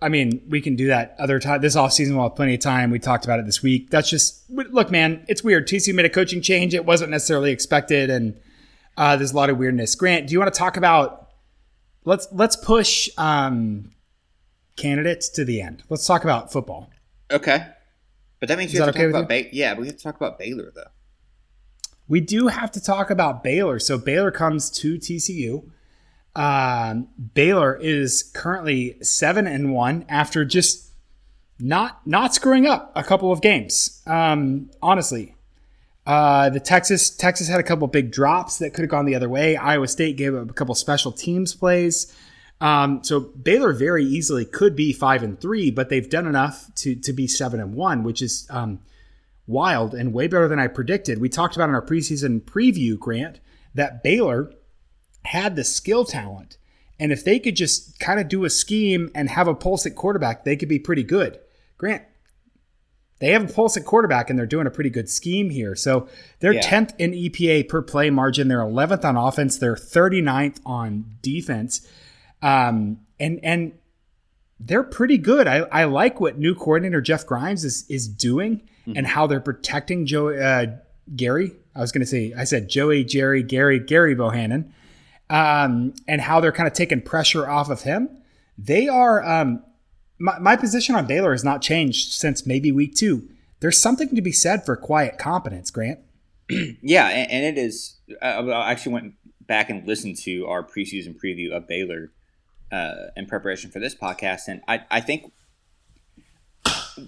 I 0.00 0.08
mean, 0.08 0.42
we 0.48 0.60
can 0.60 0.76
do 0.76 0.88
that 0.88 1.16
other 1.18 1.40
time. 1.40 1.60
This 1.60 1.74
off 1.74 1.92
season, 1.92 2.16
we'll 2.16 2.28
have 2.28 2.36
plenty 2.36 2.54
of 2.54 2.60
time. 2.60 2.90
We 2.90 2.98
talked 2.98 3.24
about 3.24 3.40
it 3.40 3.46
this 3.46 3.62
week. 3.62 3.90
That's 3.90 4.08
just 4.08 4.48
look, 4.50 4.90
man. 4.90 5.24
It's 5.28 5.42
weird. 5.42 5.66
TCU 5.66 5.94
made 5.94 6.06
a 6.06 6.10
coaching 6.10 6.40
change. 6.40 6.72
It 6.74 6.84
wasn't 6.84 7.10
necessarily 7.10 7.50
expected, 7.50 8.08
and 8.08 8.38
uh, 8.96 9.16
there's 9.16 9.32
a 9.32 9.36
lot 9.36 9.50
of 9.50 9.58
weirdness. 9.58 9.94
Grant, 9.94 10.28
do 10.28 10.32
you 10.32 10.38
want 10.38 10.52
to 10.52 10.58
talk 10.58 10.76
about? 10.76 11.30
Let's 12.04 12.28
let's 12.32 12.54
push 12.54 13.08
um, 13.18 13.90
candidates 14.76 15.28
to 15.30 15.44
the 15.44 15.60
end. 15.60 15.82
Let's 15.88 16.06
talk 16.06 16.22
about 16.22 16.52
football. 16.52 16.90
Okay, 17.30 17.66
but 18.38 18.48
that 18.48 18.56
means 18.56 18.72
we 18.72 18.78
have 18.78 18.86
to 18.86 18.90
okay 18.90 19.10
talk 19.10 19.22
about 19.22 19.28
ba- 19.28 19.54
yeah, 19.54 19.74
we 19.74 19.86
have 19.86 19.96
to 19.96 20.02
talk 20.02 20.16
about 20.16 20.38
Baylor 20.38 20.70
though. 20.74 20.90
We 22.06 22.20
do 22.20 22.46
have 22.46 22.70
to 22.72 22.80
talk 22.80 23.10
about 23.10 23.42
Baylor. 23.44 23.78
So 23.78 23.98
Baylor 23.98 24.30
comes 24.30 24.70
to 24.70 24.96
TCU. 24.96 25.70
Um, 26.38 27.08
Baylor 27.34 27.74
is 27.74 28.22
currently 28.22 28.96
seven 29.02 29.48
and 29.48 29.72
one 29.72 30.04
after 30.08 30.44
just 30.44 30.92
not 31.58 32.06
not 32.06 32.32
screwing 32.32 32.64
up 32.64 32.92
a 32.94 33.02
couple 33.02 33.32
of 33.32 33.42
games. 33.42 34.00
Um, 34.06 34.70
honestly, 34.80 35.34
uh, 36.06 36.48
the 36.50 36.60
Texas 36.60 37.10
Texas 37.10 37.48
had 37.48 37.58
a 37.58 37.64
couple 37.64 37.88
big 37.88 38.12
drops 38.12 38.58
that 38.58 38.72
could 38.72 38.82
have 38.82 38.90
gone 38.90 39.04
the 39.04 39.16
other 39.16 39.28
way. 39.28 39.56
Iowa 39.56 39.88
State 39.88 40.16
gave 40.16 40.32
up 40.32 40.48
a 40.48 40.52
couple 40.52 40.76
special 40.76 41.10
teams 41.10 41.54
plays. 41.54 42.16
Um, 42.60 43.02
so 43.02 43.18
Baylor 43.18 43.72
very 43.72 44.04
easily 44.04 44.44
could 44.44 44.76
be 44.76 44.92
five 44.92 45.24
and 45.24 45.40
three, 45.40 45.72
but 45.72 45.88
they've 45.88 46.08
done 46.08 46.28
enough 46.28 46.72
to 46.76 46.94
to 46.94 47.12
be 47.12 47.26
seven 47.26 47.58
and 47.58 47.74
one, 47.74 48.04
which 48.04 48.22
is 48.22 48.46
um, 48.48 48.78
wild 49.48 49.92
and 49.92 50.12
way 50.12 50.28
better 50.28 50.46
than 50.46 50.60
I 50.60 50.68
predicted. 50.68 51.20
We 51.20 51.28
talked 51.28 51.56
about 51.56 51.68
in 51.68 51.74
our 51.74 51.84
preseason 51.84 52.42
preview, 52.42 52.96
Grant, 52.96 53.40
that 53.74 54.04
Baylor 54.04 54.52
had 55.24 55.56
the 55.56 55.64
skill 55.64 56.04
talent. 56.04 56.56
And 57.00 57.12
if 57.12 57.24
they 57.24 57.38
could 57.38 57.56
just 57.56 57.98
kind 58.00 58.18
of 58.18 58.28
do 58.28 58.44
a 58.44 58.50
scheme 58.50 59.10
and 59.14 59.28
have 59.30 59.46
a 59.46 59.54
pulse 59.54 59.86
at 59.86 59.94
quarterback, 59.94 60.44
they 60.44 60.56
could 60.56 60.68
be 60.68 60.78
pretty 60.78 61.04
good. 61.04 61.38
Grant, 61.76 62.02
they 63.20 63.30
have 63.32 63.50
a 63.50 63.52
pulse 63.52 63.76
at 63.76 63.84
quarterback 63.84 64.30
and 64.30 64.38
they're 64.38 64.46
doing 64.46 64.66
a 64.66 64.70
pretty 64.70 64.90
good 64.90 65.08
scheme 65.08 65.50
here. 65.50 65.76
So 65.76 66.08
they're 66.40 66.54
yeah. 66.54 66.62
10th 66.62 66.94
in 66.98 67.12
EPA 67.12 67.68
per 67.68 67.82
play 67.82 68.10
margin. 68.10 68.48
They're 68.48 68.60
11th 68.60 69.04
on 69.04 69.16
offense. 69.16 69.58
They're 69.58 69.74
39th 69.74 70.60
on 70.66 71.04
defense. 71.22 71.86
Um, 72.42 73.00
and, 73.20 73.40
and 73.42 73.72
they're 74.60 74.84
pretty 74.84 75.18
good. 75.18 75.46
I, 75.46 75.58
I 75.70 75.84
like 75.84 76.20
what 76.20 76.38
new 76.38 76.54
coordinator 76.54 77.00
Jeff 77.00 77.26
Grimes 77.26 77.64
is, 77.64 77.84
is 77.88 78.08
doing 78.08 78.58
mm-hmm. 78.86 78.94
and 78.96 79.06
how 79.06 79.26
they're 79.26 79.40
protecting 79.40 80.06
Joe, 80.06 80.30
uh, 80.30 80.66
Gary. 81.14 81.52
I 81.74 81.80
was 81.80 81.92
going 81.92 82.00
to 82.00 82.06
say, 82.06 82.32
I 82.36 82.44
said 82.44 82.68
Joey, 82.68 83.04
Jerry, 83.04 83.42
Gary, 83.42 83.78
Gary 83.78 84.14
Bohanon 84.14 84.72
um, 85.30 85.94
and 86.06 86.20
how 86.20 86.40
they're 86.40 86.52
kind 86.52 86.66
of 86.66 86.72
taking 86.72 87.00
pressure 87.00 87.48
off 87.48 87.70
of 87.70 87.82
him. 87.82 88.08
They 88.56 88.88
are. 88.88 89.24
Um, 89.24 89.62
my, 90.18 90.38
my 90.38 90.56
position 90.56 90.94
on 90.94 91.06
Baylor 91.06 91.32
has 91.32 91.44
not 91.44 91.62
changed 91.62 92.12
since 92.12 92.46
maybe 92.46 92.72
week 92.72 92.94
two. 92.94 93.28
There's 93.60 93.80
something 93.80 94.14
to 94.14 94.22
be 94.22 94.32
said 94.32 94.64
for 94.64 94.76
quiet 94.76 95.18
competence, 95.18 95.70
Grant. 95.70 96.00
yeah, 96.48 97.08
and, 97.08 97.30
and, 97.30 97.44
it 97.44 97.60
is. 97.60 97.96
I 98.22 98.70
actually 98.70 98.92
went 98.92 99.14
back 99.46 99.70
and 99.70 99.86
listened 99.86 100.16
to 100.18 100.46
our 100.46 100.64
preseason 100.64 101.16
preview 101.16 101.52
of 101.52 101.68
Baylor 101.68 102.10
uh, 102.72 103.08
in 103.16 103.26
preparation 103.26 103.70
for 103.70 103.80
this 103.80 103.94
podcast, 103.94 104.48
and 104.48 104.62
I, 104.66 104.84
I 104.90 105.00
think 105.00 105.32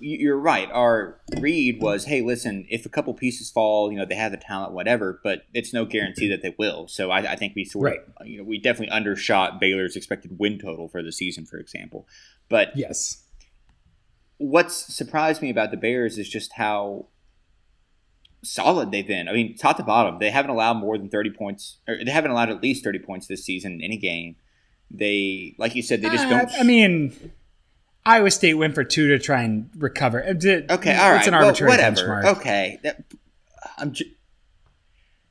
you're 0.01 0.39
right. 0.39 0.71
Our 0.73 1.21
read 1.39 1.81
was, 1.81 2.05
hey, 2.05 2.23
listen, 2.23 2.67
if 2.71 2.87
a 2.87 2.89
couple 2.89 3.15
pieces 3.15 3.51
fall, 3.51 3.91
you 3.91 3.99
know, 3.99 4.05
they 4.05 4.15
have 4.15 4.33
the 4.33 4.39
talent, 4.39 4.73
whatever, 4.73 5.21
but 5.23 5.43
it's 5.55 5.73
no 5.73 5.85
guarantee 5.85 6.29
that 6.29 6.43
they 6.43 6.55
will. 6.59 6.89
So 6.89 7.11
I, 7.11 7.33
I 7.33 7.37
think 7.37 7.55
we 7.55 7.65
sort 7.65 7.85
right. 7.85 8.01
of, 8.17 8.27
you 8.27 8.39
know, 8.39 8.45
we 8.45 8.59
definitely 8.59 8.91
undershot 8.91 9.61
Baylor's 9.61 9.97
expected 9.97 10.39
win 10.39 10.59
total 10.59 10.89
for 10.89 11.03
the 11.03 11.13
season, 11.13 11.47
for 11.47 11.59
example. 11.59 12.07
But 12.49 12.77
yes, 12.77 13.25
what's 14.39 14.75
surprised 14.95 15.43
me 15.43 15.51
about 15.51 15.71
the 15.71 15.77
Bears 15.77 16.19
is 16.19 16.29
just 16.29 16.55
how 16.55 17.07
solid 18.43 18.91
they've 18.91 19.07
been. 19.07 19.29
I 19.29 19.33
mean, 19.33 19.57
top 19.57 19.77
to 19.77 19.83
bottom, 19.83 20.19
they 20.19 20.31
haven't 20.31 20.51
allowed 20.51 20.75
more 20.75 20.97
than 20.97 21.09
30 21.09 21.31
points, 21.31 21.79
or 21.87 21.99
they 22.05 22.11
haven't 22.11 22.31
allowed 22.31 22.51
at 22.51 22.63
least 22.63 22.83
30 22.83 23.01
points 23.01 23.27
this 23.27 23.45
season 23.45 23.73
in 23.75 23.83
any 23.83 23.97
game. 23.97 24.37
They, 24.91 25.55
like 25.59 25.75
you 25.75 25.83
said, 25.83 26.03
they 26.03 26.09
just 26.09 26.27
uh, 26.27 26.31
don't. 26.31 26.51
I 26.59 26.65
mean, 26.65 27.33
Iowa 28.11 28.31
State 28.33 28.55
went 28.55 28.75
for 28.75 28.83
two 28.83 29.09
to 29.09 29.19
try 29.21 29.43
and 29.43 29.71
recover. 29.77 30.25
okay, 30.25 30.65
all 30.69 31.11
right. 31.11 31.19
It's 31.19 31.29
an 31.29 31.35
arbitrary 31.35 31.71
well, 31.71 31.79
whatever. 31.79 32.09
benchmark. 32.09 32.25
Okay, 32.39 32.79
that, 32.83 33.05
I'm 33.79 33.95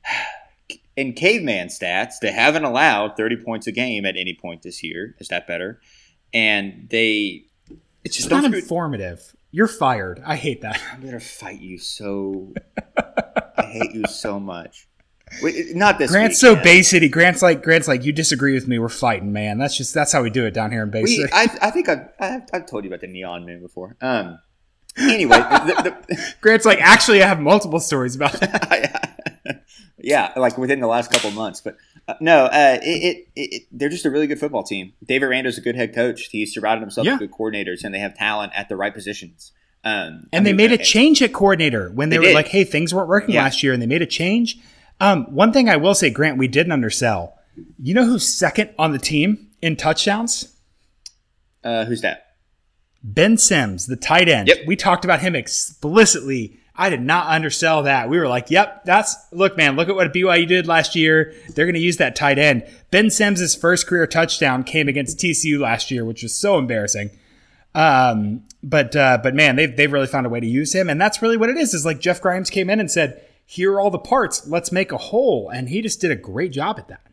in 0.96 1.12
caveman 1.12 1.68
stats, 1.68 2.14
they 2.22 2.32
haven't 2.32 2.64
allowed 2.64 3.18
30 3.18 3.36
points 3.44 3.66
a 3.66 3.72
game 3.72 4.06
at 4.06 4.16
any 4.16 4.34
point 4.34 4.62
this 4.62 4.82
year. 4.82 5.14
Is 5.18 5.28
that 5.28 5.46
better? 5.46 5.80
And 6.32 6.88
they 6.90 7.44
it's 8.02 8.16
just 8.16 8.30
not 8.30 8.44
informative. 8.44 9.34
You're 9.50 9.66
fired. 9.66 10.22
I 10.24 10.36
hate 10.36 10.62
that. 10.62 10.80
I'm 10.92 11.04
gonna 11.04 11.20
fight 11.20 11.60
you 11.60 11.76
so. 11.76 12.54
I 12.96 13.62
hate 13.62 13.94
you 13.94 14.04
so 14.06 14.40
much. 14.40 14.88
Not 15.74 15.98
this. 15.98 16.10
Grant's 16.10 16.42
week, 16.42 16.56
so 16.56 16.62
Bay 16.62 16.82
City. 16.82 17.08
Grant's 17.08 17.42
like 17.42 17.62
Grant's 17.62 17.88
like 17.88 18.04
you 18.04 18.12
disagree 18.12 18.54
with 18.54 18.66
me. 18.66 18.78
We're 18.78 18.88
fighting, 18.88 19.32
man. 19.32 19.58
That's 19.58 19.76
just 19.76 19.94
that's 19.94 20.12
how 20.12 20.22
we 20.22 20.30
do 20.30 20.44
it 20.44 20.52
down 20.52 20.72
here 20.72 20.82
in 20.82 20.90
Bay 20.90 21.04
City. 21.06 21.30
I, 21.32 21.48
I 21.62 21.70
think 21.70 21.88
I've, 21.88 22.08
I've, 22.18 22.42
I've 22.52 22.66
told 22.66 22.84
you 22.84 22.90
about 22.90 23.00
the 23.00 23.06
neon 23.06 23.46
moon 23.46 23.60
before. 23.60 23.96
Um. 24.00 24.38
Anyway, 24.98 25.38
the, 25.38 25.96
the, 26.08 26.34
Grant's 26.40 26.66
like 26.66 26.80
actually 26.80 27.22
I 27.22 27.28
have 27.28 27.40
multiple 27.40 27.78
stories 27.78 28.16
about 28.16 28.32
that. 28.40 29.64
yeah, 29.98 30.32
like 30.36 30.58
within 30.58 30.80
the 30.80 30.88
last 30.88 31.12
couple 31.12 31.30
months, 31.30 31.60
but 31.60 31.76
uh, 32.08 32.14
no, 32.20 32.46
uh, 32.46 32.78
it, 32.82 33.28
it, 33.36 33.52
it, 33.52 33.62
they're 33.70 33.88
just 33.88 34.04
a 34.04 34.10
really 34.10 34.26
good 34.26 34.40
football 34.40 34.64
team. 34.64 34.94
David 35.04 35.26
Aranda's 35.26 35.58
a 35.58 35.60
good 35.60 35.76
head 35.76 35.94
coach. 35.94 36.28
He's 36.32 36.52
surrounded 36.52 36.80
himself 36.80 37.06
yeah. 37.06 37.12
with 37.12 37.20
good 37.20 37.30
coordinators, 37.30 37.84
and 37.84 37.94
they 37.94 38.00
have 38.00 38.16
talent 38.16 38.52
at 38.56 38.68
the 38.68 38.76
right 38.76 38.92
positions. 38.92 39.52
Um, 39.84 40.26
and 40.32 40.34
I 40.34 40.38
mean, 40.38 40.44
they 40.44 40.52
made 40.68 40.72
a 40.72 40.82
change 40.82 41.22
at 41.22 41.32
coordinator 41.32 41.90
when 41.90 42.08
they, 42.08 42.16
they 42.16 42.18
were 42.18 42.24
did. 42.26 42.34
like, 42.34 42.48
"Hey, 42.48 42.64
things 42.64 42.92
weren't 42.92 43.08
working 43.08 43.36
yeah. 43.36 43.44
last 43.44 43.62
year," 43.62 43.72
and 43.72 43.80
they 43.80 43.86
made 43.86 44.02
a 44.02 44.06
change 44.06 44.58
Um, 45.00 45.24
one 45.34 45.52
thing 45.52 45.68
I 45.68 45.76
will 45.76 45.94
say, 45.94 46.10
Grant, 46.10 46.38
we 46.38 46.48
didn't 46.48 46.72
undersell. 46.72 47.38
You 47.78 47.94
know 47.94 48.04
who's 48.04 48.28
second 48.28 48.70
on 48.78 48.92
the 48.92 48.98
team 48.98 49.48
in 49.62 49.76
touchdowns? 49.76 50.54
Uh, 51.64 51.84
who's 51.84 52.02
that? 52.02 52.26
Ben 53.02 53.38
Sims, 53.38 53.86
the 53.86 53.96
tight 53.96 54.28
end. 54.28 54.48
Yep. 54.48 54.58
We 54.66 54.76
talked 54.76 55.04
about 55.04 55.20
him 55.20 55.34
explicitly. 55.34 56.58
I 56.76 56.90
did 56.90 57.00
not 57.00 57.26
undersell 57.28 57.82
that. 57.84 58.08
We 58.08 58.18
were 58.18 58.28
like, 58.28 58.50
yep, 58.50 58.84
that's, 58.84 59.16
look, 59.32 59.56
man, 59.56 59.76
look 59.76 59.88
at 59.88 59.94
what 59.94 60.12
BYU 60.12 60.46
did 60.46 60.66
last 60.66 60.94
year. 60.94 61.34
They're 61.54 61.66
going 61.66 61.74
to 61.74 61.80
use 61.80 61.96
that 61.96 62.16
tight 62.16 62.38
end. 62.38 62.66
Ben 62.90 63.10
Sims' 63.10 63.54
first 63.54 63.86
career 63.86 64.06
touchdown 64.06 64.64
came 64.64 64.88
against 64.88 65.18
TCU 65.18 65.58
last 65.58 65.90
year, 65.90 66.04
which 66.04 66.22
was 66.22 66.34
so 66.34 66.58
embarrassing. 66.58 67.10
Um, 67.74 68.44
but, 68.62 68.94
uh, 68.96 69.18
but 69.22 69.34
man, 69.34 69.56
they've, 69.56 69.74
they've 69.74 69.92
really 69.92 70.06
found 70.06 70.26
a 70.26 70.30
way 70.30 70.40
to 70.40 70.46
use 70.46 70.74
him. 70.74 70.90
And 70.90 71.00
that's 71.00 71.22
really 71.22 71.36
what 71.36 71.50
it 71.50 71.56
is, 71.56 71.74
is 71.74 71.84
like 71.84 72.00
Jeff 72.00 72.20
Grimes 72.20 72.50
came 72.50 72.68
in 72.68 72.80
and 72.80 72.90
said, 72.90 73.24
here 73.50 73.72
are 73.72 73.80
all 73.80 73.90
the 73.90 73.98
parts. 73.98 74.46
Let's 74.46 74.70
make 74.70 74.92
a 74.92 74.98
whole. 74.98 75.50
And 75.50 75.68
he 75.68 75.82
just 75.82 76.00
did 76.00 76.10
a 76.10 76.16
great 76.16 76.52
job 76.52 76.78
at 76.78 76.88
that 76.88 77.10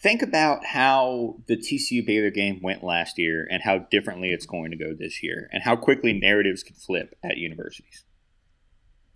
think 0.00 0.22
about 0.22 0.64
how 0.64 1.36
the 1.46 1.56
TCU 1.56 2.06
Baylor 2.06 2.30
game 2.30 2.60
went 2.62 2.84
last 2.84 3.18
year 3.18 3.46
and 3.50 3.62
how 3.62 3.78
differently 3.78 4.30
it's 4.30 4.46
going 4.46 4.70
to 4.70 4.76
go 4.76 4.94
this 4.94 5.22
year 5.22 5.48
and 5.52 5.62
how 5.62 5.74
quickly 5.76 6.12
narratives 6.12 6.62
can 6.62 6.76
flip 6.76 7.16
at 7.22 7.36
universities. 7.36 8.04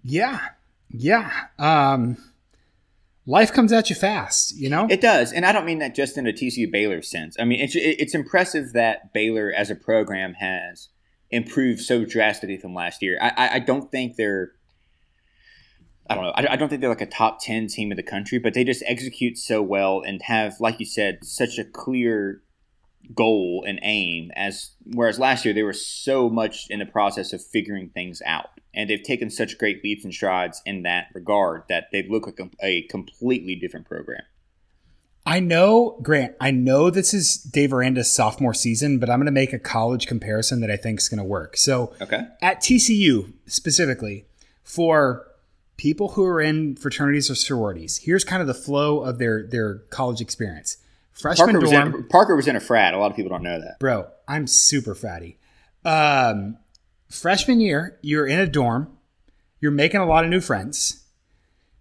Yeah. 0.03 0.41
Yeah. 0.91 1.31
Um, 1.59 2.17
life 3.27 3.53
comes 3.53 3.73
at 3.73 3.91
you 3.91 3.97
fast, 3.97 4.57
you 4.57 4.69
know? 4.69 4.89
It 4.91 5.01
does. 5.01 5.33
And 5.33 5.47
I 5.47 5.53
don't 5.53 5.65
mean 5.65 5.79
that 5.79 5.95
just 5.95 6.19
in 6.19 6.27
a 6.27 6.33
TCU 6.33 6.71
Baylor 6.71 7.01
sense. 7.01 7.37
I 7.39 7.45
mean, 7.45 7.61
it's, 7.61 7.77
it's 7.77 8.15
impressive 8.15 8.73
that 8.73 9.13
Baylor 9.13 9.53
as 9.57 9.71
a 9.71 9.77
program 9.77 10.35
has 10.35 10.89
improved 11.31 11.81
so 11.81 12.05
drastically 12.05 12.59
from 12.59 12.75
last 12.75 13.03
year. 13.03 13.19
I, 13.23 13.51
I 13.55 13.59
don't 13.61 13.91
think 13.93 14.17
they're 14.17 14.53
I 16.09 16.15
don't 16.15 16.25
know. 16.25 16.31
I, 16.31 16.53
I, 16.53 16.57
don't 16.57 16.69
think 16.69 16.81
they're 16.81 16.91
like 16.91 17.01
a 17.01 17.07
top 17.07 17.41
10 17.41 17.69
team 17.69 17.93
in 17.93 17.97
the 17.97 18.03
country, 18.03 18.39
but 18.39 18.55
they 18.55 18.65
just 18.65 18.83
execute 18.87 19.39
so 19.39 19.63
well 19.63 20.03
and 20.05 20.21
have, 20.23 20.61
like 20.61 20.81
you 20.81 20.87
said, 20.87 21.25
such 21.25 21.59
a 21.59 21.65
clear 21.65 22.43
goal 23.15 23.65
and 23.67 23.81
aim 23.83 24.31
as 24.37 24.71
whereas 24.93 25.19
last 25.19 25.45
year 25.45 25.53
they 25.53 25.63
were 25.63 25.73
so 25.73 26.31
much 26.31 26.67
in 26.71 26.79
the 26.79 26.87
process 26.87 27.33
of 27.33 27.45
figuring 27.45 27.89
things 27.89 28.23
out 28.25 28.51
and 28.73 28.89
they've 28.89 29.03
taken 29.03 29.29
such 29.29 29.59
great 29.59 29.83
leaps 29.83 30.05
and 30.05 30.15
strides 30.15 30.63
in 30.65 30.83
that 30.83 31.07
regard 31.13 31.63
that 31.69 31.89
they 31.93 32.07
look 32.09 32.27
like 32.27 32.39
a, 32.39 32.49
a 32.63 32.83
completely 32.83 33.57
different 33.57 33.87
program 33.87 34.23
I 35.25 35.39
know, 35.39 35.99
Grant, 36.03 36.35
I 36.41 36.51
know 36.51 36.91
this 36.91 37.15
is 37.15 37.37
Dave 37.37 37.73
Aranda's 37.73 38.11
sophomore 38.11 38.55
season, 38.55 38.99
but 38.99 39.09
I'm 39.09 39.21
going 39.21 39.27
to 39.27 39.31
make 39.31 39.53
a 39.53 39.59
college 39.59 40.09
comparison 40.09 40.61
that 40.63 40.71
I 40.71 40.77
think 40.77 40.99
is 40.99 41.09
going 41.09 41.19
to 41.19 41.25
work. 41.25 41.57
So, 41.57 41.95
okay. 42.01 42.23
at 42.43 42.61
TCU 42.61 43.33
specifically, 43.47 44.27
for 44.65 45.25
people 45.83 46.11
who 46.11 46.25
are 46.25 46.41
in 46.41 46.77
fraternities 46.77 47.29
or 47.29 47.35
sororities. 47.35 47.99
Here's 47.99 48.23
kind 48.23 48.41
of 48.41 48.47
the 48.47 48.55
flow 48.55 49.01
of 49.01 49.19
their 49.19 49.49
their 49.49 49.79
college 49.91 50.21
experience. 50.21 50.77
Freshman 51.11 51.51
Parker 51.51 51.67
dorm. 51.67 51.93
Was 51.93 52.01
in, 52.03 52.09
Parker 52.09 52.37
was 52.37 52.47
in 52.47 52.55
a 52.55 52.61
frat. 52.61 52.95
A 52.95 52.99
lot 52.99 53.11
of 53.11 53.17
people 53.17 53.31
don't 53.31 53.43
know 53.43 53.61
that. 53.61 53.81
Bro, 53.81 54.07
I'm 54.29 54.47
super 54.47 54.95
fratty. 54.95 55.39
Um, 55.85 56.57
freshman 57.11 57.61
year, 57.61 57.99
you're 58.01 58.29
in 58.29 58.39
a 58.39 58.47
dorm. 58.47 58.97
You're 59.61 59.73
making 59.73 60.01
a 60.01 60.07
lot 60.07 60.23
of 60.23 60.31
new 60.31 60.41
friends. 60.41 61.05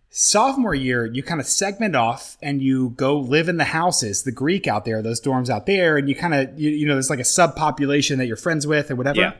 Sophomore 0.10 0.76
year, 0.76 1.06
you 1.06 1.22
kind 1.22 1.40
of 1.40 1.46
segment 1.46 1.96
off 1.96 2.38
and 2.42 2.60
you 2.60 2.90
go 2.98 3.18
live 3.18 3.48
in 3.50 3.58
the 3.58 3.66
houses, 3.66 4.24
the 4.24 4.32
Greek 4.32 4.68
out 4.68 4.84
there, 4.84 5.04
those 5.04 5.22
dorms 5.22 5.50
out 5.50 5.68
there, 5.68 5.96
and 5.98 6.10
you 6.10 6.16
kind 6.16 6.34
of, 6.34 6.60
you, 6.60 6.72
you 6.72 6.86
know, 6.88 6.96
there's 6.96 7.10
like 7.12 7.20
a 7.20 7.24
subpopulation 7.24 8.18
that 8.18 8.26
you're 8.26 8.36
friends 8.36 8.66
with 8.66 8.90
or 8.90 8.96
whatever. 8.96 9.22
Yeah. 9.22 9.34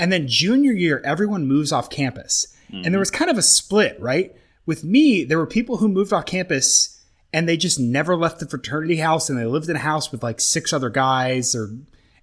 And 0.00 0.10
then 0.10 0.26
junior 0.26 0.72
year, 0.72 1.02
everyone 1.04 1.46
moves 1.46 1.70
off 1.70 1.90
campus. 1.90 2.56
Mm-hmm. 2.72 2.84
And 2.84 2.94
there 2.94 2.98
was 2.98 3.10
kind 3.10 3.30
of 3.30 3.38
a 3.38 3.42
split, 3.42 4.00
right? 4.00 4.34
With 4.66 4.84
me, 4.84 5.24
there 5.24 5.38
were 5.38 5.46
people 5.46 5.78
who 5.78 5.88
moved 5.88 6.12
off 6.12 6.26
campus 6.26 7.00
and 7.32 7.48
they 7.48 7.56
just 7.56 7.78
never 7.78 8.16
left 8.16 8.40
the 8.40 8.48
fraternity 8.48 8.96
house 8.96 9.28
and 9.28 9.38
they 9.38 9.44
lived 9.44 9.68
in 9.68 9.76
a 9.76 9.80
house 9.80 10.10
with 10.10 10.22
like 10.22 10.40
six 10.40 10.72
other 10.72 10.90
guys 10.90 11.54
or 11.54 11.70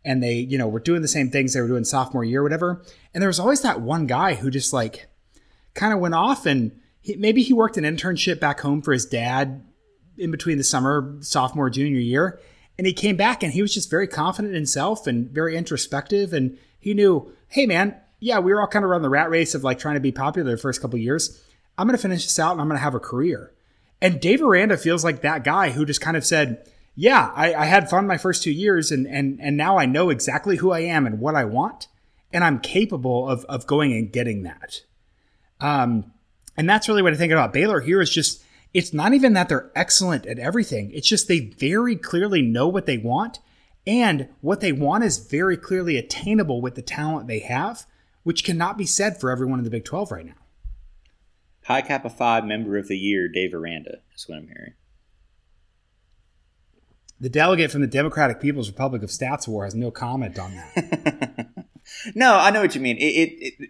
and 0.03 0.23
they, 0.23 0.35
you 0.35 0.57
know, 0.57 0.67
were 0.67 0.79
doing 0.79 1.01
the 1.01 1.07
same 1.07 1.29
things 1.29 1.53
they 1.53 1.61
were 1.61 1.67
doing 1.67 1.83
sophomore 1.83 2.23
year 2.23 2.39
or 2.39 2.43
whatever. 2.43 2.81
And 3.13 3.21
there 3.21 3.27
was 3.27 3.39
always 3.39 3.61
that 3.61 3.81
one 3.81 4.07
guy 4.07 4.35
who 4.35 4.49
just 4.49 4.71
like 4.71 5.07
kind 5.73 5.93
of 5.93 5.99
went 5.99 6.15
off 6.15 6.45
and 6.45 6.79
he, 7.01 7.15
maybe 7.17 7.43
he 7.43 7.53
worked 7.53 7.77
an 7.77 7.83
internship 7.83 8.39
back 8.39 8.61
home 8.61 8.81
for 8.81 8.93
his 8.93 9.05
dad 9.05 9.65
in 10.17 10.31
between 10.31 10.57
the 10.57 10.63
summer, 10.63 11.17
sophomore, 11.21 11.69
junior 11.69 11.99
year. 11.99 12.39
And 12.77 12.87
he 12.87 12.93
came 12.93 13.17
back 13.17 13.43
and 13.43 13.51
he 13.51 13.61
was 13.61 13.73
just 13.73 13.89
very 13.89 14.07
confident 14.07 14.53
in 14.53 14.55
himself 14.55 15.07
and 15.07 15.29
very 15.29 15.57
introspective. 15.57 16.31
And 16.31 16.57
he 16.79 16.93
knew, 16.93 17.33
hey, 17.49 17.65
man, 17.65 17.95
yeah, 18.19 18.39
we 18.39 18.53
were 18.53 18.61
all 18.61 18.67
kind 18.67 18.83
of 18.83 18.91
around 18.91 19.03
the 19.03 19.09
rat 19.09 19.29
race 19.29 19.53
of 19.53 19.63
like 19.63 19.79
trying 19.79 19.95
to 19.95 20.01
be 20.01 20.11
popular 20.11 20.51
the 20.51 20.57
first 20.57 20.81
couple 20.81 20.97
years. 20.99 21.43
I'm 21.77 21.87
going 21.87 21.95
to 21.95 22.01
finish 22.01 22.23
this 22.23 22.39
out 22.39 22.53
and 22.53 22.61
I'm 22.61 22.67
going 22.67 22.77
to 22.79 22.83
have 22.83 22.95
a 22.95 22.99
career. 22.99 23.53
And 24.01 24.19
Dave 24.19 24.41
Aranda 24.41 24.77
feels 24.77 25.03
like 25.03 25.21
that 25.21 25.43
guy 25.43 25.71
who 25.71 25.85
just 25.85 26.01
kind 26.01 26.17
of 26.17 26.25
said, 26.25 26.69
yeah, 26.95 27.31
I, 27.35 27.53
I, 27.53 27.65
had 27.65 27.89
fun 27.89 28.07
my 28.07 28.17
first 28.17 28.41
two 28.41 28.51
years 28.51 28.91
and, 28.91 29.05
and, 29.05 29.39
and 29.39 29.55
now 29.55 29.77
I 29.77 29.85
know 29.85 30.09
exactly 30.09 30.57
who 30.57 30.71
I 30.71 30.79
am 30.79 31.05
and 31.05 31.19
what 31.19 31.35
I 31.35 31.45
want. 31.45 31.87
And 32.33 32.43
I'm 32.43 32.59
capable 32.59 33.29
of, 33.29 33.45
of 33.45 33.67
going 33.67 33.93
and 33.93 34.11
getting 34.11 34.43
that. 34.43 34.81
Um, 35.61 36.11
and 36.57 36.67
that's 36.67 36.87
really 36.87 37.03
what 37.03 37.13
I 37.13 37.17
think 37.17 37.31
about 37.31 37.53
Baylor 37.53 37.81
here 37.81 38.01
is 38.01 38.09
just, 38.09 38.43
it's 38.73 38.93
not 38.93 39.13
even 39.13 39.33
that 39.33 39.47
they're 39.47 39.71
excellent 39.75 40.25
at 40.25 40.39
everything. 40.39 40.91
It's 40.91 41.07
just 41.07 41.27
they 41.27 41.39
very 41.39 41.95
clearly 41.95 42.41
know 42.41 42.67
what 42.67 42.87
they 42.87 42.97
want. 42.97 43.39
And 43.85 44.29
what 44.41 44.59
they 44.59 44.71
want 44.71 45.03
is 45.03 45.19
very 45.19 45.55
clearly 45.55 45.97
attainable 45.97 46.61
with 46.61 46.75
the 46.75 46.81
talent 46.81 47.27
they 47.27 47.39
have 47.39 47.85
which 48.27 48.43
cannot 48.43 48.77
be 48.77 48.85
said 48.85 49.17
for 49.17 49.31
everyone 49.31 49.57
in 49.57 49.63
the 49.63 49.71
Big 49.71 49.85
12 49.85 50.11
right 50.11 50.25
now. 50.25 50.33
Pi 51.61 51.79
Kappa 51.79 52.09
Phi 52.09 52.41
Member 52.41 52.77
of 52.77 52.89
the 52.89 52.97
Year, 52.97 53.29
Dave 53.29 53.53
Aranda, 53.53 53.99
is 54.13 54.27
what 54.27 54.39
I'm 54.39 54.47
hearing. 54.47 54.73
The 57.21 57.29
delegate 57.29 57.71
from 57.71 57.79
the 57.79 57.87
Democratic 57.87 58.41
People's 58.41 58.67
Republic 58.67 59.01
of 59.01 59.11
Stats 59.11 59.47
War 59.47 59.63
has 59.63 59.75
no 59.75 59.91
comment 59.91 60.37
on 60.37 60.55
that. 60.55 61.47
no, 62.15 62.37
I 62.37 62.51
know 62.51 62.59
what 62.59 62.75
you 62.75 62.81
mean. 62.81 62.97
It, 62.97 63.01
it, 63.01 63.53
it, 63.61 63.69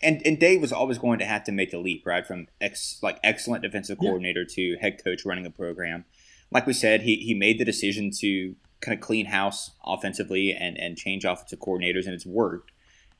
and 0.00 0.24
and 0.24 0.38
Dave 0.38 0.60
was 0.60 0.72
always 0.72 0.98
going 0.98 1.18
to 1.18 1.24
have 1.24 1.42
to 1.42 1.50
make 1.50 1.72
the 1.72 1.78
leap, 1.78 2.06
right, 2.06 2.24
from 2.24 2.46
ex, 2.60 3.00
like 3.02 3.18
excellent 3.24 3.64
defensive 3.64 3.98
coordinator 3.98 4.42
yeah. 4.42 4.54
to 4.54 4.76
head 4.80 5.02
coach 5.02 5.24
running 5.24 5.46
a 5.46 5.50
program. 5.50 6.04
Like 6.52 6.64
we 6.64 6.74
said, 6.74 7.02
he 7.02 7.16
he 7.16 7.34
made 7.34 7.58
the 7.58 7.64
decision 7.64 8.12
to 8.20 8.54
kind 8.80 8.96
of 8.96 9.04
clean 9.04 9.26
house 9.26 9.72
offensively 9.84 10.52
and 10.52 10.78
and 10.78 10.96
change 10.96 11.24
offensive 11.24 11.58
coordinators, 11.58 12.04
and 12.04 12.14
it's 12.14 12.24
worked. 12.24 12.70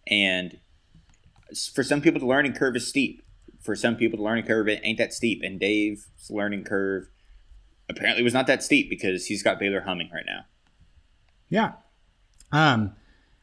And 0.09 0.61
for 1.75 1.83
some 1.83 2.01
people, 2.01 2.21
the 2.21 2.27
learning 2.27 2.55
curve 2.55 2.77
is 2.77 2.87
steep. 2.87 3.23
For 3.61 3.75
some 3.75 3.97
people, 3.97 4.19
the 4.19 4.25
learning 4.25 4.45
curve 4.45 4.69
it 4.69 4.81
ain't 4.85 4.99
that 4.99 5.13
steep. 5.13 5.43
And 5.43 5.59
Dave's 5.59 6.07
learning 6.31 6.65
curve 6.65 7.09
apparently 7.89 8.23
was 8.23 8.35
not 8.35 8.47
that 8.47 8.63
steep 8.63 8.91
because 8.91 9.27
he's 9.27 9.43
got 9.43 9.59
Baylor 9.59 9.81
humming 9.81 10.11
right 10.13 10.25
now. 10.27 10.45
Yeah. 11.49 11.73
Um, 12.53 12.95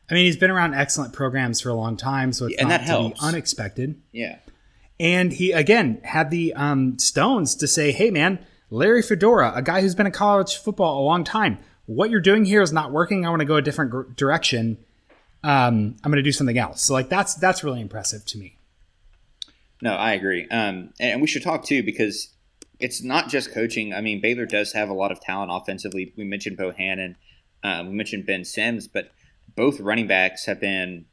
I 0.10 0.14
mean, 0.14 0.26
he's 0.26 0.38
been 0.38 0.52
around 0.52 0.74
excellent 0.74 1.14
programs 1.14 1.62
for 1.62 1.70
a 1.70 1.74
long 1.74 1.98
time, 1.98 2.34
so 2.34 2.46
it's 2.46 2.56
yeah, 2.58 2.68
not 2.68 2.78
to 2.78 2.84
helps. 2.84 3.20
be 3.20 3.26
unexpected. 3.26 4.02
Yeah. 4.12 4.40
And 5.00 5.34
he 5.34 5.52
again 5.52 6.02
had 6.04 6.30
the 6.30 6.54
um, 6.54 7.00
stones 7.00 7.56
to 7.56 7.68
say, 7.68 7.92
"Hey, 7.92 8.12
man, 8.12 8.40
Larry 8.70 9.02
Fedora, 9.02 9.54
a 9.56 9.62
guy 9.62 9.82
who's 9.82 9.96
been 9.96 10.06
in 10.06 10.12
college 10.12 10.58
football 10.58 11.02
a 11.02 11.04
long 11.04 11.24
time, 11.24 11.58
what 11.86 12.10
you're 12.10 12.22
doing 12.22 12.46
here 12.46 12.62
is 12.62 12.72
not 12.72 12.92
working. 12.92 13.26
I 13.26 13.30
want 13.30 13.40
to 13.40 13.46
go 13.46 13.56
a 13.56 13.62
different 13.62 13.92
gr- 13.92 14.04
direction." 14.16 14.78
Um, 15.44 15.96
I'm 16.04 16.12
going 16.12 16.18
to 16.18 16.24
do 16.24 16.32
something 16.32 16.58
else. 16.58 16.82
So 16.82 16.94
like 16.94 17.10
that's 17.10 17.36
that's 17.36 17.64
really 17.64 17.82
impressive 17.82 18.26
to 18.28 18.38
me. 18.38 18.58
No, 19.82 19.94
I 19.94 20.14
agree. 20.14 20.48
Um, 20.50 20.94
and 21.00 21.20
we 21.20 21.28
should 21.28 21.44
talk 21.44 21.66
too 21.66 21.84
because 21.84 22.30
it's 22.80 23.04
not 23.04 23.30
just 23.30 23.54
coaching. 23.54 23.94
I 23.94 24.02
mean, 24.02 24.22
Baylor 24.22 24.46
does 24.46 24.72
have 24.74 24.90
a 24.90 24.94
lot 24.94 25.12
of 25.12 25.20
talent 25.20 25.52
offensively. 25.54 26.14
We 26.16 26.24
mentioned 26.24 26.58
Bohanon, 26.58 27.18
um, 27.64 27.90
we 27.90 27.94
mentioned 27.94 28.26
Ben 28.26 28.46
Sims, 28.46 28.88
but 28.88 29.12
both 29.56 29.80
running 29.80 30.08
backs 30.08 30.46
have 30.46 30.60
been 30.60 31.06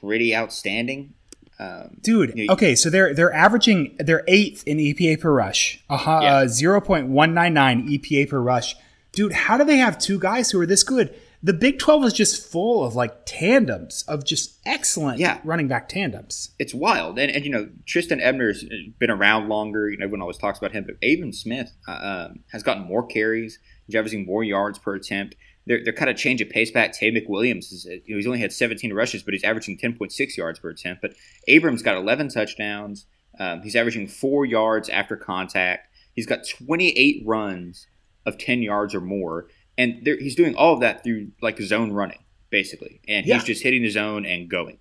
pretty 0.00 0.34
outstanding. 0.34 1.14
Um, 1.58 1.98
Dude, 2.00 2.32
you 2.36 2.46
know, 2.46 2.54
okay, 2.54 2.74
so 2.74 2.90
they're 2.90 3.14
they're 3.14 3.32
averaging 3.32 3.96
they're 3.98 4.24
eighth 4.26 4.64
in 4.66 4.78
EPA 4.78 5.20
per 5.20 5.32
rush, 5.32 5.82
uh, 5.88 5.98
yeah. 6.22 6.34
uh, 6.34 6.48
zero 6.48 6.80
point 6.80 7.08
one 7.08 7.34
nine 7.34 7.54
nine 7.54 7.88
EPA 7.88 8.28
per 8.28 8.40
rush. 8.40 8.74
Dude, 9.12 9.32
how 9.32 9.58
do 9.58 9.64
they 9.64 9.76
have 9.76 9.98
two 9.98 10.18
guys 10.18 10.50
who 10.50 10.60
are 10.60 10.66
this 10.66 10.82
good? 10.82 11.14
The 11.44 11.52
Big 11.52 11.80
12 11.80 12.04
is 12.04 12.12
just 12.12 12.50
full 12.50 12.84
of 12.84 12.94
like 12.94 13.26
tandems 13.26 14.04
of 14.06 14.24
just 14.24 14.60
excellent 14.64 15.18
yeah. 15.18 15.40
running 15.42 15.66
back 15.66 15.88
tandems. 15.88 16.50
It's 16.58 16.72
wild. 16.72 17.18
And, 17.18 17.32
and, 17.32 17.44
you 17.44 17.50
know, 17.50 17.68
Trestan 17.84 18.20
Ebner's 18.20 18.64
been 19.00 19.10
around 19.10 19.48
longer. 19.48 19.90
You 19.90 19.98
know, 19.98 20.04
everyone 20.04 20.22
always 20.22 20.38
talks 20.38 20.58
about 20.58 20.70
him, 20.70 20.84
but 20.84 20.96
Abram 21.06 21.32
Smith 21.32 21.72
uh, 21.88 22.28
um, 22.30 22.40
has 22.52 22.62
gotten 22.62 22.84
more 22.84 23.04
carries, 23.04 23.58
averaging 23.92 24.24
more 24.24 24.44
yards 24.44 24.78
per 24.78 24.94
attempt. 24.94 25.34
They're, 25.66 25.82
they're 25.82 25.92
kind 25.92 26.10
of 26.10 26.16
change 26.16 26.40
of 26.40 26.48
pace 26.48 26.70
back. 26.70 26.92
Tay 26.92 27.10
McWilliams, 27.10 27.72
is, 27.72 27.86
you 27.86 28.14
know, 28.14 28.16
he's 28.16 28.26
only 28.26 28.40
had 28.40 28.52
17 28.52 28.92
rushes, 28.94 29.24
but 29.24 29.34
he's 29.34 29.44
averaging 29.44 29.78
10.6 29.78 30.36
yards 30.36 30.60
per 30.60 30.70
attempt. 30.70 31.02
But 31.02 31.14
Abrams 31.48 31.82
got 31.82 31.96
11 31.96 32.28
touchdowns. 32.28 33.06
Um, 33.38 33.62
he's 33.62 33.74
averaging 33.74 34.06
four 34.06 34.44
yards 34.44 34.88
after 34.88 35.16
contact. 35.16 35.88
He's 36.14 36.26
got 36.26 36.46
28 36.48 37.22
runs 37.26 37.88
of 38.24 38.38
10 38.38 38.62
yards 38.62 38.94
or 38.94 39.00
more 39.00 39.48
and 39.78 40.06
he's 40.06 40.34
doing 40.34 40.54
all 40.54 40.74
of 40.74 40.80
that 40.80 41.02
through 41.02 41.32
like 41.40 41.60
zone 41.60 41.92
running 41.92 42.18
basically, 42.50 43.00
and 43.08 43.24
he's 43.24 43.34
yeah. 43.34 43.42
just 43.42 43.62
hitting 43.62 43.82
the 43.82 43.90
zone 43.90 44.26
and 44.26 44.48
going. 44.48 44.78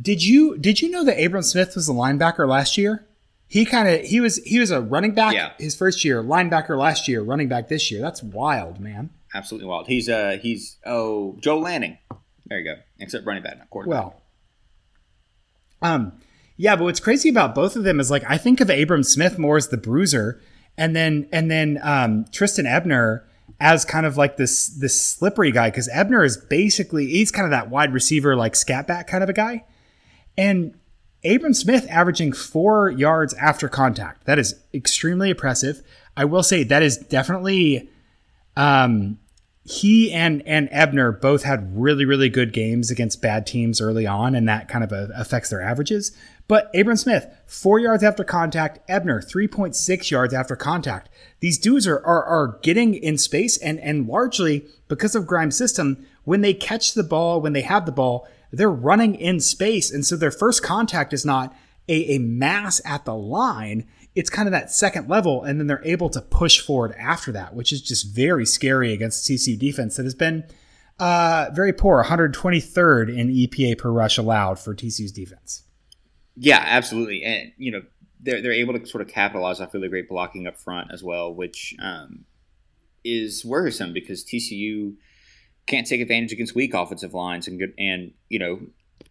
Did 0.00 0.24
you 0.24 0.56
did 0.58 0.80
you 0.80 0.90
know 0.90 1.04
that 1.04 1.22
Abram 1.22 1.42
Smith 1.42 1.74
was 1.74 1.88
a 1.88 1.92
linebacker 1.92 2.48
last 2.48 2.78
year? 2.78 3.08
he 3.48 3.64
kind 3.64 3.88
of 3.88 4.02
he 4.02 4.20
was 4.20 4.36
he 4.44 4.60
was 4.60 4.70
a 4.70 4.80
running 4.80 5.14
back 5.14 5.32
yeah. 5.32 5.52
his 5.58 5.74
first 5.74 6.04
year, 6.04 6.22
linebacker 6.22 6.78
last 6.78 7.08
year, 7.08 7.22
running 7.22 7.48
back 7.48 7.68
this 7.68 7.90
year. 7.90 8.00
That's 8.00 8.22
wild, 8.22 8.78
man. 8.78 9.10
Absolutely 9.34 9.68
wild. 9.68 9.88
He's 9.88 10.08
uh 10.08 10.38
he's 10.40 10.76
oh 10.84 11.36
Joe 11.40 11.58
Lanning. 11.58 11.96
There 12.46 12.58
you 12.58 12.64
go. 12.64 12.80
Except 12.98 13.26
running 13.26 13.42
back, 13.42 13.58
not 13.58 13.70
quarterback. 13.70 14.04
Well, 14.04 14.22
um, 15.80 16.12
yeah, 16.56 16.76
but 16.76 16.84
what's 16.84 17.00
crazy 17.00 17.28
about 17.28 17.54
both 17.54 17.74
of 17.74 17.84
them 17.84 18.00
is 18.00 18.10
like 18.10 18.22
I 18.28 18.36
think 18.36 18.60
of 18.60 18.68
Abram 18.68 19.02
Smith 19.02 19.38
more 19.38 19.56
as 19.56 19.68
the 19.68 19.76
bruiser, 19.78 20.40
and 20.76 20.94
then 20.94 21.26
and 21.32 21.50
then 21.50 21.78
um, 21.82 22.26
Trestan 22.30 22.66
Ebner 22.66 23.26
as 23.60 23.84
kind 23.84 24.06
of 24.06 24.16
like 24.16 24.36
this 24.36 24.68
this 24.68 25.00
slippery 25.00 25.50
guy 25.50 25.70
because 25.70 25.88
Ebner 25.92 26.24
is 26.24 26.36
basically 26.36 27.06
he's 27.06 27.32
kind 27.32 27.44
of 27.44 27.50
that 27.50 27.70
wide 27.70 27.92
receiver 27.92 28.36
like 28.36 28.54
scat 28.54 28.86
back 28.86 29.06
kind 29.06 29.22
of 29.22 29.28
a 29.30 29.32
guy, 29.32 29.64
and 30.36 30.74
Abram 31.24 31.54
Smith 31.54 31.86
averaging 31.90 32.32
four 32.32 32.90
yards 32.90 33.34
after 33.34 33.68
contact. 33.68 34.24
That 34.24 34.38
is 34.38 34.54
extremely 34.72 35.30
impressive. 35.30 35.82
I 36.16 36.24
will 36.24 36.42
say 36.42 36.62
that 36.64 36.82
is 36.82 36.96
definitely 36.96 37.88
um, 38.56 39.18
he 39.64 40.12
and 40.12 40.42
and 40.46 40.68
Ebner 40.70 41.12
both 41.12 41.42
had 41.42 41.76
really 41.76 42.04
really 42.04 42.28
good 42.28 42.52
games 42.52 42.90
against 42.90 43.20
bad 43.20 43.46
teams 43.46 43.80
early 43.80 44.06
on, 44.06 44.34
and 44.34 44.48
that 44.48 44.68
kind 44.68 44.84
of 44.84 44.92
a, 44.92 45.10
affects 45.14 45.50
their 45.50 45.60
averages. 45.60 46.16
But 46.48 46.74
Abram 46.74 46.96
Smith, 46.96 47.26
four 47.44 47.78
yards 47.78 48.02
after 48.02 48.24
contact. 48.24 48.78
Ebner, 48.88 49.20
three 49.20 49.46
point 49.46 49.76
six 49.76 50.10
yards 50.10 50.32
after 50.32 50.56
contact. 50.56 51.10
These 51.40 51.58
dudes 51.58 51.86
are, 51.86 51.98
are 52.04 52.24
are 52.24 52.58
getting 52.62 52.94
in 52.94 53.18
space, 53.18 53.58
and 53.58 53.78
and 53.80 54.08
largely 54.08 54.66
because 54.88 55.14
of 55.14 55.26
Grimes' 55.26 55.58
system, 55.58 56.06
when 56.24 56.40
they 56.40 56.54
catch 56.54 56.94
the 56.94 57.02
ball, 57.02 57.42
when 57.42 57.52
they 57.52 57.60
have 57.60 57.84
the 57.84 57.92
ball, 57.92 58.26
they're 58.50 58.70
running 58.70 59.14
in 59.14 59.40
space. 59.40 59.90
And 59.90 60.06
so 60.06 60.16
their 60.16 60.30
first 60.30 60.62
contact 60.62 61.12
is 61.12 61.24
not 61.24 61.54
a, 61.86 62.16
a 62.16 62.18
mass 62.18 62.80
at 62.84 63.04
the 63.04 63.14
line. 63.14 63.86
It's 64.14 64.30
kind 64.30 64.48
of 64.48 64.52
that 64.52 64.72
second 64.72 65.08
level, 65.08 65.44
and 65.44 65.60
then 65.60 65.66
they're 65.66 65.84
able 65.84 66.08
to 66.10 66.22
push 66.22 66.60
forward 66.60 66.94
after 66.98 67.30
that, 67.32 67.54
which 67.54 67.72
is 67.72 67.82
just 67.82 68.14
very 68.14 68.46
scary 68.46 68.94
against 68.94 69.28
TCU 69.28 69.58
defense 69.58 69.96
that 69.96 70.04
has 70.04 70.14
been 70.14 70.44
uh, 70.98 71.50
very 71.52 71.74
poor, 71.74 72.02
123rd 72.02 73.14
in 73.14 73.28
EPA 73.28 73.78
per 73.78 73.90
rush 73.90 74.16
allowed 74.16 74.58
for 74.58 74.74
TCU's 74.74 75.12
defense. 75.12 75.62
Yeah, 76.40 76.62
absolutely, 76.64 77.24
and 77.24 77.52
you 77.58 77.72
know 77.72 77.82
they're 78.20 78.40
they're 78.40 78.52
able 78.52 78.78
to 78.78 78.86
sort 78.86 79.02
of 79.02 79.08
capitalize 79.08 79.60
off 79.60 79.74
really 79.74 79.88
great 79.88 80.08
blocking 80.08 80.46
up 80.46 80.58
front 80.58 80.92
as 80.92 81.02
well, 81.02 81.34
which 81.34 81.74
um, 81.82 82.24
is 83.04 83.44
worrisome 83.44 83.92
because 83.92 84.24
TCU 84.24 84.94
can't 85.66 85.86
take 85.86 86.00
advantage 86.00 86.32
against 86.32 86.54
weak 86.54 86.74
offensive 86.74 87.12
lines 87.12 87.48
and 87.48 87.58
good 87.58 87.74
and 87.78 88.12
you 88.28 88.38
know 88.38 88.60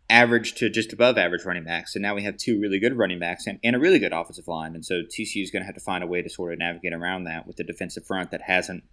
average 0.09 0.55
to 0.55 0.69
just 0.69 0.93
above 0.93 1.17
average 1.17 1.43
running 1.43 1.65
backs. 1.65 1.95
And 1.95 2.01
now 2.01 2.15
we 2.15 2.23
have 2.23 2.37
two 2.37 2.59
really 2.59 2.79
good 2.79 2.97
running 2.97 3.19
backs 3.19 3.45
and, 3.45 3.59
and 3.61 3.75
a 3.75 3.79
really 3.79 3.99
good 3.99 4.13
offensive 4.13 4.47
line. 4.47 4.73
And 4.73 4.85
so 4.85 5.01
TCU 5.01 5.43
is 5.43 5.51
going 5.51 5.61
to 5.61 5.65
have 5.65 5.75
to 5.75 5.81
find 5.81 6.03
a 6.03 6.07
way 6.07 6.21
to 6.21 6.29
sort 6.29 6.53
of 6.53 6.59
navigate 6.59 6.93
around 6.93 7.25
that 7.25 7.45
with 7.45 7.57
the 7.57 7.63
defensive 7.63 8.05
front 8.05 8.31
that 8.31 8.41
hasn't 8.41 8.83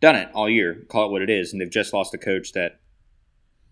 done 0.00 0.14
it 0.14 0.28
all 0.34 0.48
year. 0.48 0.84
Call 0.88 1.08
it 1.08 1.12
what 1.12 1.22
it 1.22 1.30
is. 1.30 1.52
And 1.52 1.60
they've 1.60 1.70
just 1.70 1.92
lost 1.92 2.14
a 2.14 2.18
coach 2.18 2.52
that, 2.52 2.80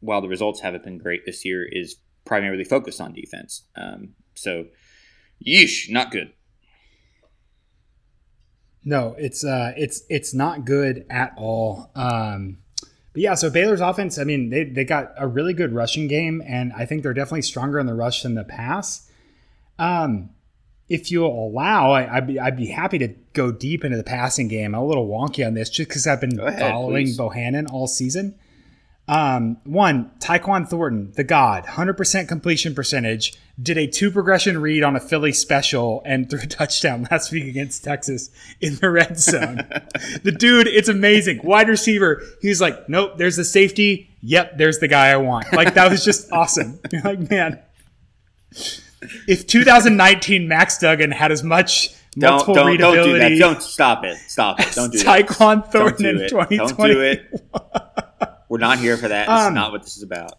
while 0.00 0.20
the 0.20 0.28
results 0.28 0.60
haven't 0.60 0.82
been 0.82 0.98
great 0.98 1.26
this 1.26 1.44
year, 1.44 1.64
is 1.70 1.96
primarily 2.30 2.62
focused 2.62 3.00
on 3.00 3.12
defense. 3.12 3.64
Um, 3.74 4.10
so, 4.34 4.66
yeesh, 5.44 5.90
not 5.90 6.12
good. 6.12 6.32
No, 8.84 9.16
it's 9.18 9.44
uh, 9.44 9.72
it's 9.76 10.04
it's 10.08 10.32
not 10.32 10.64
good 10.64 11.04
at 11.10 11.34
all. 11.36 11.90
Um, 11.96 12.58
but 13.12 13.20
yeah, 13.20 13.34
so 13.34 13.50
Baylor's 13.50 13.80
offense, 13.80 14.16
I 14.16 14.22
mean, 14.22 14.50
they, 14.50 14.62
they 14.62 14.84
got 14.84 15.12
a 15.18 15.26
really 15.26 15.52
good 15.52 15.72
rushing 15.72 16.06
game, 16.06 16.40
and 16.46 16.72
I 16.72 16.86
think 16.86 17.02
they're 17.02 17.12
definitely 17.12 17.42
stronger 17.42 17.80
in 17.80 17.86
the 17.86 17.94
rush 17.94 18.22
than 18.22 18.36
the 18.36 18.44
pass. 18.44 19.10
Um, 19.80 20.30
if 20.88 21.10
you 21.10 21.26
allow, 21.26 21.90
I, 21.90 22.20
would 22.20 22.28
be 22.28 22.38
I'd 22.38 22.56
be 22.56 22.68
happy 22.68 22.98
to 22.98 23.08
go 23.32 23.50
deep 23.50 23.84
into 23.84 23.96
the 23.96 24.04
passing 24.04 24.46
game. 24.46 24.76
I'm 24.76 24.82
a 24.82 24.86
little 24.86 25.08
wonky 25.08 25.44
on 25.44 25.54
this 25.54 25.68
just 25.68 25.88
because 25.88 26.06
I've 26.06 26.20
been 26.20 26.38
ahead, 26.38 26.60
following 26.60 27.06
please. 27.06 27.16
Bohanon 27.16 27.66
all 27.66 27.88
season. 27.88 28.38
Um, 29.10 29.56
one, 29.64 30.12
Tyquan 30.20 30.68
Thornton, 30.68 31.10
the 31.16 31.24
god, 31.24 31.64
100% 31.64 32.28
completion 32.28 32.76
percentage, 32.76 33.34
did 33.60 33.76
a 33.76 33.88
two 33.88 34.12
progression 34.12 34.60
read 34.60 34.84
on 34.84 34.94
a 34.94 35.00
Philly 35.00 35.32
special 35.32 36.00
and 36.06 36.30
threw 36.30 36.38
a 36.38 36.46
touchdown 36.46 37.08
last 37.10 37.32
week 37.32 37.48
against 37.48 37.82
Texas 37.82 38.30
in 38.60 38.76
the 38.76 38.88
red 38.88 39.18
zone. 39.18 39.56
the 40.22 40.30
dude, 40.30 40.68
it's 40.68 40.88
amazing. 40.88 41.40
Wide 41.42 41.68
receiver, 41.68 42.22
he's 42.40 42.60
like, 42.60 42.88
nope, 42.88 43.18
there's 43.18 43.34
the 43.34 43.44
safety. 43.44 44.08
Yep, 44.22 44.58
there's 44.58 44.78
the 44.78 44.86
guy 44.86 45.08
I 45.08 45.16
want. 45.16 45.52
Like, 45.52 45.74
that 45.74 45.90
was 45.90 46.04
just 46.04 46.30
awesome. 46.30 46.78
You're 46.92 47.02
like, 47.02 47.28
man, 47.28 47.58
if 49.26 49.44
2019 49.44 50.46
Max 50.46 50.78
Duggan 50.78 51.10
had 51.10 51.32
as 51.32 51.42
much 51.42 51.96
multiple 52.16 52.54
don't, 52.54 52.64
don't, 52.64 52.72
readability. 52.72 53.10
Don't 53.10 53.28
do 53.28 53.36
that. 53.38 53.40
Don't 53.40 53.62
stop 53.62 54.04
it. 54.04 54.18
Stop 54.18 54.60
it. 54.60 54.72
Don't 54.72 54.92
do. 54.92 55.02
Tyquan 55.02 55.66
Thornton 55.66 56.06
in 56.06 56.28
2020. 56.28 56.56
Don't 56.56 56.76
do 56.76 57.00
it. 57.00 57.99
We're 58.50 58.58
not 58.58 58.80
here 58.80 58.96
for 58.96 59.06
that. 59.06 59.28
This 59.28 59.46
um, 59.46 59.54
not 59.54 59.70
what 59.70 59.84
this 59.84 59.96
is 59.96 60.02
about. 60.02 60.32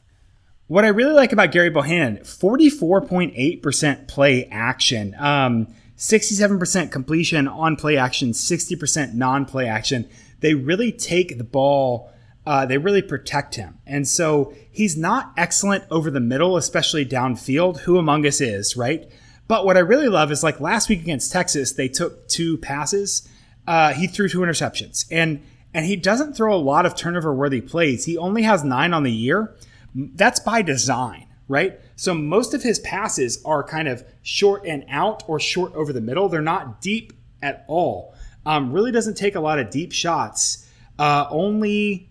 What 0.67 0.83
I 0.83 0.89
really 0.89 1.13
like 1.13 1.31
about 1.31 1.53
Gary 1.53 1.71
Bohan, 1.71 2.19
44.8% 2.19 4.07
play 4.09 4.45
action, 4.51 5.15
um, 5.17 5.73
67% 5.95 6.91
completion 6.91 7.47
on 7.47 7.77
play 7.77 7.95
action, 7.95 8.31
60% 8.31 9.13
non 9.13 9.45
play 9.45 9.65
action. 9.65 10.09
They 10.41 10.55
really 10.55 10.91
take 10.91 11.37
the 11.37 11.45
ball, 11.45 12.11
uh, 12.45 12.65
they 12.65 12.77
really 12.77 13.01
protect 13.01 13.55
him. 13.55 13.79
And 13.87 14.05
so 14.05 14.53
he's 14.69 14.97
not 14.97 15.31
excellent 15.37 15.85
over 15.89 16.11
the 16.11 16.19
middle, 16.19 16.57
especially 16.57 17.05
downfield. 17.05 17.79
Who 17.81 17.97
among 17.97 18.25
us 18.25 18.41
is, 18.41 18.75
right? 18.75 19.09
But 19.47 19.65
what 19.65 19.77
I 19.77 19.81
really 19.81 20.09
love 20.09 20.33
is 20.33 20.43
like 20.43 20.59
last 20.59 20.89
week 20.89 21.01
against 21.01 21.31
Texas, 21.31 21.71
they 21.71 21.87
took 21.87 22.27
two 22.27 22.57
passes. 22.57 23.27
Uh, 23.65 23.93
he 23.93 24.07
threw 24.07 24.27
two 24.27 24.39
interceptions. 24.39 25.05
And 25.09 25.43
and 25.73 25.85
he 25.85 25.95
doesn't 25.95 26.35
throw 26.35 26.53
a 26.53 26.57
lot 26.57 26.85
of 26.85 26.95
turnover 26.95 27.33
worthy 27.33 27.61
plays. 27.61 28.05
He 28.05 28.17
only 28.17 28.43
has 28.43 28.63
nine 28.63 28.93
on 28.93 29.03
the 29.03 29.11
year. 29.11 29.55
That's 29.95 30.39
by 30.39 30.61
design, 30.61 31.27
right? 31.47 31.79
So 31.95 32.13
most 32.13 32.53
of 32.53 32.63
his 32.63 32.79
passes 32.79 33.41
are 33.45 33.63
kind 33.63 33.87
of 33.87 34.03
short 34.21 34.65
and 34.65 34.85
out 34.89 35.23
or 35.27 35.39
short 35.39 35.73
over 35.75 35.93
the 35.93 36.01
middle. 36.01 36.29
They're 36.29 36.41
not 36.41 36.81
deep 36.81 37.13
at 37.41 37.65
all. 37.67 38.15
Um, 38.45 38.71
really 38.71 38.91
doesn't 38.91 39.15
take 39.15 39.35
a 39.35 39.39
lot 39.39 39.59
of 39.59 39.69
deep 39.69 39.91
shots. 39.91 40.67
Uh, 40.97 41.25
only 41.29 42.09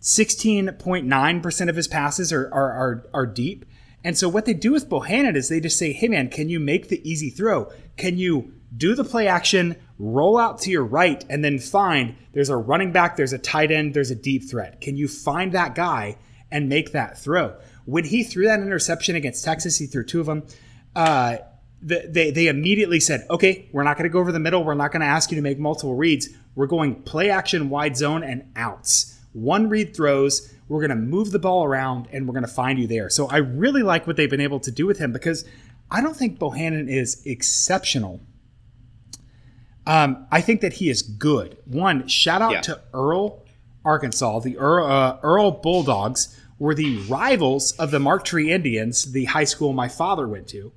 16.9% 0.00 1.68
of 1.68 1.76
his 1.76 1.88
passes 1.88 2.32
are, 2.32 2.52
are, 2.52 2.72
are, 2.72 3.06
are 3.14 3.26
deep. 3.26 3.64
And 4.04 4.18
so 4.18 4.28
what 4.28 4.46
they 4.46 4.54
do 4.54 4.72
with 4.72 4.88
Bohanon 4.88 5.36
is 5.36 5.48
they 5.48 5.60
just 5.60 5.78
say, 5.78 5.92
hey 5.92 6.08
man, 6.08 6.28
can 6.28 6.48
you 6.48 6.58
make 6.58 6.88
the 6.88 7.08
easy 7.08 7.30
throw? 7.30 7.70
Can 7.96 8.18
you 8.18 8.52
do 8.76 8.94
the 8.94 9.04
play 9.04 9.26
action, 9.28 9.76
roll 10.02 10.36
out 10.36 10.58
to 10.58 10.70
your 10.70 10.84
right, 10.84 11.24
and 11.30 11.44
then 11.44 11.60
find 11.60 12.16
there's 12.32 12.48
a 12.48 12.56
running 12.56 12.90
back, 12.90 13.16
there's 13.16 13.32
a 13.32 13.38
tight 13.38 13.70
end, 13.70 13.94
there's 13.94 14.10
a 14.10 14.16
deep 14.16 14.50
threat. 14.50 14.80
Can 14.80 14.96
you 14.96 15.06
find 15.06 15.52
that 15.52 15.76
guy 15.76 16.16
and 16.50 16.68
make 16.68 16.90
that 16.90 17.16
throw? 17.18 17.54
When 17.84 18.04
he 18.04 18.24
threw 18.24 18.46
that 18.46 18.58
interception 18.58 19.14
against 19.14 19.44
Texas, 19.44 19.78
he 19.78 19.86
threw 19.86 20.04
two 20.04 20.18
of 20.18 20.26
them. 20.26 20.42
Uh, 20.96 21.36
they, 21.80 22.32
they 22.32 22.48
immediately 22.48 22.98
said, 22.98 23.26
okay, 23.30 23.68
we're 23.72 23.84
not 23.84 23.96
going 23.96 24.08
to 24.08 24.12
go 24.12 24.18
over 24.18 24.32
the 24.32 24.40
middle. 24.40 24.64
We're 24.64 24.74
not 24.74 24.90
going 24.90 25.00
to 25.00 25.06
ask 25.06 25.30
you 25.30 25.36
to 25.36 25.42
make 25.42 25.58
multiple 25.58 25.94
reads. 25.94 26.28
We're 26.56 26.66
going 26.66 27.02
play 27.02 27.30
action, 27.30 27.70
wide 27.70 27.96
zone, 27.96 28.24
and 28.24 28.44
outs. 28.56 29.20
One 29.32 29.68
read 29.68 29.94
throws. 29.94 30.52
We're 30.68 30.80
going 30.80 30.90
to 30.90 30.96
move 30.96 31.30
the 31.30 31.38
ball 31.38 31.64
around 31.64 32.08
and 32.12 32.26
we're 32.26 32.34
going 32.34 32.46
to 32.46 32.52
find 32.52 32.78
you 32.78 32.86
there. 32.86 33.08
So 33.08 33.28
I 33.28 33.38
really 33.38 33.82
like 33.82 34.06
what 34.06 34.16
they've 34.16 34.30
been 34.30 34.40
able 34.40 34.60
to 34.60 34.70
do 34.70 34.86
with 34.86 34.98
him 34.98 35.12
because 35.12 35.44
I 35.90 36.00
don't 36.00 36.16
think 36.16 36.38
Bohanon 36.38 36.88
is 36.88 37.22
exceptional 37.24 38.20
um, 39.86 40.26
I 40.30 40.40
think 40.40 40.60
that 40.60 40.74
he 40.74 40.90
is 40.90 41.02
good. 41.02 41.58
One, 41.66 42.06
shout 42.06 42.42
out 42.42 42.52
yeah. 42.52 42.60
to 42.62 42.80
Earle, 42.94 43.44
Arkansas. 43.84 44.40
The 44.40 44.58
Earle, 44.58 44.86
uh, 44.86 45.18
Earle 45.22 45.50
Bulldogs 45.50 46.38
were 46.58 46.74
the 46.74 46.98
rivals 47.08 47.72
of 47.72 47.90
the 47.90 47.98
Marked 47.98 48.26
Tree 48.26 48.52
Indians, 48.52 49.10
the 49.12 49.24
high 49.24 49.44
school 49.44 49.72
my 49.72 49.88
father 49.88 50.28
went 50.28 50.46
to. 50.48 50.72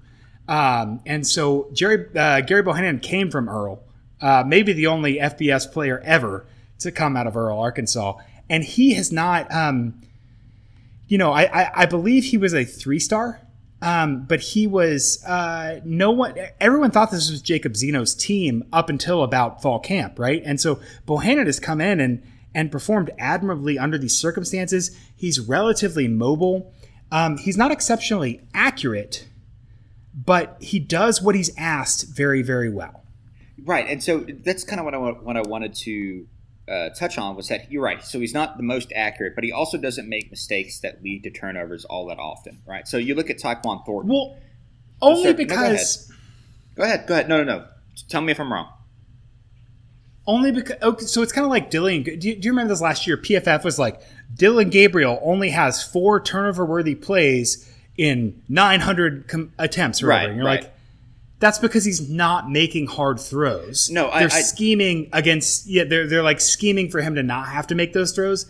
Um, 0.48 1.02
and 1.06 1.26
so 1.26 1.70
Jerry 1.74 2.08
uh, 2.16 2.42
Gerry 2.42 2.64
Bohanon 2.64 3.00
came 3.00 3.30
from 3.30 3.50
Earle, 3.50 3.84
uh, 4.22 4.44
maybe 4.46 4.74
the 4.74 4.88
only 4.88 5.16
FBS 5.16 5.72
player 5.72 6.00
ever 6.04 6.46
to 6.80 6.92
come 6.92 7.16
out 7.16 7.28
of 7.28 7.38
Earle, 7.38 7.60
Arkansas. 7.60 8.18
And 8.50 8.64
he 8.64 8.94
has 8.94 9.12
not, 9.12 9.52
um, 9.52 10.02
you 11.08 11.18
know, 11.18 11.32
I, 11.32 11.44
I, 11.44 11.72
I 11.76 11.86
believe 11.86 12.26
he 12.26 12.38
was 12.38 12.54
a 12.54 12.64
three 12.64 13.00
star 13.00 13.42
um, 13.86 14.26
but 14.26 14.40
he 14.40 14.66
was 14.66 15.24
uh, 15.26 15.80
no 15.86 16.10
one. 16.10 16.36
Everyone 16.60 16.90
thought 16.90 17.12
this 17.12 17.30
was 17.30 17.40
Jacob 17.40 17.78
Zeno's 17.78 18.16
team 18.16 18.64
up 18.74 18.90
until 18.90 19.22
about 19.22 19.62
fall 19.62 19.80
camp, 19.80 20.18
right? 20.18 20.42
And 20.44 20.60
so 20.60 20.80
Bohanon 21.06 21.46
has 21.46 21.60
come 21.60 21.80
in 21.80 22.00
and 22.00 22.24
and 22.56 22.72
performed 22.72 23.12
admirably 23.20 23.78
under 23.78 24.00
these 24.00 24.18
circumstances. 24.18 24.98
He's 25.16 25.40
relatively 25.40 26.08
mobile. 26.08 26.74
Um, 27.12 27.38
he's 27.38 27.58
not 27.58 27.72
exceptionally 27.72 28.42
accurate, 28.56 29.28
but 30.16 30.58
he 30.60 30.80
does 30.80 31.22
what 31.22 31.36
he's 31.36 31.52
asked 31.56 32.08
very, 32.08 32.42
very 32.42 32.72
well. 32.72 33.04
Right, 33.64 33.86
and 33.88 34.04
so 34.04 34.26
that's 34.44 34.64
kind 34.64 34.80
of 34.80 34.86
what 34.86 34.96
I 34.96 34.98
what 34.98 35.38
I 35.38 35.42
wanted 35.42 35.76
to 35.76 36.26
uh, 36.68 36.90
touch 36.90 37.18
on 37.18 37.36
was 37.36 37.48
that 37.50 37.72
you're 37.72 37.84
right. 37.84 38.04
So 38.04 38.20
he's 38.20 38.34
not 38.34 38.58
the 38.58 38.64
most 38.64 38.92
accurate, 38.96 39.36
but 39.36 39.44
he 39.44 39.52
also 39.52 39.78
doesn't 39.78 40.10
make 40.10 40.32
mistakes 40.32 40.80
that 40.80 41.04
lead 41.04 41.24
to 41.24 41.30
turnovers 41.30 41.86
all 41.86 42.08
that 42.08 42.20
often, 42.20 42.62
right? 42.66 42.88
So 42.88 42.98
you 42.98 43.16
look 43.16 43.30
at 43.30 43.38
Tyquan 43.38 43.86
Thornton. 43.86 44.12
Well, 44.12 44.38
only 45.02 45.34
because. 45.34 46.12
Go 46.76 46.84
ahead. 46.84 47.08
Go 47.08 47.14
ahead. 47.14 47.30
No, 47.30 47.38
no, 47.38 47.44
no. 47.44 47.66
Tell 48.10 48.22
me 48.22 48.32
if 48.32 48.40
I'm 48.40 48.52
wrong. 48.52 48.70
Only 50.28 50.52
because 50.52 50.82
okay, 50.82 51.06
so 51.06 51.22
it's 51.22 51.32
kind 51.32 51.46
of 51.46 51.52
like 51.52 51.70
Dillon. 51.70 52.02
Do 52.02 52.12
you, 52.12 52.18
do 52.18 52.30
you 52.30 52.52
remember 52.52 52.70
this 52.70 52.82
last 52.82 53.06
year? 53.06 53.16
PFF 53.16 53.64
was 53.64 53.78
like 53.78 54.02
Dillon 54.34 54.70
Gabriel 54.72 55.20
only 55.22 55.52
has 55.52 55.84
four 55.84 56.20
turnover 56.20 56.66
worthy 56.66 56.96
plays 56.96 57.72
in 57.96 58.42
900 58.50 59.28
com- 59.28 59.54
attempts. 59.60 60.02
Or 60.02 60.08
right. 60.08 60.28
And 60.28 60.38
you're 60.38 60.46
right. 60.46 60.64
like, 60.64 60.75
that's 61.40 61.60
because 61.60 61.84
he's 61.84 62.10
not 62.10 62.50
making 62.50 62.88
hard 62.88 63.20
throws. 63.20 63.90
No, 63.90 64.10
they're 64.12 64.28
I, 64.32 64.42
scheming 64.42 65.10
against. 65.12 65.68
Yeah, 65.68 65.84
they're 65.84 66.08
they're 66.08 66.24
like 66.24 66.40
scheming 66.40 66.90
for 66.90 67.02
him 67.02 67.16
to 67.16 67.24
not 67.24 67.48
have 67.50 67.68
to 67.68 67.76
make 67.76 67.94
those 67.94 68.14
throws. 68.14 68.46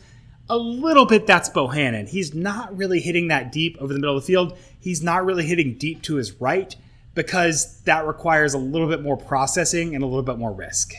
A 0.47 0.57
little 0.57 1.05
bit. 1.05 1.25
That's 1.25 1.49
Bohanon. 1.49 2.05
He's 2.05 2.35
not 2.35 2.75
really 2.77 2.99
hitting 2.99 3.29
that 3.29 3.51
deep 3.51 3.77
over 3.79 3.91
the 3.91 3.99
middle 3.99 4.15
of 4.15 4.21
the 4.21 4.27
field. 4.27 4.57
He's 4.79 5.01
not 5.01 5.25
really 5.25 5.45
hitting 5.45 5.77
deep 5.77 6.03
to 6.03 6.15
his 6.15 6.39
right 6.39 6.75
because 7.15 7.81
that 7.83 8.05
requires 8.05 8.53
a 8.53 8.59
little 8.59 8.87
bit 8.87 9.01
more 9.01 9.17
processing 9.17 9.95
and 9.95 10.03
a 10.03 10.07
little 10.07 10.21
bit 10.21 10.37
more 10.37 10.53
risk. 10.53 10.93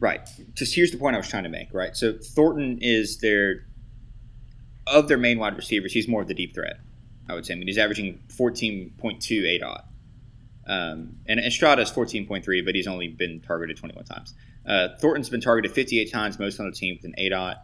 Right. 0.00 0.28
Just 0.54 0.74
here's 0.74 0.90
the 0.90 0.98
point 0.98 1.14
I 1.14 1.18
was 1.18 1.28
trying 1.28 1.44
to 1.44 1.48
make. 1.48 1.72
Right. 1.72 1.96
So 1.96 2.14
Thornton 2.14 2.78
is 2.80 3.18
their 3.18 3.66
of 4.86 5.06
their 5.06 5.18
main 5.18 5.38
wide 5.38 5.56
receivers. 5.56 5.92
He's 5.92 6.08
more 6.08 6.22
of 6.22 6.28
the 6.28 6.34
deep 6.34 6.54
threat. 6.54 6.80
I 7.28 7.34
would 7.34 7.46
say. 7.46 7.54
I 7.54 7.56
mean, 7.56 7.68
he's 7.68 7.78
averaging 7.78 8.20
14.2 8.28 8.90
ADOT. 8.98 9.82
Um, 10.68 11.16
and 11.26 11.40
Estrada 11.40 11.82
is 11.82 11.90
14.3, 11.90 12.64
but 12.64 12.74
he's 12.74 12.86
only 12.86 13.08
been 13.08 13.40
targeted 13.40 13.76
21 13.78 14.04
times. 14.04 14.34
Uh, 14.66 14.88
Thornton's 15.00 15.30
been 15.30 15.40
targeted 15.40 15.72
58 15.72 16.12
times, 16.12 16.38
most 16.38 16.60
on 16.60 16.66
the 16.66 16.72
team 16.72 16.98
with 17.00 17.04
an 17.10 17.14
ADOT 17.18 17.56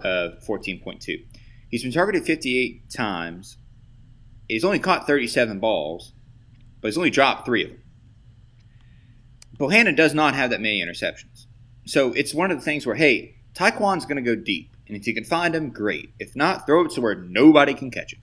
of 0.00 0.44
14.2. 0.44 1.24
He's 1.68 1.82
been 1.82 1.92
targeted 1.92 2.24
58 2.24 2.88
times. 2.90 3.56
He's 4.48 4.64
only 4.64 4.78
caught 4.78 5.06
37 5.06 5.58
balls, 5.58 6.12
but 6.80 6.88
he's 6.88 6.96
only 6.96 7.10
dropped 7.10 7.46
three 7.46 7.64
of 7.64 7.70
them. 7.70 7.82
Bohanon 9.58 9.94
does 9.94 10.14
not 10.14 10.34
have 10.34 10.50
that 10.50 10.60
many 10.60 10.84
interceptions. 10.84 11.46
So 11.84 12.12
it's 12.12 12.34
one 12.34 12.50
of 12.50 12.58
the 12.58 12.64
things 12.64 12.86
where, 12.86 12.94
hey, 12.94 13.36
Tyquan's 13.54 14.06
going 14.06 14.22
to 14.22 14.22
go 14.22 14.40
deep. 14.40 14.76
And 14.86 14.96
if 14.96 15.06
you 15.06 15.14
can 15.14 15.24
find 15.24 15.54
him, 15.54 15.70
great. 15.70 16.10
If 16.18 16.36
not, 16.36 16.66
throw 16.66 16.84
it 16.84 16.92
to 16.92 17.00
where 17.00 17.14
nobody 17.14 17.74
can 17.74 17.90
catch 17.90 18.12
it. 18.12 18.18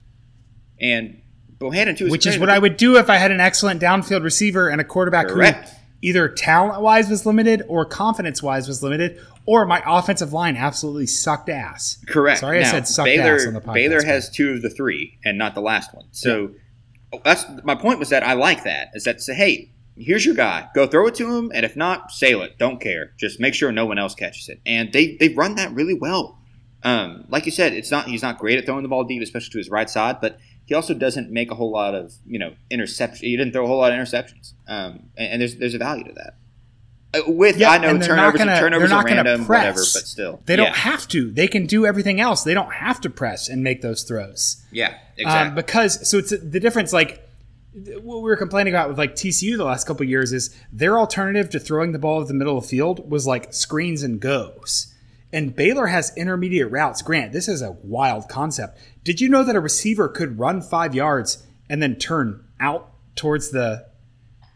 And 0.80 1.20
Bohanon, 1.60 1.94
too, 1.94 2.08
which 2.08 2.26
is 2.26 2.38
what 2.38 2.48
I 2.48 2.58
would 2.58 2.78
do 2.78 2.96
if 2.96 3.10
I 3.10 3.16
had 3.16 3.30
an 3.30 3.38
excellent 3.38 3.80
downfield 3.82 4.24
receiver 4.24 4.68
and 4.68 4.80
a 4.80 4.84
quarterback 4.84 5.28
Correct. 5.28 5.68
who 5.68 5.76
either 6.02 6.26
talent 6.26 6.80
wise 6.80 7.10
was 7.10 7.26
limited 7.26 7.62
or 7.68 7.84
confidence 7.84 8.42
wise 8.42 8.66
was 8.66 8.82
limited, 8.82 9.20
or 9.44 9.66
my 9.66 9.82
offensive 9.86 10.32
line 10.32 10.56
absolutely 10.56 11.06
sucked 11.06 11.50
ass. 11.50 12.02
Correct. 12.08 12.40
Sorry, 12.40 12.60
now, 12.60 12.68
I 12.68 12.70
said 12.70 12.88
sucked 12.88 13.04
Baylor, 13.04 13.34
ass 13.34 13.46
on 13.46 13.52
the 13.52 13.60
podcast. 13.60 13.74
Baylor 13.74 14.02
has 14.02 14.30
two 14.30 14.52
of 14.52 14.62
the 14.62 14.70
three, 14.70 15.18
and 15.22 15.36
not 15.36 15.54
the 15.54 15.60
last 15.60 15.94
one. 15.94 16.06
So 16.12 16.52
yeah. 17.12 17.18
that's 17.24 17.44
my 17.62 17.74
point. 17.74 17.98
Was 17.98 18.08
that 18.08 18.22
I 18.22 18.32
like 18.32 18.64
that 18.64 18.92
is 18.94 19.04
that 19.04 19.20
say, 19.20 19.34
hey, 19.34 19.70
here's 19.98 20.24
your 20.24 20.34
guy. 20.34 20.68
Go 20.74 20.86
throw 20.86 21.06
it 21.08 21.14
to 21.16 21.30
him, 21.30 21.52
and 21.54 21.66
if 21.66 21.76
not, 21.76 22.10
sail 22.10 22.40
it. 22.40 22.58
Don't 22.58 22.80
care. 22.80 23.12
Just 23.18 23.38
make 23.38 23.52
sure 23.52 23.70
no 23.70 23.84
one 23.84 23.98
else 23.98 24.14
catches 24.14 24.48
it. 24.48 24.62
And 24.64 24.92
they 24.94 25.16
they 25.16 25.28
run 25.28 25.56
that 25.56 25.74
really 25.74 25.94
well. 25.94 26.38
Um, 26.82 27.26
like 27.28 27.44
you 27.44 27.52
said, 27.52 27.74
it's 27.74 27.90
not 27.90 28.06
he's 28.06 28.22
not 28.22 28.38
great 28.38 28.58
at 28.58 28.64
throwing 28.64 28.82
the 28.82 28.88
ball 28.88 29.04
deep, 29.04 29.22
especially 29.22 29.50
to 29.50 29.58
his 29.58 29.68
right 29.68 29.90
side, 29.90 30.22
but 30.22 30.38
he 30.70 30.76
also 30.76 30.94
doesn't 30.94 31.32
make 31.32 31.50
a 31.50 31.56
whole 31.56 31.72
lot 31.72 31.96
of 31.96 32.14
you 32.24 32.38
know 32.38 32.54
interception. 32.70 33.26
He 33.26 33.36
didn't 33.36 33.52
throw 33.52 33.64
a 33.64 33.66
whole 33.66 33.78
lot 33.78 33.92
of 33.92 33.98
interceptions, 33.98 34.52
um, 34.68 35.10
and, 35.16 35.32
and, 35.32 35.42
there's 35.42 35.56
there's 35.56 35.74
a 35.74 35.78
value 35.78 36.04
to 36.04 36.12
that. 36.12 36.36
Uh, 37.12 37.32
with 37.32 37.56
yeah, 37.56 37.70
I 37.70 37.78
know 37.78 37.98
turnovers, 37.98 38.38
gonna, 38.38 38.56
turnovers 38.56 38.92
are 38.92 39.04
random, 39.04 39.46
press. 39.46 39.58
whatever, 39.58 39.80
but 39.80 39.84
still, 39.84 40.40
they 40.46 40.54
don't 40.54 40.66
yeah. 40.66 40.74
have 40.74 41.08
to. 41.08 41.28
They 41.32 41.48
can 41.48 41.66
do 41.66 41.86
everything 41.86 42.20
else. 42.20 42.44
They 42.44 42.54
don't 42.54 42.72
have 42.72 43.00
to 43.00 43.10
press 43.10 43.48
and 43.48 43.64
make 43.64 43.82
those 43.82 44.04
throws. 44.04 44.64
Yeah, 44.70 44.90
um, 44.90 44.94
exactly. 45.16 45.48
Um, 45.48 45.54
because 45.56 46.08
so 46.08 46.18
it's 46.18 46.30
the 46.30 46.60
difference. 46.60 46.92
Like 46.92 47.28
what 48.00 48.18
we 48.18 48.30
were 48.30 48.36
complaining 48.36 48.72
about 48.72 48.88
with 48.88 48.96
like 48.96 49.16
TCU 49.16 49.56
the 49.56 49.64
last 49.64 49.88
couple 49.88 50.06
years 50.06 50.32
is 50.32 50.56
their 50.72 51.00
alternative 51.00 51.50
to 51.50 51.58
throwing 51.58 51.90
the 51.90 51.98
ball 51.98 52.22
at 52.22 52.28
the 52.28 52.34
middle 52.34 52.56
of 52.56 52.62
the 52.62 52.68
field 52.68 53.10
was 53.10 53.26
like 53.26 53.52
screens 53.52 54.04
and 54.04 54.20
goes. 54.20 54.94
And 55.32 55.54
Baylor 55.54 55.86
has 55.86 56.12
intermediate 56.16 56.70
routes. 56.70 57.02
Grant, 57.02 57.32
this 57.32 57.48
is 57.48 57.62
a 57.62 57.72
wild 57.72 58.28
concept. 58.28 58.78
Did 59.04 59.20
you 59.20 59.28
know 59.28 59.44
that 59.44 59.54
a 59.54 59.60
receiver 59.60 60.08
could 60.08 60.38
run 60.38 60.60
five 60.60 60.94
yards 60.94 61.46
and 61.68 61.82
then 61.82 61.96
turn 61.96 62.44
out 62.58 62.92
towards 63.14 63.50
the 63.50 63.86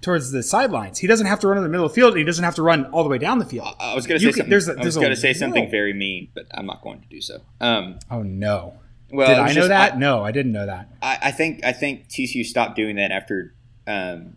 towards 0.00 0.32
the 0.32 0.42
sidelines? 0.42 0.98
He 0.98 1.06
doesn't 1.06 1.26
have 1.26 1.38
to 1.40 1.48
run 1.48 1.56
in 1.56 1.62
the 1.62 1.68
middle 1.68 1.86
of 1.86 1.92
the 1.92 1.94
field. 1.94 2.16
he 2.16 2.24
doesn't 2.24 2.44
have 2.44 2.56
to 2.56 2.62
run 2.62 2.86
all 2.86 3.04
the 3.04 3.08
way 3.08 3.18
down 3.18 3.38
the 3.38 3.44
field. 3.44 3.68
I 3.78 3.94
was 3.94 4.06
going 4.06 4.20
to 4.20 4.26
say 4.26 4.32
something. 4.32 4.50
There's 4.50 4.68
a, 4.68 4.74
there's 4.74 4.80
I 4.80 4.84
was 4.86 4.96
going 4.96 5.10
to 5.10 5.16
say 5.16 5.32
something 5.32 5.70
very 5.70 5.92
mean, 5.92 6.28
but 6.34 6.46
I'm 6.52 6.66
not 6.66 6.82
going 6.82 7.00
to 7.00 7.08
do 7.08 7.20
so. 7.20 7.40
Um, 7.60 7.98
oh 8.10 8.22
no! 8.22 8.74
Well, 9.12 9.28
did 9.28 9.38
I 9.38 9.48
know 9.48 9.54
just, 9.54 9.68
that? 9.68 9.94
I, 9.94 9.96
no, 9.96 10.24
I 10.24 10.32
didn't 10.32 10.52
know 10.52 10.66
that. 10.66 10.88
I, 11.00 11.18
I, 11.22 11.30
think 11.30 11.64
I 11.64 11.72
think 11.72 12.08
TCU 12.08 12.44
stopped 12.44 12.74
doing 12.74 12.96
that 12.96 13.12
after 13.12 13.54
um, 13.86 14.36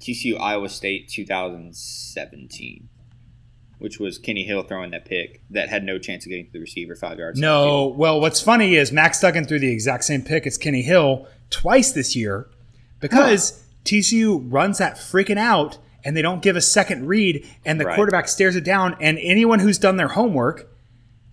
TCU 0.00 0.38
Iowa 0.40 0.68
State 0.68 1.08
2017, 1.08 2.88
which 3.78 3.98
was 3.98 4.18
Kenny 4.18 4.44
Hill 4.44 4.62
throwing 4.62 4.90
that 4.90 5.04
pick 5.04 5.42
that 5.50 5.68
had 5.68 5.84
no 5.84 5.98
chance 5.98 6.24
of 6.24 6.30
getting 6.30 6.46
to 6.46 6.52
the 6.52 6.60
receiver 6.60 6.94
five 6.94 7.18
yards. 7.18 7.38
No, 7.38 7.88
well, 7.88 8.20
what's 8.20 8.40
funny 8.40 8.76
is 8.76 8.92
Max 8.92 9.20
Duggan 9.20 9.44
threw 9.44 9.58
the 9.58 9.70
exact 9.70 10.04
same 10.04 10.22
pick 10.22 10.46
as 10.46 10.56
Kenny 10.56 10.82
Hill 10.82 11.26
twice 11.50 11.92
this 11.92 12.16
year 12.16 12.48
because 13.00 13.50
huh. 13.50 13.56
TCU 13.84 14.52
runs 14.52 14.78
that 14.78 14.96
freaking 14.96 15.38
out 15.38 15.78
and 16.04 16.16
they 16.16 16.22
don't 16.22 16.42
give 16.42 16.56
a 16.56 16.60
second 16.60 17.06
read 17.06 17.46
and 17.64 17.80
the 17.80 17.84
right. 17.84 17.94
quarterback 17.94 18.28
stares 18.28 18.56
it 18.56 18.64
down 18.64 18.96
and 19.00 19.18
anyone 19.20 19.58
who's 19.58 19.78
done 19.78 19.96
their 19.96 20.08
homework 20.08 20.68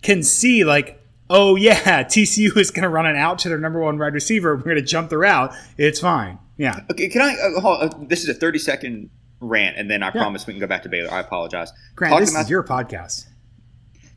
can 0.02 0.22
see 0.22 0.64
like 0.64 1.00
oh 1.30 1.56
yeah, 1.56 2.02
TCU 2.04 2.56
is 2.56 2.70
going 2.70 2.82
to 2.82 2.88
run 2.88 3.06
an 3.06 3.16
out 3.16 3.38
to 3.40 3.48
their 3.48 3.58
number 3.58 3.80
one 3.80 3.98
wide 3.98 4.14
receiver. 4.14 4.54
We're 4.54 4.62
going 4.62 4.76
to 4.76 4.82
jump 4.82 5.10
the 5.10 5.18
route. 5.18 5.54
It's 5.76 6.00
fine. 6.00 6.38
Yeah. 6.56 6.80
Okay. 6.90 7.08
Can 7.08 7.22
I? 7.22 7.34
Uh, 7.56 7.68
uh, 7.68 7.90
this 8.02 8.22
is 8.22 8.28
a 8.28 8.34
thirty 8.34 8.58
second 8.58 9.10
rant, 9.48 9.76
and 9.76 9.90
then 9.90 10.02
I 10.02 10.06
yeah. 10.06 10.12
promise 10.12 10.46
we 10.46 10.52
can 10.52 10.60
go 10.60 10.66
back 10.66 10.82
to 10.84 10.88
Baylor. 10.88 11.12
I 11.12 11.20
apologize. 11.20 11.72
Grant, 11.94 12.12
Talking 12.12 12.22
this 12.24 12.34
about, 12.34 12.44
is 12.44 12.50
your 12.50 12.62
podcast. 12.62 13.26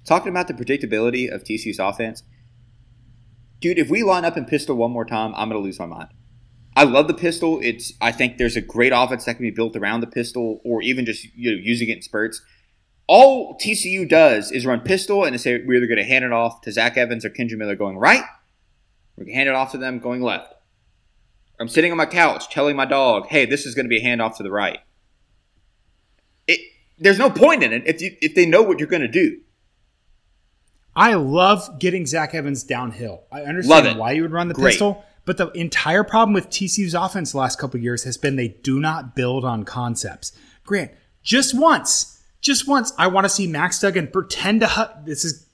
Talking 0.06 0.30
about 0.30 0.48
the 0.48 0.54
predictability 0.54 1.34
of 1.34 1.44
TCU's 1.44 1.80
offense, 1.80 2.24
dude. 3.60 3.78
If 3.78 3.90
we 3.90 4.04
line 4.04 4.26
up 4.26 4.38
in 4.38 4.46
pistol 4.46 4.76
one 4.76 4.92
more 4.92 5.06
time, 5.06 5.34
I'm 5.36 5.50
going 5.50 5.62
to 5.62 5.66
lose 5.66 5.80
my 5.80 5.86
mind. 5.86 6.10
I 6.76 6.84
love 6.84 7.08
the 7.08 7.14
pistol. 7.14 7.60
It's 7.62 7.94
I 8.00 8.12
think 8.12 8.38
there's 8.38 8.56
a 8.56 8.62
great 8.62 8.94
offense 8.96 9.26
that 9.26 9.36
can 9.36 9.44
be 9.44 9.52
built 9.52 9.76
around 9.76 10.02
the 10.02 10.08
pistol, 10.08 10.62
or 10.64 10.82
even 10.82 11.06
just 11.06 11.26
you 11.36 11.52
know 11.52 11.58
using 11.62 11.90
it 11.90 11.98
in 11.98 12.02
spurts 12.02 12.42
all 13.08 13.58
TCU 13.58 14.08
does 14.08 14.52
is 14.52 14.66
run 14.66 14.82
pistol 14.82 15.24
and 15.24 15.34
they 15.34 15.38
say 15.38 15.64
we're 15.66 15.78
either 15.78 15.88
going 15.88 15.98
to 15.98 16.04
hand 16.04 16.26
it 16.26 16.34
off 16.34 16.62
to 16.62 16.72
Zach 16.72 16.98
Evans 16.98 17.26
or 17.26 17.30
Kendre 17.30 17.58
Miller 17.58 17.76
going 17.76 17.98
right. 17.98 18.24
We're 19.16 19.24
going 19.24 19.34
to 19.34 19.38
hand 19.38 19.50
it 19.50 19.56
off 19.56 19.72
to 19.72 19.78
them 19.78 20.00
going 20.00 20.22
left. 20.22 20.54
I'm 21.60 21.70
sitting 21.70 21.92
on 21.92 21.98
my 21.98 22.06
couch 22.06 22.50
telling 22.50 22.76
my 22.76 22.86
dog, 22.86 23.28
hey, 23.28 23.46
this 23.46 23.66
is 23.66 23.74
going 23.74 23.86
to 23.86 23.90
be 23.90 23.98
a 23.98 24.04
handoff 24.04 24.38
to 24.38 24.44
the 24.44 24.52
right. 24.52 24.80
There's 26.98 27.20
no 27.20 27.30
point 27.30 27.64
in 27.64 27.74
it 27.74 27.84
if, 27.86 28.02
you, 28.02 28.16
if 28.22 28.36
they 28.36 28.46
know 28.46 28.62
what 28.62 28.80
you're 28.80 28.88
going 28.88 29.02
to 29.02 29.08
do. 29.08 29.40
I 30.96 31.14
love 31.14 31.78
getting 31.80 32.08
Zach 32.08 32.34
Evans 32.34 32.64
downhill. 32.64 33.24
I 33.32 33.42
understand 33.42 34.00
why 34.00 34.14
you 34.14 34.24
would 34.24 34.32
run 34.32 34.48
the 34.48 34.56
Great. 34.56 34.72
pistol, 34.72 35.06
but 35.26 35.38
the 35.38 35.52
entire 35.52 36.04
problem 36.04 36.34
with 36.34 36.50
TCU's 36.50 36.96
offense 36.96 37.34
the 37.34 37.38
last 37.38 37.60
couple 37.60 37.80
years 37.80 38.04
has 38.04 38.18
been 38.18 38.36
they 38.36 38.48
do 38.48 38.80
not 38.80 39.16
build 39.16 39.46
on 39.46 39.64
concepts. 39.64 40.32
Grant, 40.66 40.92
just 41.22 41.54
once 41.58 42.18
just 42.42 42.68
once, 42.68 42.94
I 42.98 43.08
want 43.08 43.26
to 43.26 43.30
see 43.30 43.48
Max 43.48 43.80
Duggan 43.80 44.08
pretend 44.08 44.62
to. 44.62 44.68
Hu- 44.68 45.06
this 45.06 45.26
is 45.26 45.48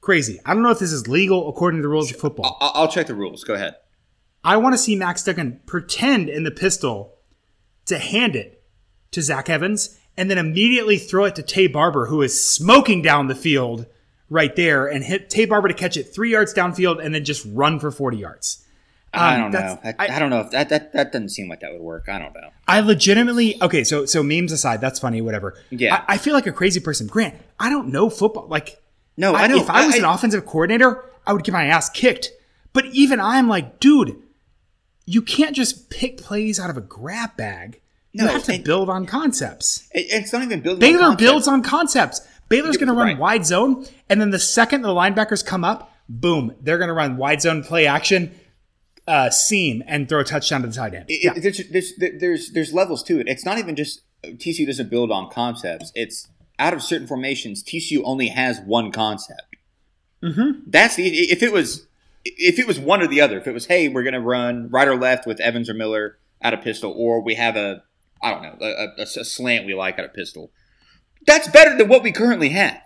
crazy. 0.00 0.40
I 0.44 0.54
don't 0.54 0.62
know 0.62 0.70
if 0.70 0.78
this 0.78 0.92
is 0.92 1.06
legal 1.06 1.48
according 1.48 1.78
to 1.78 1.82
the 1.82 1.88
rules 1.88 2.10
of 2.10 2.18
football. 2.18 2.56
I'll, 2.60 2.72
I'll 2.74 2.88
check 2.88 3.06
the 3.06 3.14
rules. 3.14 3.44
Go 3.44 3.54
ahead. 3.54 3.76
I 4.42 4.56
want 4.56 4.74
to 4.74 4.78
see 4.78 4.96
Max 4.96 5.22
Duggan 5.22 5.60
pretend 5.66 6.28
in 6.28 6.44
the 6.44 6.50
pistol 6.50 7.18
to 7.86 7.98
hand 7.98 8.36
it 8.36 8.62
to 9.12 9.22
Zach 9.22 9.48
Evans 9.48 9.98
and 10.16 10.30
then 10.30 10.38
immediately 10.38 10.98
throw 10.98 11.24
it 11.24 11.34
to 11.36 11.42
Taye 11.42 11.72
Barber, 11.72 12.06
who 12.06 12.22
is 12.22 12.52
smoking 12.52 13.02
down 13.02 13.26
the 13.28 13.34
field 13.34 13.86
right 14.28 14.54
there, 14.56 14.86
and 14.86 15.04
hit 15.04 15.30
Taye 15.30 15.48
Barber 15.48 15.68
to 15.68 15.74
catch 15.74 15.96
it 15.96 16.14
three 16.14 16.30
yards 16.30 16.54
downfield 16.54 17.04
and 17.04 17.14
then 17.14 17.24
just 17.24 17.46
run 17.50 17.78
for 17.78 17.90
40 17.90 18.16
yards. 18.16 18.64
Um, 19.12 19.22
I 19.22 19.36
don't 19.36 19.50
know. 19.52 19.78
I, 19.84 19.94
I, 19.98 20.16
I, 20.16 20.18
don't 20.18 20.30
know 20.30 20.40
if 20.40 20.50
that, 20.50 20.70
that 20.70 20.92
that 20.92 21.12
doesn't 21.12 21.28
seem 21.28 21.48
like 21.48 21.60
that 21.60 21.72
would 21.72 21.80
work. 21.80 22.08
I 22.08 22.18
don't 22.18 22.34
know. 22.34 22.50
I 22.66 22.80
legitimately 22.80 23.62
okay. 23.62 23.84
So 23.84 24.06
so 24.06 24.24
memes 24.24 24.50
aside, 24.50 24.80
that's 24.80 24.98
funny. 24.98 25.20
Whatever. 25.20 25.54
Yeah. 25.70 26.04
I, 26.08 26.14
I 26.14 26.18
feel 26.18 26.34
like 26.34 26.48
a 26.48 26.52
crazy 26.52 26.80
person. 26.80 27.06
Grant, 27.06 27.36
I 27.60 27.70
don't 27.70 27.92
know 27.92 28.10
football. 28.10 28.48
Like 28.48 28.82
no, 29.16 29.34
I, 29.34 29.46
know. 29.46 29.58
If 29.58 29.70
I 29.70 29.86
was 29.86 29.96
an 29.96 30.04
offensive 30.04 30.44
coordinator, 30.46 31.04
I 31.26 31.32
would 31.32 31.44
get 31.44 31.52
my 31.52 31.66
ass 31.66 31.88
kicked. 31.88 32.32
But 32.72 32.86
even 32.86 33.20
I'm 33.20 33.48
like, 33.48 33.78
dude, 33.78 34.20
you 35.06 35.22
can't 35.22 35.54
just 35.54 35.90
pick 35.90 36.18
plays 36.18 36.58
out 36.58 36.70
of 36.70 36.76
a 36.76 36.80
grab 36.80 37.36
bag. 37.36 37.80
No, 38.14 38.24
you 38.24 38.30
have 38.30 38.44
to 38.44 38.58
build 38.60 38.88
on 38.88 39.06
concepts. 39.06 39.88
It's 39.92 40.32
not 40.32 40.42
even 40.42 40.60
building. 40.60 40.80
Baylor 40.80 41.04
on 41.04 41.16
builds 41.16 41.48
on 41.48 41.62
concepts. 41.62 42.20
Baylor's 42.48 42.76
going 42.76 42.88
to 42.88 42.94
run 42.94 43.08
right. 43.08 43.18
wide 43.18 43.46
zone, 43.46 43.86
and 44.08 44.20
then 44.20 44.30
the 44.30 44.38
second 44.38 44.82
the 44.82 44.88
linebackers 44.88 45.44
come 45.44 45.64
up, 45.64 45.92
boom, 46.08 46.54
they're 46.60 46.78
going 46.78 46.88
to 46.88 46.94
run 46.94 47.16
wide 47.16 47.42
zone 47.42 47.64
play 47.64 47.86
action 47.86 48.38
uh, 49.06 49.30
seam 49.30 49.82
and 49.86 50.08
throw 50.08 50.20
a 50.20 50.24
touchdown 50.24 50.62
to 50.62 50.68
the 50.68 50.74
tight 50.74 50.94
end. 50.94 51.06
It, 51.08 51.24
yeah. 51.24 51.32
there's, 51.36 51.68
there's, 51.68 51.92
there's, 51.98 52.52
there's 52.52 52.72
levels 52.72 53.02
to 53.04 53.20
it. 53.20 53.28
It's 53.28 53.44
not 53.44 53.58
even 53.58 53.76
just 53.76 54.02
TCU 54.22 54.66
doesn't 54.66 54.90
build 54.90 55.10
on 55.10 55.30
concepts. 55.30 55.92
It's 55.94 56.28
out 56.58 56.72
of 56.72 56.82
certain 56.82 57.06
formations, 57.06 57.62
TCU 57.62 58.00
only 58.04 58.28
has 58.28 58.60
one 58.60 58.92
concept. 58.92 59.56
Mm-hmm. 60.22 60.60
That's 60.66 60.96
the 60.96 61.06
if 61.06 61.42
it 61.42 61.52
was 61.52 61.86
if 62.24 62.58
it 62.58 62.66
was 62.66 62.78
one 62.78 63.02
or 63.02 63.06
the 63.06 63.20
other. 63.20 63.38
If 63.38 63.46
it 63.46 63.52
was 63.52 63.66
hey, 63.66 63.88
we're 63.88 64.04
going 64.04 64.14
to 64.14 64.20
run 64.20 64.70
right 64.70 64.88
or 64.88 64.96
left 64.96 65.26
with 65.26 65.40
Evans 65.40 65.68
or 65.68 65.74
Miller 65.74 66.18
out 66.40 66.54
of 66.54 66.62
pistol, 66.62 66.94
or 66.96 67.20
we 67.20 67.34
have 67.34 67.56
a 67.56 67.82
I 68.24 68.30
don't 68.30 68.42
know, 68.42 68.56
a, 68.60 69.00
a, 69.00 69.02
a 69.02 69.06
slant 69.06 69.66
we 69.66 69.74
like 69.74 69.98
at 69.98 70.04
a 70.04 70.08
pistol. 70.08 70.50
That's 71.26 71.48
better 71.48 71.76
than 71.76 71.88
what 71.88 72.02
we 72.02 72.10
currently 72.10 72.48
have. 72.50 72.80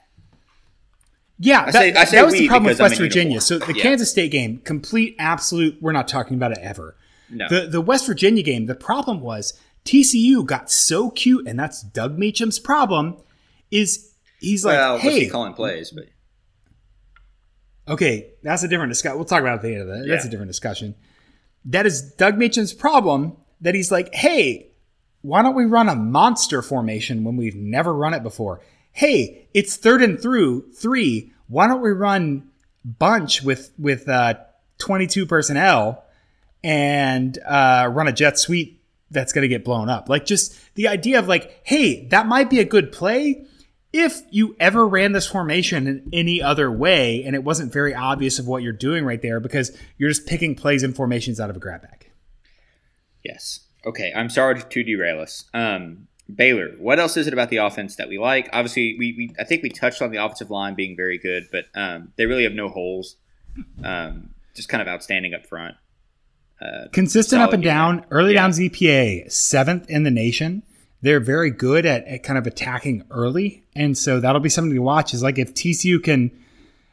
Yeah, 1.38 1.70
that, 1.70 1.72
say, 1.72 1.90
that 1.92 2.24
was 2.24 2.34
the 2.34 2.48
problem 2.48 2.70
with 2.70 2.80
West 2.80 2.98
Virginia. 2.98 3.40
So 3.40 3.58
the 3.58 3.72
yeah. 3.72 3.82
Kansas 3.82 4.10
State 4.10 4.32
game, 4.32 4.58
complete, 4.58 5.14
absolute. 5.20 5.80
We're 5.80 5.92
not 5.92 6.08
talking 6.08 6.36
about 6.36 6.50
it 6.50 6.58
ever. 6.60 6.96
No. 7.30 7.48
The 7.48 7.68
the 7.68 7.80
West 7.80 8.06
Virginia 8.06 8.42
game, 8.42 8.66
the 8.66 8.74
problem 8.74 9.20
was 9.20 9.58
TCU 9.84 10.44
got 10.44 10.70
so 10.70 11.10
cute, 11.10 11.46
and 11.46 11.58
that's 11.58 11.82
Doug 11.82 12.18
Meacham's 12.18 12.58
problem. 12.58 13.18
Is 13.70 14.12
he's 14.40 14.64
like, 14.64 14.78
well, 14.78 14.98
hey, 14.98 15.20
he 15.20 15.28
calling 15.28 15.54
plays, 15.54 15.92
but 15.92 16.06
okay, 17.86 18.30
that's 18.42 18.64
a 18.64 18.68
different 18.68 18.90
discussion. 18.90 19.16
We'll 19.16 19.26
talk 19.26 19.40
about 19.40 19.52
it 19.52 19.56
at 19.56 19.62
the 19.62 19.72
end 19.72 19.82
of 19.82 19.88
that. 19.88 20.06
Yeah. 20.06 20.14
That's 20.14 20.24
a 20.24 20.28
different 20.28 20.50
discussion. 20.50 20.96
That 21.66 21.86
is 21.86 22.14
Doug 22.14 22.36
Meacham's 22.36 22.72
problem. 22.72 23.36
That 23.60 23.74
he's 23.74 23.92
like, 23.92 24.12
hey, 24.14 24.67
why 25.28 25.42
don't 25.42 25.54
we 25.54 25.66
run 25.66 25.90
a 25.90 25.94
monster 25.94 26.62
formation 26.62 27.22
when 27.22 27.36
we've 27.36 27.54
never 27.54 27.92
run 27.92 28.14
it 28.14 28.22
before? 28.22 28.62
Hey, 28.92 29.46
it's 29.52 29.76
third 29.76 30.02
and 30.02 30.18
through 30.18 30.72
three. 30.72 31.34
Why 31.48 31.66
don't 31.66 31.82
we 31.82 31.90
run 31.90 32.48
bunch 32.82 33.42
with 33.42 33.70
with 33.78 34.08
uh, 34.08 34.34
22 34.78 35.26
personnel 35.26 36.02
and 36.64 37.38
uh, 37.44 37.90
run 37.92 38.08
a 38.08 38.12
jet 38.12 38.38
sweep 38.38 38.82
that's 39.10 39.34
going 39.34 39.42
to 39.42 39.48
get 39.48 39.66
blown 39.66 39.90
up? 39.90 40.08
Like 40.08 40.24
just 40.24 40.58
the 40.76 40.88
idea 40.88 41.18
of 41.18 41.28
like, 41.28 41.60
hey, 41.62 42.06
that 42.06 42.26
might 42.26 42.48
be 42.48 42.60
a 42.60 42.64
good 42.64 42.90
play 42.90 43.44
if 43.92 44.22
you 44.30 44.56
ever 44.58 44.88
ran 44.88 45.12
this 45.12 45.26
formation 45.26 45.86
in 45.86 46.08
any 46.10 46.40
other 46.40 46.72
way 46.72 47.22
and 47.24 47.34
it 47.34 47.44
wasn't 47.44 47.70
very 47.70 47.94
obvious 47.94 48.38
of 48.38 48.46
what 48.46 48.62
you're 48.62 48.72
doing 48.72 49.04
right 49.04 49.20
there 49.20 49.40
because 49.40 49.76
you're 49.98 50.08
just 50.08 50.26
picking 50.26 50.54
plays 50.54 50.82
and 50.82 50.96
formations 50.96 51.38
out 51.38 51.50
of 51.50 51.56
a 51.56 51.60
grab 51.60 51.82
bag. 51.82 52.10
Yes. 53.22 53.67
Okay, 53.88 54.12
I'm 54.14 54.28
sorry 54.28 54.60
to 54.60 54.84
derail 54.84 55.18
us. 55.18 55.46
Um, 55.54 56.08
Baylor, 56.32 56.74
what 56.78 56.98
else 56.98 57.16
is 57.16 57.26
it 57.26 57.32
about 57.32 57.48
the 57.48 57.56
offense 57.56 57.96
that 57.96 58.10
we 58.10 58.18
like? 58.18 58.50
Obviously, 58.52 58.96
we, 58.98 59.14
we 59.16 59.34
I 59.38 59.44
think 59.44 59.62
we 59.62 59.70
touched 59.70 60.02
on 60.02 60.10
the 60.10 60.22
offensive 60.22 60.50
line 60.50 60.74
being 60.74 60.94
very 60.94 61.16
good, 61.16 61.48
but 61.50 61.64
um, 61.74 62.12
they 62.16 62.26
really 62.26 62.44
have 62.44 62.52
no 62.52 62.68
holes. 62.68 63.16
Um, 63.82 64.34
just 64.54 64.68
kind 64.68 64.82
of 64.82 64.88
outstanding 64.88 65.32
up 65.32 65.46
front. 65.46 65.74
Uh, 66.60 66.88
Consistent 66.92 67.40
up 67.40 67.54
and 67.54 67.62
down. 67.62 68.04
Early 68.10 68.34
yeah. 68.34 68.42
downs 68.42 68.58
EPA 68.58 69.32
seventh 69.32 69.88
in 69.88 70.02
the 70.02 70.10
nation. 70.10 70.64
They're 71.00 71.20
very 71.20 71.50
good 71.50 71.86
at, 71.86 72.04
at 72.06 72.22
kind 72.24 72.38
of 72.38 72.46
attacking 72.46 73.04
early, 73.10 73.64
and 73.74 73.96
so 73.96 74.20
that'll 74.20 74.40
be 74.40 74.50
something 74.50 74.74
to 74.74 74.80
watch. 74.80 75.14
Is 75.14 75.22
like 75.22 75.38
if 75.38 75.54
TCU 75.54 76.02
can. 76.02 76.30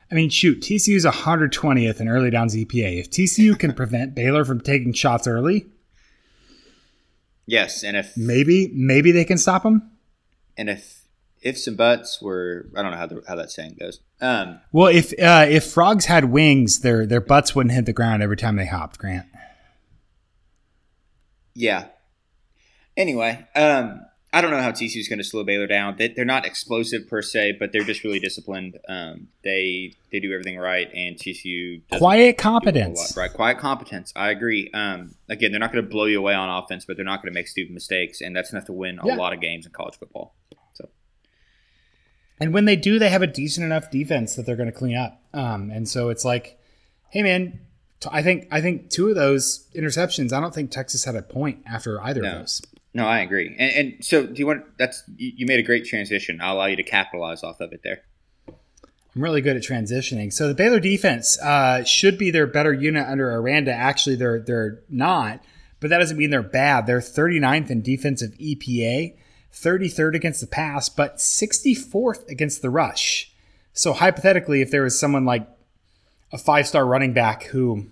I 0.10 0.16
mean, 0.16 0.30
shoot, 0.30 0.62
TCU's 0.62 1.04
120th 1.04 2.00
in 2.00 2.08
early 2.08 2.30
downs 2.30 2.56
EPA. 2.56 3.00
If 3.00 3.10
TCU 3.10 3.58
can 3.60 3.74
prevent 3.76 4.16
Baylor 4.16 4.46
from 4.46 4.62
taking 4.62 4.93
shots 4.93 5.28
early, 5.28 5.66
Yes, 7.46 7.84
and 7.84 7.96
if 7.96 8.18
maybe 8.18 8.72
maybe 8.74 9.12
they 9.12 9.26
can 9.26 9.38
stop 9.38 9.64
them. 9.64 9.91
And 10.58 10.70
if 10.70 11.04
if 11.41 11.60
some 11.60 11.76
buts 11.76 12.22
were, 12.22 12.68
I 12.76 12.82
don't 12.82 12.91
know 12.91 12.98
how 12.98 13.06
the, 13.06 13.24
how 13.28 13.36
that 13.36 13.52
saying 13.52 13.78
goes. 13.80 14.00
Um, 14.20 14.60
well, 14.72 14.88
if 14.88 15.14
uh, 15.20 15.46
if 15.48 15.66
frogs 15.66 16.06
had 16.06 16.26
wings, 16.26 16.80
their 16.80 17.06
their 17.06 17.22
butts 17.22 17.56
wouldn't 17.56 17.74
hit 17.74 17.86
the 17.86 17.93
ground 17.93 18.24
every 18.24 18.38
time 18.38 18.56
they 18.56 18.66
hopped. 18.66 18.98
Grant. 18.98 19.28
Yeah. 21.54 21.88
Anyway, 22.98 23.46
um, 23.56 24.02
I 24.36 24.41
don't 24.41 24.51
know 24.51 24.61
how 24.61 24.71
TCU 24.71 24.99
is 24.99 25.07
going 25.07 25.19
to 25.19 25.23
slow 25.23 25.45
Baylor 25.45 25.65
down. 25.65 25.95
They, 25.95 26.13
are 26.17 26.25
not 26.25 26.45
explosive 26.45 27.07
per 27.07 27.21
se, 27.21 27.53
but 27.57 27.71
they're 27.71 27.86
just 27.86 28.03
really 28.03 28.19
disciplined. 28.19 28.77
Um, 28.89 29.29
they 29.45 29.93
they 30.11 30.19
do 30.19 30.33
everything 30.33 30.59
right, 30.59 30.91
and 30.93 31.15
TCU 31.15 31.81
quiet 31.97 32.38
competence, 32.38 33.15
lot, 33.15 33.21
right? 33.21 33.33
Quiet 33.33 33.59
competence. 33.59 34.11
I 34.13 34.31
agree. 34.31 34.69
Um, 34.73 35.15
again, 35.29 35.51
they're 35.51 35.59
not 35.61 35.71
going 35.71 35.86
to 35.86 35.89
blow 35.89 36.03
you 36.03 36.19
away 36.19 36.33
on 36.33 36.49
offense, 36.49 36.83
but 36.83 36.97
they're 36.97 37.05
not 37.05 37.21
going 37.21 37.33
to 37.33 37.33
make 37.33 37.47
stupid 37.47 37.73
mistakes, 37.73 38.19
and 38.19 38.36
that's 38.36 38.51
enough 38.51 38.65
to 38.65 38.73
win 38.73 38.99
a 38.99 39.07
yeah. 39.07 39.15
lot 39.15 39.31
of 39.31 39.39
games 39.39 39.65
in 39.65 39.71
college 39.71 39.97
football. 39.97 40.36
So, 40.73 40.89
and 42.38 42.53
when 42.53 42.65
they 42.65 42.75
do, 42.75 42.99
they 42.99 43.11
have 43.11 43.21
a 43.21 43.27
decent 43.27 43.63
enough 43.65 43.89
defense 43.89 44.36
that 44.36 44.45
they're 44.45 44.57
going 44.57 44.69
to 44.69 44.77
clean 44.77 44.97
up. 44.97 45.21
Um, 45.33 45.71
and 45.71 45.88
so 45.88 46.09
it's 46.09 46.25
like, 46.25 46.59
hey 47.09 47.23
man, 47.23 47.61
I 48.11 48.21
think 48.21 48.49
I 48.51 48.59
think 48.59 48.89
two 48.89 49.07
of 49.07 49.15
those 49.15 49.65
interceptions. 49.73 50.33
I 50.33 50.41
don't 50.41 50.53
think 50.53 50.71
Texas 50.71 51.05
had 51.05 51.15
a 51.15 51.21
point 51.21 51.63
after 51.65 52.01
either 52.01 52.21
no. 52.21 52.27
of 52.27 52.39
those. 52.39 52.61
No, 52.96 53.06
I 53.06 53.20
agree. 53.20 53.54
And, 53.60 53.72
and, 53.76 54.06
so, 54.06 54.26
do 54.26 54.39
you 54.39 54.48
want? 54.48 54.78
That's 54.78 55.04
you 55.18 55.46
made 55.46 55.60
a 55.60 55.64
great 55.64 55.86
transition. 55.86 56.39
I'll 56.41 56.56
allow 56.56 56.68
you 56.68 56.78
to 56.78 56.84
capitalize 56.84 57.43
off 57.43 57.60
of 57.60 57.74
it 57.74 57.82
there. 57.84 58.04
I'm 58.48 59.22
really 59.22 59.41
good 59.41 59.58
at 59.58 59.64
transitioning. 59.64 60.32
So 60.32 60.48
the 60.48 60.54
Baylor 60.54 60.80
defense 60.80 61.38
uh, 61.41 61.84
should 61.84 62.18
be 62.18 62.32
their 62.32 62.48
better 62.48 62.72
unit 62.74 63.06
under 63.06 63.30
Aranda. 63.36 63.74
Actually, 63.74 64.16
they're 64.16 64.39
they're 64.39 64.80
not, 64.89 65.43
but 65.82 65.89
that 65.89 66.00
doesn't 66.00 66.18
mean 66.18 66.30
they're 66.30 66.41
bad. 66.41 66.88
They're 66.88 67.02
39th 67.02 67.70
in 67.70 67.82
defensive 67.82 68.32
EPA, 68.39 69.18
33rd 69.54 70.16
against 70.16 70.39
the 70.39 70.48
pass, 70.48 70.88
but 70.88 71.18
64th 71.18 72.26
against 72.30 72.62
the 72.62 72.70
rush. 72.70 73.34
So 73.74 73.91
hypothetically, 73.91 74.62
if 74.62 74.72
there 74.72 74.84
was 74.84 74.98
someone 74.98 75.26
like 75.26 75.46
a 76.32 76.38
five 76.38 76.66
star 76.66 76.86
running 76.86 77.12
back 77.12 77.43
who 77.43 77.88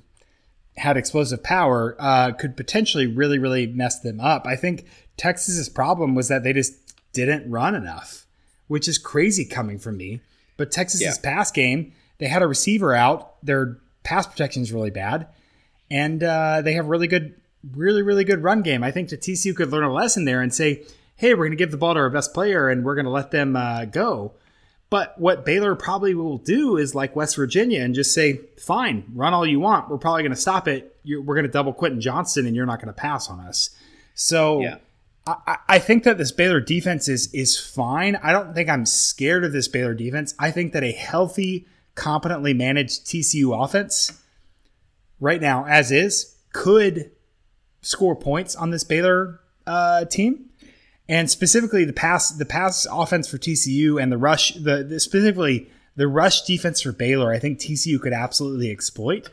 had 0.78 0.98
explosive 0.98 1.44
power 1.44 1.96
uh, 2.00 2.32
could 2.32 2.58
potentially 2.58 3.08
really, 3.08 3.38
really 3.38 3.68
mess 3.68 4.00
them 4.00 4.20
up. 4.20 4.48
I 4.48 4.56
think 4.56 4.86
Texas's 5.18 5.70
problem 5.70 6.16
was 6.16 6.28
that 6.30 6.44
they 6.44 6.54
just 6.54 6.74
didn't 7.14 7.50
run 7.50 7.76
enough, 7.76 8.26
which 8.68 8.88
is 8.88 8.98
crazy 8.98 9.46
coming 9.46 9.78
from 9.78 9.98
me. 9.98 10.22
But 10.58 10.72
Texas's 10.72 11.02
yeah. 11.24 11.32
pass 11.36 11.52
game, 11.52 11.94
they 12.18 12.28
had 12.28 12.42
a 12.42 12.48
receiver 12.48 12.94
out. 12.94 13.44
Their 13.44 13.78
pass 14.04 14.28
protection 14.28 14.64
is 14.64 14.72
really 14.72 14.92
bad, 14.92 15.28
and 15.90 16.24
uh, 16.24 16.62
they 16.62 16.74
have 16.74 16.88
really 16.88 17.08
good, 17.08 17.36
really, 17.76 18.02
really 18.02 18.24
good 18.24 18.44
run 18.44 18.62
game. 18.62 18.84
I 18.84 18.92
think 18.92 19.10
the 19.10 19.18
TCU 19.18 19.56
could 19.56 19.72
learn 19.72 19.84
a 19.84 19.94
lesson 19.94 20.26
there 20.26 20.42
and 20.42 20.54
say, 20.54 20.84
"Hey, 21.16 21.34
we're 21.34 21.46
going 21.46 21.52
to 21.52 21.58
give 21.58 21.72
the 21.72 21.78
ball 21.78 21.94
to 21.94 22.00
our 22.00 22.10
best 22.10 22.34
player, 22.34 22.70
and 22.70 22.84
we're 22.84 22.96
going 22.96 23.06
to 23.06 23.12
let 23.12 23.32
them 23.32 23.56
uh, 23.56 23.86
go." 23.86 24.34
But 24.94 25.20
what 25.20 25.44
Baylor 25.44 25.74
probably 25.74 26.14
will 26.14 26.38
do 26.38 26.78
is 26.78 26.94
like 26.94 27.16
West 27.16 27.36
Virginia 27.36 27.82
and 27.82 27.96
just 27.96 28.14
say, 28.14 28.42
fine, 28.60 29.04
run 29.16 29.34
all 29.34 29.44
you 29.44 29.60
want. 29.60 29.90
We're 29.90 29.98
probably 29.98 30.22
going 30.22 30.36
to 30.36 30.40
stop 30.40 30.68
it. 30.68 30.96
You're, 31.02 31.20
we're 31.20 31.34
going 31.34 31.48
to 31.48 31.52
double 31.52 31.74
Quentin 31.74 32.00
Johnston 32.00 32.46
and 32.46 32.56
you're 32.56 32.68
not 32.68 32.78
going 32.78 32.94
to 32.94 33.02
pass 33.02 33.28
on 33.28 33.40
us. 33.40 33.72
So 34.14 34.62
yeah. 34.62 34.78
I, 35.26 35.58
I, 35.68 35.80
think 35.80 36.04
that 36.04 36.20
this 36.20 36.32
Baylor 36.32 36.60
defense 36.60 37.10
is, 37.10 37.34
is 37.34 37.60
fine. 37.60 38.18
I 38.18 38.32
don't 38.32 38.54
think 38.54 38.70
I'm 38.70 38.86
scared 38.86 39.44
of 39.44 39.52
this 39.52 39.68
Baylor 39.68 39.96
defense. 39.96 40.36
I 40.38 40.52
think 40.52 40.74
that 40.74 40.84
a 40.84 40.92
healthy, 40.92 41.66
competently 41.96 42.54
managed 42.54 43.08
TCU 43.08 43.66
offense 43.66 44.22
right 45.20 45.42
now, 45.42 45.66
as 45.66 45.92
is, 45.92 46.36
could 46.52 47.10
score 47.82 48.16
points 48.16 48.56
on 48.56 48.70
this 48.70 48.84
Baylor 48.84 49.40
uh, 49.66 50.06
team 50.06 50.52
and 51.08 51.30
specifically 51.30 51.86
the 51.86 51.94
pass 51.94 52.32
the 52.32 52.46
pass 52.46 52.88
offense 52.92 53.28
for 53.28 53.38
TCU 53.38 54.02
and 54.02 54.12
the 54.12 54.18
rush 54.18 54.54
the, 54.54 54.84
the, 54.84 55.00
specifically 55.00 55.70
the 55.96 56.08
rush 56.08 56.42
defense 56.44 56.82
for 56.82 56.92
Baylor 56.92 57.34
I 57.34 57.40
think 57.40 57.60
TCU 57.60 58.00
could 58.00 58.14
absolutely 58.14 58.72
exploit 58.72 59.30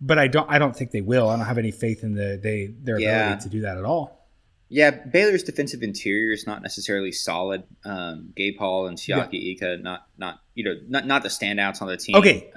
but 0.00 0.18
I 0.18 0.28
don't 0.28 0.50
I 0.50 0.58
don't 0.58 0.74
think 0.74 0.90
they 0.90 1.00
will. 1.00 1.28
I 1.28 1.36
don't 1.36 1.46
have 1.46 1.58
any 1.58 1.70
faith 1.70 2.02
in 2.02 2.14
the 2.14 2.38
they 2.42 2.66
their 2.66 2.98
yeah. 2.98 3.26
ability 3.26 3.42
to 3.44 3.48
do 3.50 3.60
that 3.62 3.76
at 3.76 3.84
all. 3.84 4.26
Yeah 4.68 4.90
Baylor's 4.90 5.42
defensive 5.42 5.82
interior 5.82 6.32
is 6.32 6.46
not 6.46 6.62
necessarily 6.62 7.12
solid. 7.12 7.64
Um, 7.84 8.32
Gabe 8.34 8.58
Hall 8.58 8.86
and 8.86 8.96
Siaki 8.96 9.32
yeah. 9.32 9.52
Ika 9.52 9.76
not 9.78 10.06
not 10.16 10.40
you 10.54 10.64
know 10.64 10.74
not 10.88 11.06
not 11.06 11.22
the 11.22 11.28
standouts 11.28 11.82
on 11.82 11.88
the 11.88 11.96
team. 11.96 12.16
Okay. 12.16 12.50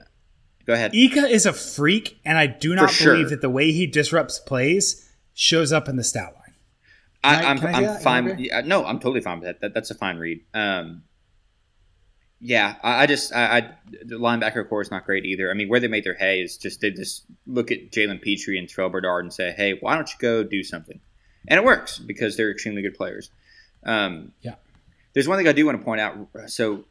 Go 0.66 0.74
ahead. 0.74 0.96
Ika 0.96 1.28
is 1.28 1.46
a 1.46 1.52
freak 1.52 2.20
and 2.24 2.38
I 2.38 2.48
do 2.48 2.74
not 2.76 2.91
for 2.91 3.04
believe 3.04 3.22
sure. 3.24 3.30
that 3.32 3.41
the 3.41 3.50
way 3.50 3.72
he 3.72 3.86
disrupts 3.86 4.39
plays 4.39 5.10
shows 5.34 5.74
up 5.74 5.89
in 5.89 5.98
the 5.98 6.04
stat 6.04 6.34
line 6.36 6.43
I, 7.24 7.43
am 7.43 7.59
I'm, 7.59 7.76
I'm 7.76 7.99
fine. 8.01 8.39
Yeah, 8.39 8.61
no, 8.61 8.86
I'm 8.86 8.99
totally 8.99 9.21
fine 9.21 9.39
with 9.39 9.47
that. 9.47 9.61
that 9.61 9.74
that's 9.74 9.91
a 9.91 9.95
fine 9.95 10.17
read. 10.17 10.41
Um, 10.53 11.03
yeah, 12.39 12.76
I, 12.84 13.03
I 13.03 13.05
just 13.05 13.34
I, 13.34 13.57
I, 13.57 13.69
the 14.03 14.15
linebacker 14.15 14.67
core 14.67 14.82
is 14.82 14.91
not 14.91 15.05
great 15.05 15.26
either. 15.26 15.49
I 15.49 15.53
mean, 15.53 15.69
where 15.69 15.80
they 15.80 15.88
made 15.88 16.03
their 16.03 16.15
hay 16.15 16.41
is 16.41 16.57
just 16.57 16.82
they 16.82 16.91
just 16.91 17.24
look 17.47 17.71
at 17.71 17.91
Jalen 17.91 18.21
Pitre 18.21 18.57
and 18.57 18.67
Terrell 18.67 18.89
Bernard 18.89 19.24
and 19.24 19.34
say, 19.34 19.53
"Hey, 19.55 19.78
why 19.80 19.95
don't 19.95 20.09
you 20.09 20.15
go 20.19 20.43
do 20.43 20.63
something?" 20.63 20.99
And 21.47 21.57
it 21.57 21.63
works 21.63 21.99
because 21.99 22.36
they're 22.36 22.51
extremely 22.51 22.82
good 22.82 22.95
players. 22.95 23.30
Um, 23.86 24.34
yeah. 24.41 24.55
There's 25.13 25.28
one 25.28 25.38
thing 25.38 25.47
I 25.47 25.53
do 25.53 25.65
want 25.65 25.80
to 25.80 25.86
point 25.86 26.01
out. 26.01 26.17
So, 26.47 26.86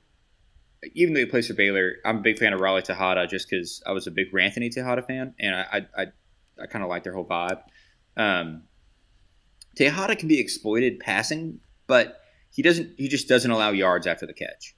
even 0.94 1.14
though 1.14 1.20
he 1.20 1.26
plays 1.26 1.48
for 1.48 1.54
Baylor, 1.54 1.96
I'm 2.04 2.18
a 2.18 2.20
big 2.20 2.38
fan 2.38 2.52
of 2.52 2.60
Raleigh 2.60 2.82
Texada 2.82 3.28
just 3.28 3.50
because 3.50 3.82
I 3.86 3.92
was 3.92 4.06
a 4.06 4.10
big 4.10 4.32
Ranthony 4.32 4.74
Texada 4.74 5.06
fan, 5.06 5.34
and 5.38 5.54
I 5.54 5.66
I, 5.72 6.02
I, 6.02 6.06
I 6.62 6.66
kind 6.66 6.82
of 6.82 6.88
like 6.88 7.02
their 7.02 7.12
whole 7.12 7.26
vibe. 7.26 7.62
Um, 8.16 8.62
Texada 9.76 10.18
can 10.18 10.28
be 10.28 10.38
exploited 10.38 11.00
passing, 11.00 11.60
but 11.86 12.20
he 12.50 12.62
doesn't. 12.62 12.94
He 12.98 13.08
just 13.08 13.28
doesn't 13.28 13.50
allow 13.50 13.70
yards 13.70 14.06
after 14.06 14.26
the 14.26 14.34
catch. 14.34 14.76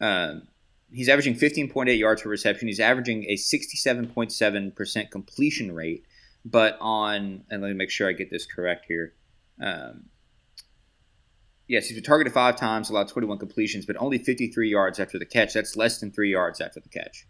Um, 0.00 0.48
he's 0.90 1.08
averaging 1.08 1.34
15.8 1.34 1.98
yards 1.98 2.22
per 2.22 2.30
reception. 2.30 2.68
He's 2.68 2.80
averaging 2.80 3.24
a 3.24 3.34
67.7 3.34 4.74
percent 4.74 5.10
completion 5.10 5.74
rate. 5.74 6.04
But 6.46 6.76
on 6.80 7.44
and 7.50 7.62
let 7.62 7.68
me 7.68 7.74
make 7.74 7.90
sure 7.90 8.08
I 8.08 8.12
get 8.12 8.30
this 8.30 8.46
correct 8.46 8.84
here. 8.86 9.14
Um, 9.62 10.06
yes, 11.68 11.86
he's 11.86 11.96
been 11.96 12.04
targeted 12.04 12.32
five 12.32 12.56
times, 12.56 12.90
allowed 12.90 13.08
21 13.08 13.38
completions, 13.38 13.86
but 13.86 13.96
only 13.98 14.18
53 14.18 14.68
yards 14.68 15.00
after 15.00 15.18
the 15.18 15.24
catch. 15.24 15.54
That's 15.54 15.76
less 15.76 16.00
than 16.00 16.10
three 16.10 16.32
yards 16.32 16.60
after 16.60 16.80
the 16.80 16.88
catch. 16.88 17.26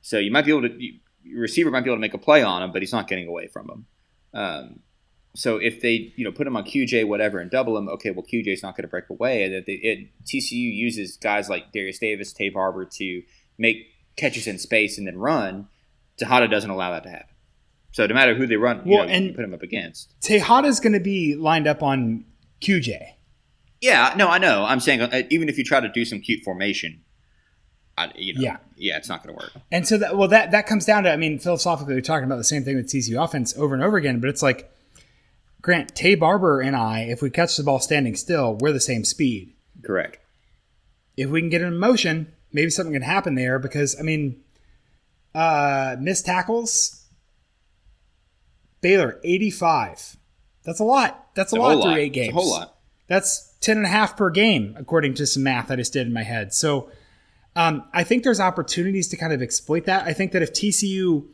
So 0.00 0.18
you 0.18 0.30
might 0.30 0.44
be 0.44 0.50
able 0.50 0.68
to, 0.68 0.82
you, 0.82 1.00
your 1.22 1.42
receiver 1.42 1.70
might 1.70 1.84
be 1.84 1.90
able 1.90 1.96
to 1.96 2.00
make 2.00 2.14
a 2.14 2.18
play 2.18 2.42
on 2.42 2.62
him, 2.62 2.72
but 2.72 2.82
he's 2.82 2.92
not 2.92 3.08
getting 3.08 3.28
away 3.28 3.48
from 3.48 3.68
him. 3.68 3.86
Um, 4.32 4.80
So 5.34 5.56
if 5.56 5.80
they 5.80 6.12
you 6.16 6.24
know 6.24 6.32
put 6.32 6.46
him 6.46 6.56
on 6.56 6.64
QJ 6.64 7.06
whatever 7.06 7.38
and 7.38 7.50
double 7.50 7.76
him, 7.76 7.88
okay, 7.88 8.10
well 8.10 8.24
QJ's 8.24 8.62
not 8.62 8.76
going 8.76 8.82
to 8.82 8.88
break 8.88 9.10
away, 9.10 9.44
and 9.44 9.54
that 9.54 9.64
it, 9.66 10.08
TCU 10.24 10.52
uses 10.52 11.16
guys 11.16 11.48
like 11.48 11.72
Darius 11.72 11.98
Davis, 11.98 12.32
Taye 12.32 12.52
Barber 12.52 12.84
to 12.84 13.22
make 13.58 13.88
catches 14.16 14.46
in 14.46 14.58
space 14.58 14.98
and 14.98 15.06
then 15.06 15.18
run. 15.18 15.68
Texada 16.20 16.48
doesn't 16.48 16.70
allow 16.70 16.92
that 16.92 17.02
to 17.02 17.10
happen. 17.10 17.34
So 17.90 18.06
no 18.06 18.14
matter 18.14 18.34
who 18.34 18.46
they 18.46 18.56
run, 18.56 18.82
well, 18.84 19.04
know, 19.04 19.12
and 19.12 19.34
put 19.34 19.44
him 19.44 19.54
up 19.54 19.62
against. 19.62 20.14
Texada's 20.20 20.80
going 20.80 20.92
to 20.94 21.00
be 21.00 21.34
lined 21.36 21.66
up 21.66 21.82
on 21.82 22.24
QJ. 22.60 23.14
Yeah, 23.80 24.14
no, 24.16 24.28
I 24.28 24.38
know. 24.38 24.64
I'm 24.64 24.80
saying 24.80 25.00
uh, 25.00 25.22
even 25.30 25.48
if 25.48 25.58
you 25.58 25.64
try 25.64 25.80
to 25.80 25.88
do 25.88 26.04
some 26.04 26.20
cute 26.20 26.42
formation, 26.42 27.02
I, 27.96 28.10
you 28.16 28.34
know, 28.34 28.40
yeah, 28.40 28.56
yeah, 28.76 28.96
it's 28.96 29.08
not 29.08 29.22
going 29.22 29.36
to 29.36 29.44
work. 29.44 29.52
And 29.70 29.86
so 29.86 29.98
that 29.98 30.16
well, 30.16 30.28
that 30.28 30.50
that 30.52 30.66
comes 30.66 30.84
down 30.84 31.04
to 31.04 31.12
I 31.12 31.16
mean, 31.16 31.38
philosophically, 31.38 31.94
we're 31.94 32.00
talking 32.00 32.24
about 32.24 32.38
the 32.38 32.44
same 32.44 32.64
thing 32.64 32.76
with 32.76 32.86
TCU 32.86 33.22
offense 33.22 33.56
over 33.56 33.74
and 33.74 33.84
over 33.84 33.96
again, 33.96 34.20
but 34.20 34.30
it's 34.30 34.42
like 34.42 34.73
Grant 35.64 35.94
Taye 35.94 36.20
Barber 36.20 36.60
and 36.60 36.76
I, 36.76 37.04
if 37.04 37.22
we 37.22 37.30
catch 37.30 37.56
the 37.56 37.62
ball 37.62 37.80
standing 37.80 38.16
still, 38.16 38.54
we're 38.60 38.70
the 38.70 38.78
same 38.78 39.02
speed. 39.02 39.54
Correct. 39.82 40.18
If 41.16 41.30
we 41.30 41.40
can 41.40 41.48
get 41.48 41.62
in 41.62 41.78
motion, 41.78 42.30
maybe 42.52 42.68
something 42.68 42.92
can 42.92 43.00
happen 43.00 43.34
there 43.34 43.58
because 43.58 43.98
I 43.98 44.02
mean, 44.02 44.42
uh, 45.34 45.96
missed 45.98 46.26
tackles. 46.26 47.06
Baylor 48.82 49.18
85. 49.24 50.18
That's 50.64 50.80
a 50.80 50.84
lot. 50.84 51.30
That's 51.34 51.54
a, 51.54 51.56
a 51.56 51.58
lot 51.58 51.72
through 51.72 51.92
lot. 51.92 51.98
eight 51.98 52.12
games. 52.12 52.28
It's 52.28 52.36
a 52.36 52.40
whole 52.40 52.50
lot. 52.50 52.76
That's 53.06 53.54
10 53.60 53.78
and 53.78 53.86
a 53.86 53.88
half 53.88 54.18
per 54.18 54.28
game, 54.28 54.74
according 54.78 55.14
to 55.14 55.26
some 55.26 55.44
math 55.44 55.70
I 55.70 55.76
just 55.76 55.94
did 55.94 56.06
in 56.06 56.12
my 56.12 56.24
head. 56.24 56.52
So 56.52 56.90
um, 57.56 57.88
I 57.94 58.04
think 58.04 58.22
there's 58.22 58.38
opportunities 58.38 59.08
to 59.08 59.16
kind 59.16 59.32
of 59.32 59.40
exploit 59.40 59.86
that. 59.86 60.06
I 60.06 60.12
think 60.12 60.32
that 60.32 60.42
if 60.42 60.52
TCU 60.52 61.26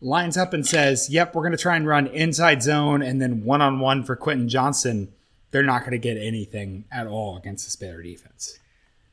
lines 0.00 0.36
up 0.36 0.52
and 0.52 0.66
says, 0.66 1.10
yep, 1.10 1.34
we're 1.34 1.42
going 1.42 1.52
to 1.52 1.58
try 1.58 1.76
and 1.76 1.86
run 1.86 2.06
inside 2.06 2.62
zone 2.62 3.02
and 3.02 3.20
then 3.20 3.44
one 3.44 3.60
on 3.60 3.80
one 3.80 4.02
for 4.02 4.16
Quentin 4.16 4.48
Johnston, 4.48 5.12
they're 5.50 5.62
not 5.62 5.80
going 5.80 5.92
to 5.92 5.98
get 5.98 6.16
anything 6.16 6.84
at 6.90 7.06
all 7.06 7.36
against 7.36 7.66
this 7.66 7.76
Baylor 7.76 8.02
defense. 8.02 8.58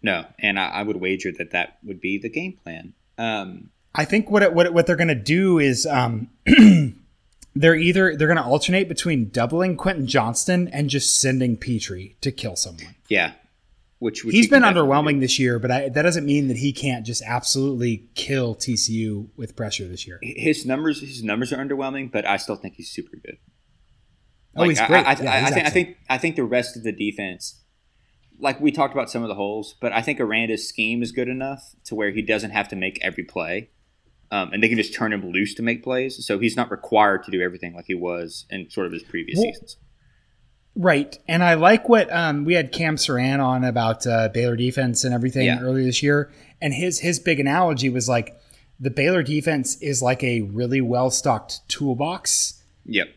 No, 0.01 0.25
and 0.39 0.59
I, 0.59 0.69
I, 0.69 0.83
would 0.83 0.97
wager 0.97 1.31
that 1.31 1.51
that 1.51 1.79
would 1.83 1.99
be 1.99 2.17
the 2.17 2.29
game 2.29 2.53
plan. 2.63 2.93
Um, 3.17 3.71
I 3.95 4.05
think 4.05 4.29
what 4.29 4.43
it, 4.43 4.53
what 4.53 4.67
it, 4.67 4.73
what 4.73 4.85
they're 4.85 4.95
going 4.95 5.07
to 5.07 5.15
do 5.15 5.57
is 5.57 5.87
um, 5.87 6.29
they're 7.55 7.75
either 7.75 8.15
they're 8.15 8.27
going 8.27 8.37
to 8.37 8.43
alternate 8.43 8.87
between 8.87 9.29
doubling 9.29 9.75
Quentin 9.75 10.05
Johnston 10.05 10.67
and 10.67 10.89
just 10.89 11.19
sending 11.19 11.57
Pitre 11.57 12.09
to 12.21 12.31
kill 12.31 12.55
someone. 12.55 12.95
Yeah, 13.09 13.33
which, 13.99 14.23
which 14.23 14.35
he's 14.35 14.49
been 14.49 14.63
underwhelming 14.63 15.19
this 15.19 15.39
year, 15.39 15.57
but 15.57 15.71
I, 15.71 15.89
that 15.89 16.03
doesn't 16.03 16.25
mean 16.25 16.47
that 16.49 16.57
he 16.57 16.71
can't 16.71 17.05
just 17.05 17.23
absolutely 17.25 18.07
kill 18.13 18.55
TCU 18.55 19.29
with 19.35 19.55
pressure 19.55 19.87
this 19.87 20.05
year. 20.05 20.19
His 20.21 20.65
numbers, 20.65 21.01
his 21.01 21.23
numbers 21.23 21.51
are 21.51 21.57
underwhelming, 21.57 22.11
but 22.11 22.25
I 22.25 22.37
still 22.37 22.55
think 22.55 22.75
he's 22.75 22.91
super 22.91 23.17
good. 23.17 23.37
Like, 24.53 24.65
oh, 24.65 24.69
he's 24.69 24.81
great. 24.81 25.05
I, 25.05 25.13
I, 25.13 25.21
yeah, 25.21 25.31
I, 25.31 25.47
I 25.47 25.51
think, 25.51 25.65
I 25.65 25.69
think 25.69 25.97
I 26.09 26.17
think 26.17 26.35
the 26.35 26.43
rest 26.43 26.77
of 26.77 26.83
the 26.83 26.91
defense, 26.91 27.63
like 28.39 28.59
we 28.59 28.71
talked 28.71 28.93
about 28.93 29.09
some 29.09 29.23
of 29.23 29.29
the 29.29 29.35
holes, 29.35 29.75
but 29.79 29.93
I 29.93 30.01
think 30.01 30.19
Aranda's 30.19 30.67
scheme 30.67 31.01
is 31.01 31.11
good 31.11 31.27
enough 31.27 31.75
to 31.85 31.95
where 31.95 32.11
he 32.11 32.21
doesn't 32.21 32.51
have 32.51 32.67
to 32.69 32.75
make 32.75 32.99
every 33.03 33.23
play. 33.23 33.69
Um, 34.29 34.51
and 34.51 34.61
they 34.61 34.67
can 34.67 34.77
just 34.77 34.93
turn 34.93 35.13
him 35.13 35.31
loose 35.31 35.53
to 35.55 35.63
make 35.63 35.83
plays. 35.83 36.25
So 36.25 36.37
he's 36.37 36.57
not 36.57 36.69
required 36.69 37.23
to 37.23 37.31
do 37.31 37.41
everything 37.41 37.73
like 37.73 37.85
he 37.85 37.95
was 37.95 38.45
in 38.49 38.69
sort 38.69 38.85
of 38.85 38.91
his 38.91 39.03
previous 39.03 39.37
well, 39.37 39.53
seasons. 39.53 39.77
Right. 40.77 41.17
And 41.27 41.43
I 41.43 41.55
like 41.55 41.89
what 41.89 42.13
um, 42.13 42.45
we 42.45 42.53
had 42.53 42.71
Cam 42.71 42.97
Saran 42.97 43.43
on 43.43 43.63
about 43.63 44.05
uh, 44.05 44.29
Baylor 44.29 44.55
defense 44.55 45.03
and 45.03 45.11
everything 45.11 45.47
yeah. 45.47 45.59
earlier 45.59 45.83
this 45.83 46.03
year. 46.03 46.31
And 46.61 46.71
his 46.71 46.99
his 46.99 47.19
big 47.19 47.39
analogy 47.39 47.89
was 47.89 48.07
like 48.07 48.39
the 48.79 48.91
Baylor 48.91 49.23
defense 49.23 49.81
is 49.81 50.03
like 50.03 50.23
a 50.23 50.41
really 50.41 50.79
well 50.79 51.09
stocked 51.09 51.67
toolbox. 51.67 52.61
Yep. 52.85 53.09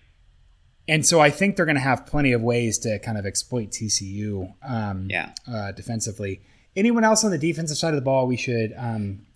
And 0.89 1.05
so 1.07 1.21
I 1.21 1.29
think 1.29 1.57
they're 1.57 1.67
going 1.67 1.77
to 1.77 1.83
have 1.83 2.07
plenty 2.07 2.33
of 2.33 2.41
ways 2.41 2.79
to 2.79 2.99
kind 2.99 3.19
of 3.19 3.27
exploit 3.27 3.71
TCU. 3.71 4.55
Um, 4.67 5.09
yeah. 5.11 5.33
Uh, 5.47 5.73
defensively. 5.73 6.41
Anyone 6.75 7.05
else 7.05 7.25
on 7.25 7.31
the 7.31 7.39
defensive 7.39 7.77
side 7.77 7.91
of 7.91 7.97
the 7.97 8.05
ball 8.05 8.27
we 8.27 8.39
should? 8.39 8.73
Um, 8.77 9.27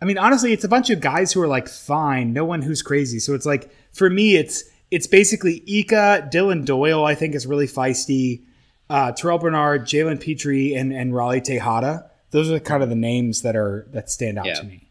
I 0.00 0.06
mean, 0.06 0.16
honestly, 0.16 0.52
it's 0.54 0.64
a 0.64 0.68
bunch 0.68 0.88
of 0.88 1.00
guys 1.00 1.32
who 1.32 1.42
are 1.42 1.48
like 1.48 1.68
fine. 1.68 2.32
No 2.32 2.46
one 2.46 2.62
who's 2.62 2.80
crazy. 2.80 3.18
So 3.18 3.34
it's 3.34 3.46
like 3.46 3.70
for 3.92 4.08
me, 4.08 4.36
it's 4.36 4.64
it's 4.90 5.06
basically 5.06 5.62
Ika, 5.66 6.28
Dillon 6.30 6.64
Doyle, 6.64 7.04
I 7.04 7.14
think 7.14 7.34
is 7.34 7.46
really 7.46 7.66
feisty. 7.66 8.42
Uh, 8.88 9.12
Terrell 9.12 9.38
Bernard, 9.38 9.84
Jalen 9.84 10.20
Pitre, 10.20 10.74
and 10.74 10.92
and 10.92 11.14
Raleigh 11.14 11.40
Texada. 11.40 12.08
Those 12.30 12.50
are 12.50 12.58
kind 12.58 12.82
of 12.82 12.88
the 12.88 12.94
names 12.94 13.42
that 13.42 13.56
are 13.56 13.86
that 13.92 14.10
stand 14.10 14.38
out 14.38 14.46
yeah. 14.46 14.54
to 14.54 14.64
me. 14.64 14.88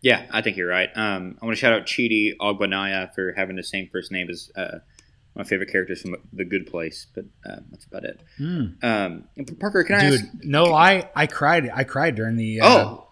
Yeah, 0.00 0.26
I 0.30 0.42
think 0.42 0.56
you're 0.56 0.68
right. 0.68 0.90
Um, 0.94 1.38
I 1.40 1.44
want 1.44 1.56
to 1.56 1.60
shout 1.60 1.72
out 1.72 1.86
Chidi 1.86 2.36
Ogbanaya 2.40 3.12
for 3.14 3.32
having 3.32 3.56
the 3.56 3.64
same 3.64 3.88
first 3.90 4.12
name 4.12 4.30
as 4.30 4.50
uh, 4.54 4.78
my 5.34 5.42
favorite 5.42 5.70
characters 5.70 6.02
from 6.02 6.16
The 6.32 6.44
Good 6.44 6.68
Place, 6.68 7.06
but 7.14 7.24
uh, 7.44 7.56
that's 7.70 7.84
about 7.84 8.04
it. 8.04 8.20
Mm. 8.40 8.82
Um, 8.82 9.24
Parker, 9.58 9.82
can 9.84 9.96
I 9.96 10.04
ask? 10.04 10.24
No, 10.42 10.72
I 10.72 11.10
I 11.14 11.26
cried. 11.26 11.70
I 11.72 11.84
cried 11.84 12.16
during 12.16 12.36
the. 12.36 12.60
Uh, 12.60 12.68
oh 12.68 13.07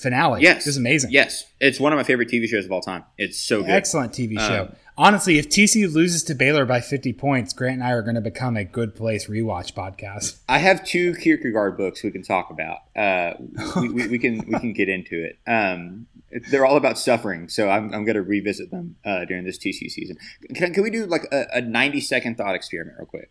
finale. 0.00 0.42
Yes, 0.42 0.66
it 0.66 0.70
was 0.70 0.76
amazing. 0.76 1.10
Yes, 1.10 1.46
it's 1.60 1.78
one 1.78 1.92
of 1.92 1.96
my 1.96 2.02
favorite 2.02 2.28
TV 2.28 2.48
shows 2.48 2.64
of 2.64 2.72
all 2.72 2.80
time. 2.80 3.04
It's 3.18 3.38
so 3.38 3.60
good. 3.60 3.70
Excellent 3.70 4.12
TV 4.12 4.38
show. 4.38 4.62
Um, 4.70 4.76
Honestly, 5.00 5.38
if 5.38 5.48
TCU 5.48 5.90
loses 5.90 6.22
to 6.24 6.34
Baylor 6.34 6.66
by 6.66 6.82
50 6.82 7.14
points, 7.14 7.54
Grant 7.54 7.76
and 7.76 7.84
I 7.84 7.92
are 7.92 8.02
going 8.02 8.16
to 8.16 8.20
become 8.20 8.54
a 8.54 8.64
good 8.64 8.94
place 8.94 9.28
rewatch 9.28 9.72
podcast. 9.72 10.40
I 10.46 10.58
have 10.58 10.84
two 10.84 11.14
Kierkegaard 11.14 11.78
books 11.78 12.02
we 12.02 12.10
can 12.10 12.22
talk 12.22 12.50
about. 12.50 12.80
Uh, 12.94 13.32
we, 13.80 13.88
we, 13.88 14.08
we, 14.08 14.18
can 14.18 14.44
we 14.46 14.58
can 14.58 14.74
get 14.74 14.90
into 14.90 15.24
it. 15.24 15.38
Um, 15.46 16.06
they're 16.50 16.66
all 16.66 16.76
about 16.76 16.98
suffering, 16.98 17.48
so 17.48 17.70
I'm, 17.70 17.94
I'm 17.94 18.04
going 18.04 18.16
to 18.16 18.22
revisit 18.22 18.70
them 18.70 18.96
uh, 19.02 19.24
during 19.24 19.44
this 19.44 19.56
TCU 19.56 19.90
season. 19.90 20.18
Can, 20.54 20.74
can 20.74 20.82
we 20.82 20.90
do 20.90 21.06
like 21.06 21.26
a, 21.32 21.46
a 21.54 21.60
90 21.62 22.02
second 22.02 22.36
thought 22.36 22.54
experiment 22.54 22.98
real 22.98 23.06
quick? 23.06 23.30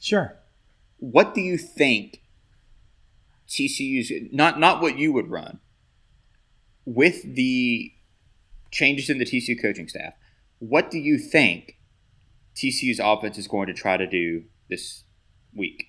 Sure. 0.00 0.38
What 1.00 1.34
do 1.34 1.42
you 1.42 1.58
think 1.58 2.22
TCU's 3.46 4.10
not 4.32 4.58
not 4.58 4.80
what 4.80 4.96
you 4.96 5.12
would 5.12 5.28
run 5.28 5.60
with 6.94 7.22
the 7.34 7.92
changes 8.70 9.10
in 9.10 9.18
the 9.18 9.24
TCU 9.24 9.60
coaching 9.60 9.88
staff? 9.88 10.14
What 10.58 10.90
do 10.90 10.98
you 10.98 11.18
think 11.18 11.78
TCU's 12.56 12.98
offense 12.98 13.36
is 13.36 13.46
going 13.46 13.66
to 13.66 13.74
try 13.74 13.96
to 13.96 14.06
do 14.06 14.44
this 14.68 15.04
week? 15.54 15.88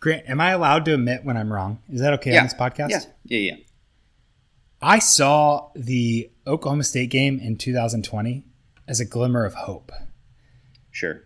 Grant, 0.00 0.28
am 0.28 0.40
I 0.40 0.50
allowed 0.50 0.84
to 0.86 0.94
admit 0.94 1.24
when 1.24 1.36
I'm 1.36 1.52
wrong? 1.52 1.80
Is 1.88 2.00
that 2.00 2.14
okay 2.14 2.32
yeah. 2.32 2.40
on 2.40 2.46
this 2.46 2.54
podcast? 2.54 2.90
Yeah, 2.90 3.00
yeah, 3.24 3.38
yeah. 3.38 3.56
I 4.80 4.98
saw 4.98 5.70
the 5.74 6.30
Oklahoma 6.46 6.84
State 6.84 7.10
game 7.10 7.38
in 7.38 7.56
2020 7.56 8.44
as 8.88 9.00
a 9.00 9.04
glimmer 9.04 9.44
of 9.44 9.54
hope. 9.54 9.92
Sure. 10.90 11.22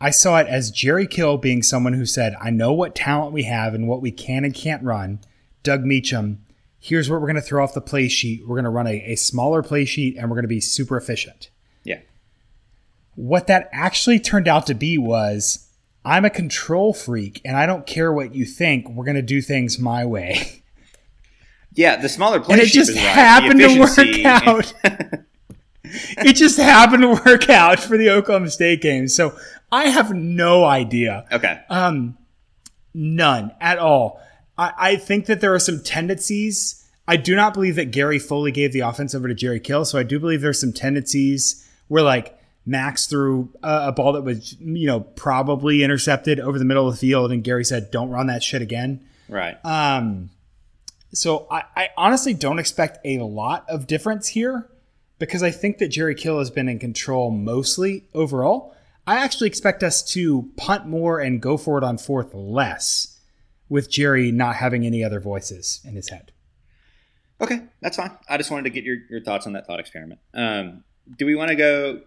I 0.00 0.10
saw 0.10 0.38
it 0.38 0.46
as 0.48 0.70
Jerry 0.70 1.06
Kill 1.06 1.38
being 1.38 1.62
someone 1.62 1.94
who 1.94 2.06
said, 2.06 2.36
I 2.40 2.50
know 2.50 2.72
what 2.72 2.94
talent 2.94 3.32
we 3.32 3.44
have 3.44 3.74
and 3.74 3.88
what 3.88 4.02
we 4.02 4.10
can 4.10 4.44
and 4.44 4.54
can't 4.54 4.82
run. 4.82 5.20
Doug 5.62 5.84
Meacham 5.84 6.43
here's 6.84 7.08
what 7.08 7.18
we're 7.18 7.26
going 7.26 7.34
to 7.36 7.40
throw 7.40 7.64
off 7.64 7.72
the 7.72 7.80
play 7.80 8.08
sheet. 8.08 8.42
We're 8.46 8.56
going 8.56 8.64
to 8.64 8.70
run 8.70 8.86
a, 8.86 9.12
a 9.12 9.16
smaller 9.16 9.62
play 9.62 9.86
sheet 9.86 10.18
and 10.18 10.28
we're 10.28 10.36
going 10.36 10.44
to 10.44 10.48
be 10.48 10.60
super 10.60 10.98
efficient. 10.98 11.48
Yeah. 11.82 12.00
What 13.14 13.46
that 13.46 13.70
actually 13.72 14.20
turned 14.20 14.48
out 14.48 14.66
to 14.66 14.74
be 14.74 14.98
was 14.98 15.66
I'm 16.04 16.26
a 16.26 16.30
control 16.30 16.92
freak 16.92 17.40
and 17.42 17.56
I 17.56 17.64
don't 17.64 17.86
care 17.86 18.12
what 18.12 18.34
you 18.34 18.44
think. 18.44 18.86
We're 18.90 19.06
going 19.06 19.16
to 19.16 19.22
do 19.22 19.40
things 19.40 19.78
my 19.78 20.04
way. 20.04 20.62
Yeah, 21.76 21.96
the 21.96 22.08
smaller 22.08 22.38
play 22.38 22.54
sheet. 22.58 22.60
and 22.60 22.68
it 22.68 22.72
just 22.72 22.96
happened 22.96 23.58
to 23.58 23.80
work 23.80 24.24
out. 24.24 24.74
it 25.82 26.34
just 26.34 26.56
happened 26.56 27.02
to 27.02 27.20
work 27.28 27.50
out 27.50 27.80
for 27.80 27.98
the 27.98 28.10
Oklahoma 28.10 28.50
State 28.50 28.80
game. 28.80 29.08
So 29.08 29.36
I 29.72 29.88
have 29.88 30.14
no 30.14 30.64
idea. 30.64 31.26
Okay. 31.32 31.60
Um, 31.68 32.16
none 32.94 33.50
at 33.60 33.80
all. 33.80 34.22
I, 34.56 34.72
I 34.76 34.96
think 34.96 35.26
that 35.26 35.40
there 35.40 35.54
are 35.54 35.58
some 35.58 35.82
tendencies. 35.82 36.88
I 37.06 37.16
do 37.16 37.36
not 37.36 37.54
believe 37.54 37.76
that 37.76 37.90
Gary 37.90 38.18
fully 38.18 38.52
gave 38.52 38.72
the 38.72 38.80
offense 38.80 39.14
over 39.14 39.28
to 39.28 39.34
Jerry 39.34 39.60
Kill. 39.60 39.84
So 39.84 39.98
I 39.98 40.02
do 40.02 40.18
believe 40.18 40.40
there's 40.40 40.60
some 40.60 40.72
tendencies 40.72 41.68
where 41.88 42.02
like 42.02 42.38
Max 42.66 43.06
threw 43.06 43.50
a, 43.62 43.88
a, 43.88 43.92
ball 43.92 44.14
that 44.14 44.22
was, 44.22 44.58
you 44.58 44.86
know, 44.86 45.00
probably 45.00 45.82
intercepted 45.82 46.40
over 46.40 46.58
the 46.58 46.64
middle 46.64 46.88
of 46.88 46.94
the 46.94 46.98
field, 46.98 47.30
and 47.30 47.44
Gary 47.44 47.64
said, 47.64 47.90
"Don't 47.90 48.08
run 48.08 48.28
that 48.28 48.42
shit 48.42 48.62
again." 48.62 49.04
Right. 49.28 49.56
Um. 49.64 50.30
So 51.12 51.46
I, 51.50 51.64
I 51.76 51.88
honestly 51.96 52.34
don't 52.34 52.58
expect 52.58 52.98
a 53.04 53.18
lot 53.18 53.68
of 53.68 53.86
difference 53.86 54.28
here 54.28 54.68
because 55.18 55.42
I 55.42 55.50
think 55.50 55.78
that 55.78 55.88
Jerry 55.88 56.14
Kill 56.14 56.38
has 56.38 56.50
been 56.50 56.68
in 56.68 56.78
control 56.78 57.30
mostly 57.30 58.04
overall. 58.14 58.74
I 59.06 59.18
actually 59.18 59.48
expect 59.48 59.82
us 59.82 60.02
to 60.12 60.50
punt 60.56 60.86
more 60.86 61.20
and 61.20 61.40
go 61.40 61.56
for 61.56 61.76
it 61.78 61.84
on 61.84 61.98
fourth 61.98 62.32
less 62.32 63.13
with 63.68 63.90
Jerry 63.90 64.30
not 64.30 64.56
having 64.56 64.86
any 64.86 65.02
other 65.02 65.20
voices 65.20 65.80
in 65.84 65.94
his 65.94 66.08
head. 66.08 66.32
Okay, 67.40 67.62
that's 67.80 67.96
fine. 67.96 68.16
I 68.28 68.36
just 68.36 68.50
wanted 68.50 68.64
to 68.64 68.70
get 68.70 68.84
your, 68.84 68.96
your 69.10 69.20
thoughts 69.20 69.46
on 69.46 69.54
that 69.54 69.66
thought 69.66 69.80
experiment. 69.80 70.20
Um, 70.32 70.84
do 71.16 71.26
we 71.26 71.34
want 71.34 71.50
to 71.50 71.56
go? 71.56 72.00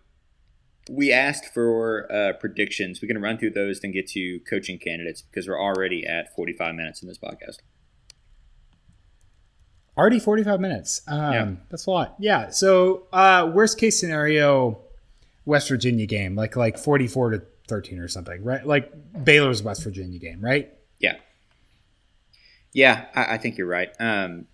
We 0.90 1.12
asked 1.12 1.54
for 1.54 2.12
uh, 2.12 2.34
predictions. 2.40 3.02
We 3.02 3.08
can 3.08 3.22
run 3.22 3.38
through 3.38 3.52
those, 3.52 3.82
then 3.82 3.92
get 3.92 4.08
to 4.12 4.40
coaching 4.50 4.80
candidates 4.80 5.22
because 5.22 5.48
we're 5.48 5.60
already 5.60 6.06
at 6.06 6.34
45 6.36 6.76
minutes 6.76 7.02
in 7.02 7.10
this 7.10 7.18
podcast. 7.18 7.58
Already 9.98 10.20
45 10.20 10.60
minutes. 10.62 11.02
Um, 11.08 11.34
yeah. 11.34 11.52
That's 11.70 11.88
a 11.88 11.92
lot. 11.92 12.16
Yeah. 12.20 12.50
So, 12.52 13.08
uh, 13.12 13.52
worst 13.54 13.78
case 13.80 14.00
scenario, 14.00 14.80
West 15.46 15.70
Virginia 15.70 16.06
game, 16.06 16.36
like 16.36 16.56
like 16.56 16.78
44 16.78 17.32
to 17.32 17.42
13 17.68 18.00
or 18.00 18.08
something, 18.08 18.44
right? 18.44 18.66
Like 18.66 18.92
Baylor's 19.24 19.64
West 19.64 19.84
Virginia 19.84 20.20
game, 20.20 20.40
right? 20.40 20.72
Yeah. 21.00 21.16
Yeah, 22.74 23.06
I, 23.16 23.36
I 23.36 23.38
think 23.38 23.58
you're 23.58 23.68
right. 23.68 23.90
Um, 24.00 24.48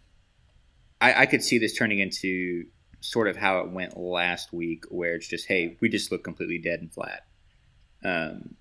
I, 1.01 1.21
I 1.21 1.25
could 1.25 1.43
see 1.43 1.57
this 1.57 1.77
turning 1.77 1.99
into 1.99 2.65
sort 3.01 3.27
of 3.27 3.35
how 3.35 3.59
it 3.59 3.71
went 3.71 3.97
last 3.97 4.53
week, 4.53 4.85
where 4.89 5.15
it's 5.15 5.27
just, 5.27 5.47
hey, 5.47 5.77
we 5.81 5.89
just 5.89 6.11
look 6.11 6.23
completely 6.23 6.59
dead 6.59 6.79
and 6.79 6.91
flat. 6.91 7.25
Um, 8.03 8.55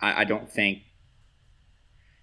I, 0.00 0.22
I 0.22 0.24
don't 0.24 0.50
think. 0.50 0.80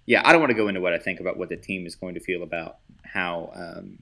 Yeah, 0.05 0.21
I 0.23 0.31
don't 0.31 0.41
want 0.41 0.51
to 0.51 0.55
go 0.55 0.67
into 0.67 0.81
what 0.81 0.93
I 0.93 0.99
think 0.99 1.19
about 1.19 1.37
what 1.37 1.49
the 1.49 1.57
team 1.57 1.87
is 1.87 1.95
going 1.95 2.13
to 2.13 2.19
feel 2.19 2.43
about 2.43 2.77
how 3.03 3.51
um, 3.55 3.99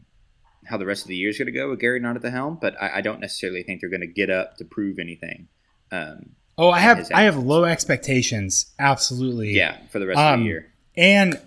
how 0.66 0.78
the 0.78 0.86
rest 0.86 1.04
of 1.04 1.08
the 1.08 1.16
year 1.16 1.30
is 1.30 1.38
going 1.38 1.46
to 1.46 1.52
go 1.52 1.70
with 1.70 1.80
Gary 1.80 2.00
not 2.00 2.18
at 2.18 2.22
the 2.22 2.32
helm, 2.32 2.58
but 2.62 2.76
I, 2.82 2.98
I 2.98 3.02
don't 3.02 3.22
necessarily 3.22 3.64
think 3.64 3.80
they're 3.80 3.90
going 3.90 4.02
to 4.02 4.08
get 4.08 4.30
up 4.30 4.58
to 4.58 4.66
prove 4.66 5.00
anything. 5.00 5.48
Um, 5.92 6.32
oh, 6.58 6.70
I 6.70 6.80
have 6.80 7.10
I 7.14 7.22
have 7.22 7.38
low 7.38 7.64
expectations, 7.64 8.74
absolutely. 8.80 9.52
Yeah, 9.52 9.78
for 9.92 10.00
the 10.00 10.08
rest 10.08 10.20
um, 10.20 10.26
of 10.26 10.40
the 10.40 10.42
um, 10.42 10.46
year, 10.46 10.74
and 10.98 11.40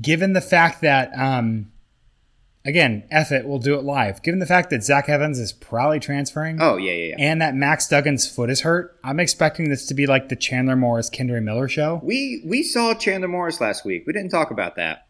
given 0.00 0.32
the 0.32 0.40
fact 0.40 0.80
that 0.80 1.10
um, 1.18 1.72
again, 2.64 3.04
F 3.10 3.32
it, 3.32 3.46
we'll 3.46 3.58
do 3.58 3.74
it 3.74 3.84
live. 3.84 4.22
Given 4.22 4.40
the 4.40 4.46
fact 4.46 4.70
that 4.70 4.82
Zach 4.82 5.08
Evans 5.08 5.38
is 5.38 5.52
probably 5.52 6.00
transferring. 6.00 6.60
Oh, 6.60 6.76
yeah, 6.76 6.92
yeah, 6.92 7.06
yeah. 7.08 7.16
And 7.18 7.42
that 7.42 7.54
Max 7.54 7.88
Duggan's 7.88 8.30
foot 8.30 8.50
is 8.50 8.60
hurt, 8.60 8.98
I'm 9.04 9.20
expecting 9.20 9.68
this 9.68 9.86
to 9.86 9.94
be 9.94 10.06
like 10.06 10.28
the 10.28 10.36
Chandler 10.36 10.76
Morris, 10.76 11.10
Kendre 11.10 11.42
Miller 11.42 11.68
show. 11.68 12.00
We 12.02 12.42
we 12.46 12.62
saw 12.62 12.94
Chandler 12.94 13.28
Morris 13.28 13.60
last 13.60 13.84
week. 13.84 14.04
We 14.06 14.12
didn't 14.12 14.30
talk 14.30 14.50
about 14.50 14.76
that. 14.76 15.06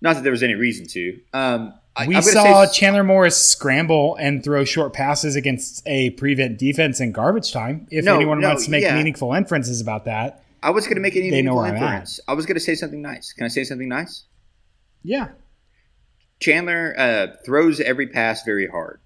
Not 0.00 0.14
that 0.14 0.22
there 0.22 0.32
was 0.32 0.44
any 0.44 0.54
reason 0.54 0.86
to. 0.88 1.18
Um, 1.32 1.74
we 2.06 2.20
saw 2.22 2.64
say, 2.64 2.72
Chandler 2.72 3.02
Morris 3.02 3.36
scramble 3.44 4.14
and 4.20 4.44
throw 4.44 4.64
short 4.64 4.92
passes 4.92 5.34
against 5.34 5.82
a 5.86 6.10
prevent 6.10 6.56
defense 6.56 7.00
in 7.00 7.10
garbage 7.10 7.50
time. 7.50 7.88
If 7.90 8.04
no, 8.04 8.14
anyone 8.14 8.40
no, 8.40 8.46
wants 8.46 8.66
to 8.66 8.70
make 8.70 8.84
yeah. 8.84 8.94
meaningful 8.94 9.32
inferences 9.32 9.80
about 9.80 10.04
that, 10.04 10.44
I 10.62 10.70
was 10.70 10.86
going 10.86 10.96
to 10.96 11.00
make 11.00 11.16
any 11.16 11.30
meaningful 11.30 11.64
inference. 11.64 12.20
I 12.26 12.34
was 12.34 12.46
going 12.46 12.56
to 12.56 12.60
say 12.60 12.74
something 12.74 13.02
nice. 13.02 13.32
Can 13.32 13.44
I 13.44 13.48
say 13.48 13.64
something 13.64 13.88
nice? 13.88 14.24
Yeah. 15.02 15.28
Chandler 16.40 16.94
uh, 16.96 17.26
throws 17.44 17.80
every 17.80 18.08
pass 18.08 18.44
very 18.44 18.68
hard. 18.68 19.00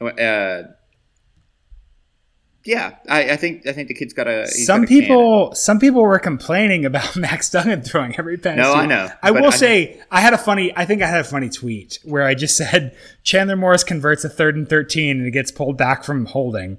Uh, 0.00 0.62
yeah, 2.64 2.96
I, 3.08 3.30
I, 3.30 3.36
think 3.36 3.66
I 3.66 3.72
think 3.72 3.88
the 3.88 3.94
kid's 3.94 4.12
got 4.12 4.28
a. 4.28 4.46
Some 4.46 4.82
got 4.82 4.84
a 4.84 4.88
people, 4.88 5.44
cannon. 5.44 5.56
some 5.56 5.78
people 5.78 6.02
were 6.02 6.18
complaining 6.18 6.84
about 6.84 7.16
Max 7.16 7.50
Duggan 7.50 7.82
throwing 7.82 8.14
every 8.18 8.36
pass. 8.36 8.56
No, 8.56 8.74
I 8.74 8.84
know. 8.84 9.08
I 9.22 9.30
will 9.30 9.46
I, 9.46 9.50
say 9.50 10.00
I 10.10 10.20
had 10.20 10.34
a 10.34 10.38
funny. 10.38 10.72
I 10.76 10.84
think 10.84 11.00
I 11.00 11.06
had 11.06 11.20
a 11.20 11.24
funny 11.24 11.48
tweet 11.48 11.98
where 12.04 12.24
I 12.24 12.34
just 12.34 12.56
said 12.58 12.94
Chandler 13.22 13.56
Morris 13.56 13.84
converts 13.84 14.24
a 14.24 14.28
third 14.28 14.54
and 14.54 14.68
thirteen 14.68 15.18
and 15.18 15.26
it 15.26 15.30
gets 15.30 15.50
pulled 15.50 15.78
back 15.78 16.04
from 16.04 16.26
holding. 16.26 16.78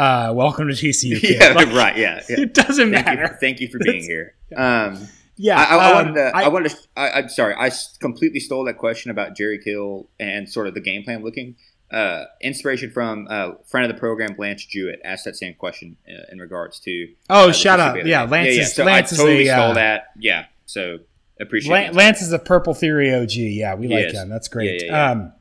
Uh, 0.00 0.32
welcome 0.34 0.66
to 0.66 0.72
TCU. 0.72 1.20
Kid. 1.20 1.36
Yeah, 1.40 1.52
like, 1.52 1.70
right. 1.74 1.94
Yeah, 1.94 2.22
yeah, 2.26 2.40
it 2.40 2.54
doesn't 2.54 2.90
thank 2.90 3.06
matter. 3.06 3.22
You, 3.22 3.38
thank 3.38 3.60
you 3.60 3.68
for 3.68 3.78
being 3.78 4.02
here. 4.08 4.34
Um, 4.56 5.06
yeah, 5.36 5.60
I, 5.60 5.76
I, 5.76 5.90
um, 5.90 5.94
wanted 5.94 6.14
to. 6.14 6.36
I, 6.36 6.42
I 6.44 6.48
wanted 6.48 6.70
to. 6.70 6.76
I, 6.96 7.18
am 7.18 7.28
sorry. 7.28 7.54
I 7.54 7.70
completely 8.00 8.40
stole 8.40 8.64
that 8.64 8.78
question 8.78 9.10
about 9.10 9.36
Jerry 9.36 9.58
Kill 9.62 10.08
and 10.18 10.48
sort 10.48 10.68
of 10.68 10.72
the 10.72 10.80
game 10.80 11.02
plan 11.02 11.22
looking. 11.22 11.56
Uh, 11.90 12.24
inspiration 12.40 12.90
from 12.90 13.26
uh, 13.28 13.50
friend 13.66 13.90
of 13.90 13.94
the 13.94 14.00
program, 14.00 14.36
Lance 14.38 14.64
Jewett, 14.64 15.02
asked 15.04 15.26
that 15.26 15.36
same 15.36 15.52
question 15.52 15.98
uh, 16.08 16.32
in 16.32 16.38
regards 16.38 16.80
to. 16.80 17.08
Oh, 17.28 17.50
uh, 17.50 17.52
shout 17.52 17.78
out! 17.78 18.06
Yeah, 18.06 18.22
Lance 18.22 18.48
yeah, 18.48 18.52
yeah. 18.54 18.62
is. 18.62 18.74
So 18.74 18.84
Lance 18.84 19.12
I 19.12 19.16
totally 19.16 19.48
a, 19.48 19.52
stole 19.52 19.70
uh, 19.72 19.74
that. 19.74 20.12
Yeah, 20.18 20.46
so 20.64 21.00
appreciate. 21.38 21.72
Lance, 21.72 21.94
Lance 21.94 22.22
is 22.22 22.32
a 22.32 22.38
Purple 22.38 22.72
Theory 22.72 23.14
OG. 23.14 23.32
Yeah, 23.32 23.74
we 23.74 23.86
like 23.88 24.12
him. 24.12 24.30
That's 24.30 24.48
great. 24.48 24.82
Yeah, 24.82 24.86
yeah, 24.86 24.92
yeah. 24.92 25.10
Um, 25.10 25.32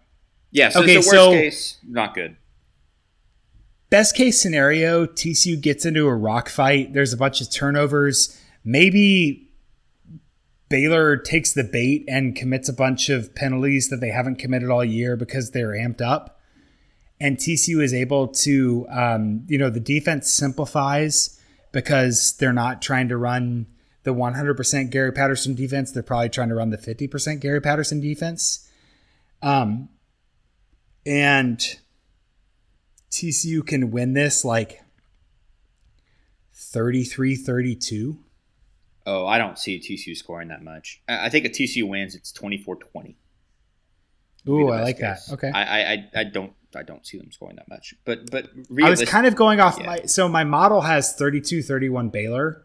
yeah 0.51 0.69
so, 0.69 0.83
okay, 0.83 0.97
worst 0.97 1.11
so 1.11 1.31
case, 1.31 1.77
not 1.87 2.13
good. 2.13 2.35
Best 3.89 4.15
case 4.15 4.39
scenario, 4.39 5.07
TCU 5.07 5.59
gets 5.59 5.85
into 5.85 6.07
a 6.07 6.15
rock 6.15 6.47
fight. 6.47 6.93
There's 6.93 7.13
a 7.13 7.17
bunch 7.17 7.41
of 7.41 7.51
turnovers. 7.51 8.39
Maybe 8.63 9.49
Baylor 10.69 11.17
takes 11.17 11.53
the 11.53 11.63
bait 11.63 12.05
and 12.07 12.35
commits 12.35 12.69
a 12.69 12.73
bunch 12.73 13.09
of 13.09 13.33
penalties 13.33 13.89
that 13.89 13.97
they 13.97 14.09
haven't 14.09 14.35
committed 14.35 14.69
all 14.69 14.85
year 14.85 15.15
because 15.15 15.51
they're 15.51 15.71
amped 15.71 16.01
up. 16.01 16.39
And 17.19 17.37
TCU 17.37 17.83
is 17.83 17.93
able 17.93 18.27
to, 18.27 18.85
um, 18.91 19.45
you 19.47 19.57
know, 19.57 19.71
the 19.71 19.79
defense 19.79 20.29
simplifies 20.29 21.39
because 21.71 22.33
they're 22.33 22.53
not 22.53 22.81
trying 22.81 23.09
to 23.09 23.17
run 23.17 23.65
the 24.03 24.13
100% 24.13 24.91
Gary 24.91 25.11
Patterson 25.11 25.55
defense. 25.55 25.91
They're 25.91 26.03
probably 26.03 26.29
trying 26.29 26.49
to 26.49 26.55
run 26.55 26.69
the 26.69 26.77
50% 26.77 27.39
Gary 27.41 27.59
Patterson 27.59 27.99
defense. 27.99 28.69
Um, 29.41 29.89
and 31.05 31.59
TCU 33.11 33.65
can 33.65 33.91
win 33.91 34.13
this 34.13 34.45
like 34.45 34.83
33 36.53 37.35
32. 37.35 38.19
Oh, 39.05 39.25
I 39.25 39.37
don't 39.37 39.57
see 39.57 39.79
TCU 39.79 40.15
scoring 40.15 40.49
that 40.49 40.61
much. 40.61 41.01
I 41.07 41.29
think 41.29 41.45
if 41.45 41.53
TCU 41.53 41.87
wins, 41.87 42.13
it's 42.13 42.31
24-20. 42.31 43.15
Ooh, 44.47 44.69
I 44.69 44.81
like 44.81 44.99
case. 44.99 45.25
that. 45.25 45.33
Okay. 45.33 45.51
I, 45.51 45.93
I 45.93 46.09
I 46.15 46.23
don't 46.23 46.53
I 46.75 46.83
don't 46.83 47.05
see 47.05 47.17
them 47.17 47.31
scoring 47.31 47.55
that 47.57 47.67
much. 47.67 47.95
But 48.05 48.29
but 48.31 48.49
I 48.83 48.89
was 48.89 49.03
kind 49.03 49.25
of 49.25 49.35
going 49.35 49.59
off 49.59 49.77
yeah. 49.79 49.85
my 49.85 50.01
so 50.03 50.29
my 50.29 50.43
model 50.43 50.81
has 50.81 51.15
32-31 51.17 52.11
Baylor, 52.11 52.63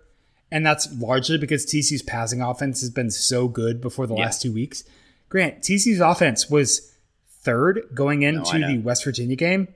and 0.50 0.64
that's 0.64 0.92
largely 0.94 1.38
because 1.38 1.66
TCU's 1.66 2.02
passing 2.02 2.40
offense 2.40 2.80
has 2.80 2.90
been 2.90 3.10
so 3.10 3.48
good 3.48 3.80
before 3.80 4.06
the 4.06 4.14
yeah. 4.14 4.24
last 4.24 4.42
two 4.42 4.52
weeks. 4.52 4.84
Grant, 5.28 5.62
TCU's 5.62 6.00
offense 6.00 6.48
was 6.48 6.92
third 7.28 7.88
going 7.94 8.22
into 8.22 8.58
no, 8.58 8.68
the 8.68 8.78
West 8.78 9.04
Virginia 9.04 9.36
game. 9.36 9.68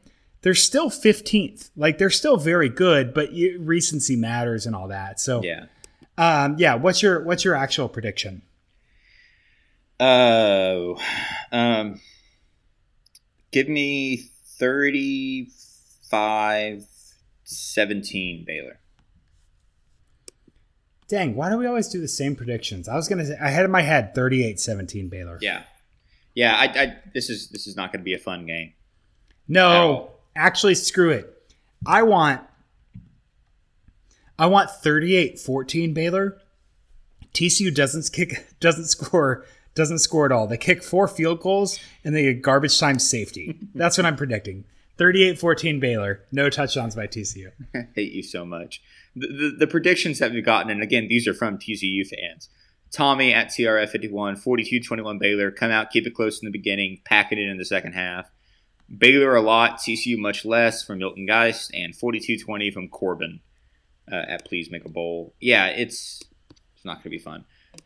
They're 0.42 0.54
still 0.54 0.90
15th. 0.90 1.70
Like 1.76 1.98
they're 1.98 2.10
still 2.10 2.36
very 2.36 2.68
good, 2.68 3.14
but 3.14 3.30
recency 3.58 4.16
matters 4.16 4.66
and 4.66 4.76
all 4.76 4.88
that. 4.88 5.20
So 5.20 5.42
yeah. 5.42 5.66
Um, 6.16 6.56
yeah, 6.58 6.74
what's 6.74 7.02
your 7.02 7.22
what's 7.22 7.44
your 7.44 7.54
actual 7.54 7.88
prediction? 7.88 8.42
Oh, 10.00 10.96
uh, 11.52 11.56
um, 11.56 12.00
give 13.50 13.68
me 13.68 14.30
35 14.58 16.84
17 17.44 18.44
Baylor. 18.46 18.78
Dang, 21.08 21.34
why 21.34 21.48
do 21.48 21.56
we 21.56 21.66
always 21.66 21.88
do 21.88 22.00
the 22.00 22.08
same 22.08 22.36
predictions? 22.36 22.88
I 22.88 22.96
was 22.96 23.08
gonna 23.08 23.24
say 23.24 23.38
I 23.40 23.50
had 23.50 23.64
in 23.64 23.70
my 23.70 23.82
head 23.82 24.14
38-17 24.14 25.08
Baylor. 25.08 25.38
Yeah. 25.40 25.62
Yeah, 26.34 26.54
I, 26.54 26.64
I 26.64 26.96
this 27.14 27.30
is 27.30 27.48
this 27.48 27.66
is 27.66 27.76
not 27.76 27.92
gonna 27.92 28.04
be 28.04 28.14
a 28.14 28.18
fun 28.18 28.44
game. 28.44 28.74
No, 29.48 30.10
actually 30.38 30.74
screw 30.74 31.10
it. 31.10 31.34
I 31.86 32.02
want 32.02 32.40
I 34.38 34.46
want 34.46 34.70
38-14 34.70 35.92
Baylor. 35.92 36.38
TCU 37.34 37.74
doesn't 37.74 38.10
kick 38.12 38.46
doesn't 38.60 38.86
score 38.86 39.44
doesn't 39.74 39.98
score 39.98 40.26
at 40.26 40.32
all. 40.32 40.46
They 40.46 40.56
kick 40.56 40.82
four 40.82 41.06
field 41.06 41.40
goals 41.40 41.78
and 42.04 42.14
they 42.14 42.22
get 42.22 42.42
garbage 42.42 42.78
time 42.78 42.98
safety. 42.98 43.58
That's 43.74 43.96
what 43.96 44.06
I'm 44.06 44.16
predicting. 44.16 44.64
38-14 44.98 45.78
Baylor. 45.78 46.24
No 46.32 46.50
touchdowns 46.50 46.96
by 46.96 47.06
TCU. 47.06 47.52
I 47.74 47.86
hate 47.94 48.12
you 48.12 48.22
so 48.24 48.44
much. 48.44 48.82
The, 49.14 49.28
the, 49.28 49.56
the, 49.60 49.66
predictions 49.68 50.18
that 50.18 50.32
we've 50.32 50.44
gotten, 50.44 50.72
and 50.72 50.82
again, 50.82 51.06
these 51.08 51.28
are 51.28 51.34
from 51.34 51.58
TCU 51.58 52.04
fans. 52.04 52.48
Tommy 52.90 53.32
at 53.32 53.48
TRF51, 53.48 54.42
42-21 54.42 55.20
Baylor. 55.20 55.52
Come 55.52 55.70
out, 55.70 55.90
keep 55.90 56.06
it 56.06 56.14
close 56.14 56.42
in 56.42 56.46
the 56.46 56.52
beginning, 56.52 57.00
pack 57.04 57.30
it 57.30 57.38
in 57.38 57.48
in 57.48 57.58
the 57.58 57.64
second 57.64 57.92
half. 57.92 58.28
Baylor 58.96 59.36
a 59.36 59.42
lot, 59.42 59.78
TCU 59.78 60.16
much 60.16 60.44
less 60.44 60.82
from 60.82 60.98
Milton 60.98 61.26
Geist, 61.26 61.72
and 61.74 61.94
42-20 61.94 62.72
from 62.72 62.88
Corbin 62.88 63.40
uh, 64.10 64.24
at 64.28 64.44
Please 64.46 64.70
Make 64.70 64.84
a 64.84 64.88
Bowl. 64.88 65.34
Yeah, 65.40 65.66
it's 65.66 66.22
it's 66.74 66.84
not 66.84 66.94
going 66.94 67.04
to 67.04 67.10
be 67.10 67.18
fun. 67.18 67.44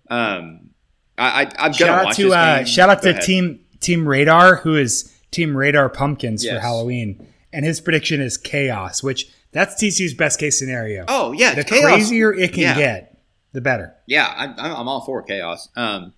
Um, 0.09 0.71
I, 1.19 1.51
I 1.59 1.67
am 1.67 1.73
shout 1.73 2.07
out 2.07 2.15
to 2.15 2.33
uh, 2.33 2.65
shout 2.65 2.89
out 2.89 2.99
Go 2.99 3.05
to 3.05 3.11
ahead. 3.11 3.23
Team 3.23 3.65
Team 3.81 4.09
Radar, 4.09 4.57
who 4.57 4.77
is 4.77 5.13
Team 5.31 5.57
Radar 5.57 5.89
Pumpkins 5.89 6.45
yes. 6.45 6.55
for 6.55 6.61
Halloween, 6.61 7.27
and 7.53 7.65
his 7.65 7.81
prediction 7.81 8.21
is 8.21 8.37
chaos, 8.37 9.03
which 9.03 9.29
that's 9.51 9.75
TCU's 9.83 10.15
best 10.15 10.39
case 10.39 10.59
scenario. 10.59 11.05
Oh 11.09 11.33
yeah, 11.33 11.55
the 11.55 11.65
chaos. 11.65 11.85
crazier 11.85 12.33
it 12.33 12.53
can 12.53 12.63
yeah. 12.63 12.75
get, 12.75 13.19
the 13.53 13.61
better. 13.61 13.95
Yeah, 14.07 14.33
I'm, 14.37 14.55
I'm 14.59 14.89
all 14.89 15.05
for 15.05 15.23
chaos. 15.23 15.69
Um, 15.77 16.15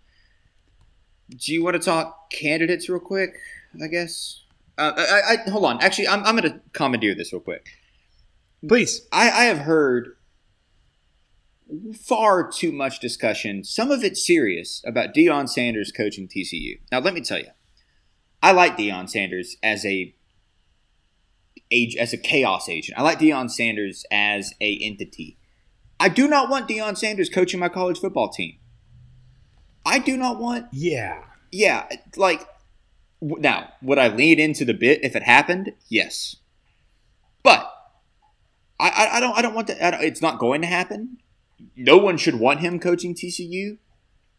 do 1.30 1.52
you 1.52 1.64
want 1.64 1.74
to 1.74 1.82
talk 1.82 2.30
candidates 2.30 2.88
real 2.88 3.00
quick? 3.00 3.34
I 3.82 3.88
guess. 3.88 4.43
Uh, 4.76 4.92
I, 4.96 5.36
I, 5.46 5.50
hold 5.50 5.64
on. 5.64 5.80
Actually, 5.80 6.08
I'm, 6.08 6.24
I'm 6.24 6.36
going 6.36 6.50
to 6.50 6.60
commandeer 6.72 7.14
this 7.14 7.32
real 7.32 7.40
quick. 7.40 7.68
Please. 8.66 9.06
I, 9.12 9.30
I 9.30 9.44
have 9.44 9.58
heard 9.58 10.16
far 11.98 12.50
too 12.50 12.72
much 12.72 13.00
discussion, 13.00 13.64
some 13.64 13.90
of 13.90 14.04
it 14.04 14.16
serious, 14.16 14.82
about 14.86 15.14
Deion 15.14 15.48
Sanders 15.48 15.92
coaching 15.92 16.28
TCU. 16.28 16.80
Now, 16.92 17.00
let 17.00 17.14
me 17.14 17.20
tell 17.20 17.38
you, 17.38 17.48
I 18.42 18.52
like 18.52 18.76
Deion 18.76 19.08
Sanders 19.08 19.56
as 19.62 19.84
a 19.86 20.14
age 21.70 21.96
as 21.96 22.12
a 22.12 22.18
chaos 22.18 22.68
agent. 22.68 22.98
I 22.98 23.02
like 23.02 23.18
Deion 23.18 23.50
Sanders 23.50 24.04
as 24.10 24.52
a 24.60 24.78
entity. 24.82 25.38
I 25.98 26.08
do 26.08 26.28
not 26.28 26.50
want 26.50 26.68
Deion 26.68 26.96
Sanders 26.96 27.30
coaching 27.30 27.60
my 27.60 27.68
college 27.68 27.98
football 27.98 28.28
team. 28.28 28.58
I 29.86 29.98
do 29.98 30.16
not 30.16 30.38
want. 30.38 30.66
Yeah. 30.72 31.24
Yeah, 31.50 31.88
like 32.16 32.46
now, 33.20 33.70
would 33.82 33.98
I 33.98 34.08
lean 34.08 34.38
into 34.38 34.64
the 34.64 34.74
bit 34.74 35.04
if 35.04 35.16
it 35.16 35.22
happened? 35.22 35.72
Yes. 35.88 36.36
But 37.42 37.70
I, 38.78 38.88
I, 38.88 39.16
I 39.16 39.20
don't 39.20 39.38
I 39.38 39.42
don't 39.42 39.54
want 39.54 39.68
that. 39.68 40.02
It's 40.02 40.22
not 40.22 40.38
going 40.38 40.60
to 40.62 40.66
happen. 40.66 41.18
No 41.76 41.96
one 41.96 42.16
should 42.16 42.38
want 42.40 42.60
him 42.60 42.78
coaching 42.78 43.14
TCU, 43.14 43.78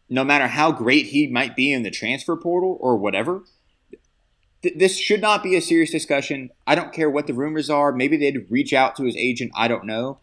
no 0.08 0.24
matter 0.24 0.46
how 0.46 0.70
great 0.72 1.06
he 1.06 1.26
might 1.26 1.56
be 1.56 1.72
in 1.72 1.82
the 1.82 1.90
transfer 1.90 2.36
portal 2.36 2.78
or 2.80 2.96
whatever. 2.96 3.44
Th- 4.62 4.74
this 4.76 4.98
should 4.98 5.20
not 5.20 5.42
be 5.42 5.56
a 5.56 5.60
serious 5.60 5.90
discussion. 5.90 6.50
I 6.66 6.74
don't 6.74 6.92
care 6.92 7.10
what 7.10 7.26
the 7.26 7.34
rumors 7.34 7.70
are. 7.70 7.92
Maybe 7.92 8.16
they'd 8.16 8.50
reach 8.50 8.72
out 8.72 8.96
to 8.96 9.04
his 9.04 9.16
agent. 9.16 9.52
I 9.54 9.68
don't 9.68 9.84
know. 9.84 10.18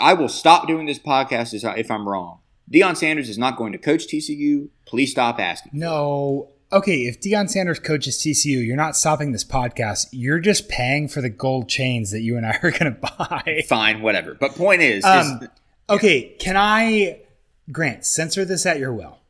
I 0.00 0.14
will 0.14 0.28
stop 0.28 0.66
doing 0.66 0.86
this 0.86 0.98
podcast 0.98 1.54
if 1.78 1.90
I'm 1.90 2.08
wrong. 2.08 2.40
Deion 2.72 2.96
Sanders 2.96 3.28
is 3.28 3.36
not 3.36 3.56
going 3.56 3.72
to 3.72 3.78
coach 3.78 4.06
TCU. 4.06 4.68
Please 4.86 5.10
stop 5.10 5.38
asking. 5.38 5.72
No. 5.74 6.50
Okay, 6.74 7.06
if 7.06 7.20
Deion 7.20 7.48
Sanders 7.48 7.78
coaches 7.78 8.18
TCU, 8.18 8.66
you're 8.66 8.74
not 8.74 8.96
stopping 8.96 9.30
this 9.30 9.44
podcast. 9.44 10.08
You're 10.10 10.40
just 10.40 10.68
paying 10.68 11.06
for 11.06 11.20
the 11.20 11.28
gold 11.30 11.68
chains 11.68 12.10
that 12.10 12.22
you 12.22 12.36
and 12.36 12.44
I 12.44 12.58
are 12.64 12.72
going 12.72 12.92
to 12.96 12.98
buy. 13.00 13.62
Fine, 13.68 14.02
whatever. 14.02 14.34
But 14.34 14.56
point 14.56 14.82
is, 14.82 15.04
um, 15.04 15.38
is 15.40 15.48
okay. 15.88 16.34
Can 16.40 16.56
I, 16.56 17.20
Grant, 17.70 18.04
censor 18.04 18.44
this 18.44 18.66
at 18.66 18.80
your 18.80 18.92
will? 18.92 19.20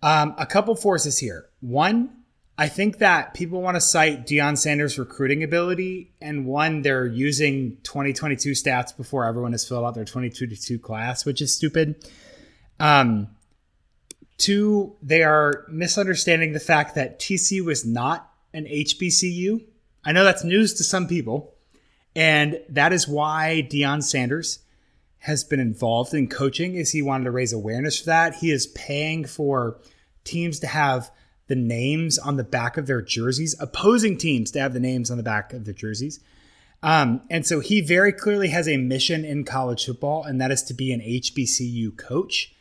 Um, 0.00 0.36
a 0.38 0.46
couple 0.46 0.76
forces 0.76 1.18
here. 1.18 1.48
One, 1.58 2.10
I 2.56 2.68
think 2.68 2.98
that 2.98 3.34
people 3.34 3.60
want 3.60 3.74
to 3.74 3.80
cite 3.80 4.28
Deion 4.28 4.56
Sanders' 4.56 5.00
recruiting 5.00 5.42
ability, 5.42 6.12
and 6.20 6.46
one, 6.46 6.82
they're 6.82 7.06
using 7.06 7.78
2022 7.82 8.52
stats 8.52 8.96
before 8.96 9.24
everyone 9.24 9.50
has 9.50 9.66
filled 9.68 9.84
out 9.84 9.96
their 9.96 10.04
2022 10.04 10.78
class, 10.78 11.26
which 11.26 11.42
is 11.42 11.52
stupid. 11.52 11.96
Um, 12.78 13.35
two, 14.38 14.96
they 15.02 15.22
are 15.22 15.64
misunderstanding 15.68 16.52
the 16.52 16.60
fact 16.60 16.94
that 16.94 17.18
TCU 17.18 17.70
is 17.70 17.84
not 17.84 18.30
an 18.52 18.64
HBCU. 18.66 19.64
I 20.04 20.12
know 20.12 20.24
that's 20.24 20.44
news 20.44 20.74
to 20.74 20.84
some 20.84 21.08
people, 21.08 21.54
and 22.14 22.60
that 22.68 22.92
is 22.92 23.08
why 23.08 23.66
Deion 23.70 24.02
Sanders 24.02 24.60
has 25.18 25.42
been 25.42 25.60
involved 25.60 26.14
in 26.14 26.28
coaching, 26.28 26.76
is 26.76 26.92
he 26.92 27.02
wanted 27.02 27.24
to 27.24 27.30
raise 27.30 27.52
awareness 27.52 27.98
for 27.98 28.06
that. 28.06 28.36
He 28.36 28.50
is 28.50 28.68
paying 28.68 29.24
for 29.24 29.80
teams 30.24 30.60
to 30.60 30.66
have– 30.66 31.10
the 31.48 31.56
names 31.56 32.18
on 32.18 32.36
the 32.36 32.44
back 32.44 32.76
of 32.76 32.86
their 32.86 33.02
jerseys, 33.02 33.54
opposing 33.60 34.16
teams 34.18 34.50
to 34.52 34.60
have 34.60 34.72
the 34.72 34.80
names 34.80 35.10
on 35.10 35.16
the 35.16 35.22
back 35.22 35.52
of 35.52 35.64
their 35.64 35.74
jerseys. 35.74 36.20
Um, 36.82 37.22
and 37.30 37.46
so 37.46 37.60
he 37.60 37.80
very 37.80 38.12
clearly 38.12 38.48
has 38.48 38.68
a 38.68 38.76
mission 38.76 39.24
in 39.24 39.44
college 39.44 39.86
football, 39.86 40.24
and 40.24 40.40
that 40.40 40.50
is 40.50 40.62
to 40.64 40.74
be 40.74 40.92
an 40.92 41.00
HBCU 41.00 41.96
coach. 41.96 42.54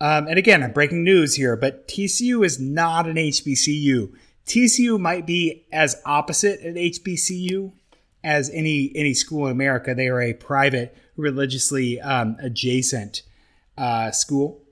Um, 0.00 0.28
and 0.28 0.38
again, 0.38 0.62
I'm 0.62 0.72
breaking 0.72 1.02
news 1.02 1.34
here, 1.34 1.56
but 1.56 1.88
TCU 1.88 2.44
is 2.44 2.60
not 2.60 3.06
an 3.06 3.16
HBCU. 3.16 4.12
TCU 4.46 4.98
might 4.98 5.26
be 5.26 5.64
as 5.72 6.00
opposite 6.06 6.60
an 6.60 6.74
HBCU 6.74 7.72
as 8.22 8.50
any 8.50 8.92
any 8.94 9.14
school 9.14 9.46
in 9.46 9.52
America. 9.52 9.94
They 9.94 10.08
are 10.08 10.20
a 10.20 10.34
private, 10.34 10.96
religiously 11.16 12.00
um, 12.00 12.36
adjacent 12.40 13.22
uh, 13.76 14.10
school. 14.12 14.62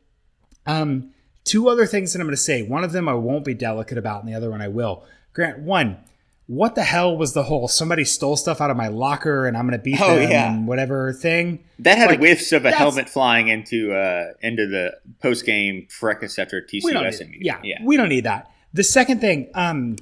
Um, 0.66 1.12
Two 1.46 1.68
other 1.68 1.86
things 1.86 2.12
that 2.12 2.18
I'm 2.18 2.26
going 2.26 2.34
to 2.34 2.42
say. 2.42 2.64
One 2.64 2.82
of 2.82 2.90
them 2.90 3.08
I 3.08 3.14
won't 3.14 3.44
be 3.44 3.54
delicate 3.54 3.98
about, 3.98 4.24
and 4.24 4.28
the 4.28 4.36
other 4.36 4.50
one 4.50 4.60
I 4.60 4.66
will. 4.66 5.04
Grant, 5.32 5.60
one, 5.60 5.98
what 6.46 6.76
the 6.76 6.84
hell 6.84 7.16
was 7.16 7.32
the 7.32 7.42
whole 7.42 7.66
somebody 7.66 8.04
stole 8.04 8.36
stuff 8.36 8.60
out 8.60 8.70
of 8.70 8.76
my 8.76 8.88
locker 8.88 9.46
and 9.46 9.56
I'm 9.56 9.66
going 9.66 9.78
to 9.78 9.82
beat 9.82 10.00
oh, 10.00 10.16
them 10.16 10.30
yeah. 10.30 10.52
and 10.52 10.68
whatever 10.68 11.12
thing? 11.12 11.64
That 11.80 11.98
had 11.98 12.08
like, 12.08 12.20
whiffs 12.20 12.52
of 12.52 12.64
a 12.64 12.70
helmet 12.70 13.08
flying 13.08 13.48
into 13.48 13.92
uh, 13.92 14.32
into 14.40 14.66
the 14.66 14.98
post 15.20 15.44
game 15.44 15.88
fracas 15.90 16.38
after 16.38 16.62
TCU 16.62 17.12
SMU. 17.12 17.38
Yeah, 17.40 17.60
yeah, 17.62 17.78
we 17.82 17.96
don't 17.96 18.08
need 18.08 18.24
that. 18.24 18.50
The 18.72 18.84
second 18.84 19.20
thing, 19.20 19.50
um, 19.54 19.96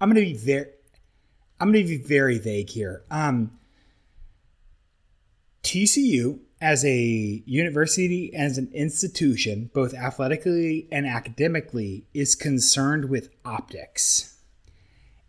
I'm 0.00 0.10
going 0.10 0.24
to 0.24 0.32
be 0.32 0.38
very, 0.38 0.70
I'm 1.60 1.72
going 1.72 1.84
to 1.84 1.88
be 1.88 2.02
very 2.02 2.38
vague 2.38 2.70
here. 2.70 3.02
Um, 3.10 3.58
TCU 5.62 6.38
as 6.60 6.84
a 6.84 7.42
university, 7.44 8.32
as 8.34 8.56
an 8.56 8.70
institution, 8.72 9.70
both 9.74 9.92
athletically 9.92 10.88
and 10.90 11.06
academically, 11.06 12.06
is 12.14 12.34
concerned 12.34 13.10
with 13.10 13.28
optics. 13.44 14.35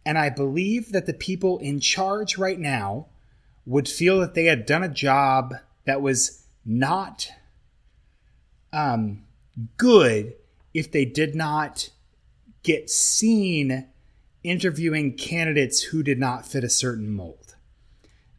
And 0.07 0.17
I 0.17 0.29
believe 0.29 0.93
that 0.93 1.05
the 1.05 1.13
people 1.13 1.57
in 1.57 1.81
charge 1.81 2.37
right 2.37 2.57
now 2.57 3.07
would 3.65 3.89
feel 3.89 4.21
that 4.21 4.35
they 4.35 4.45
had 4.45 4.65
done 4.65 4.81
a 4.81 4.87
job 4.87 5.53
that 5.83 6.01
was 6.01 6.45
not 6.65 7.27
um, 8.71 9.25
good 9.75 10.33
if 10.73 10.89
they 10.89 11.03
did 11.03 11.35
not 11.35 11.89
get 12.63 12.89
seen 12.89 13.85
interviewing 14.45 15.13
candidates 15.13 15.81
who 15.81 16.03
did 16.03 16.19
not 16.19 16.47
fit 16.47 16.63
a 16.63 16.69
certain 16.69 17.09
mold. 17.09 17.57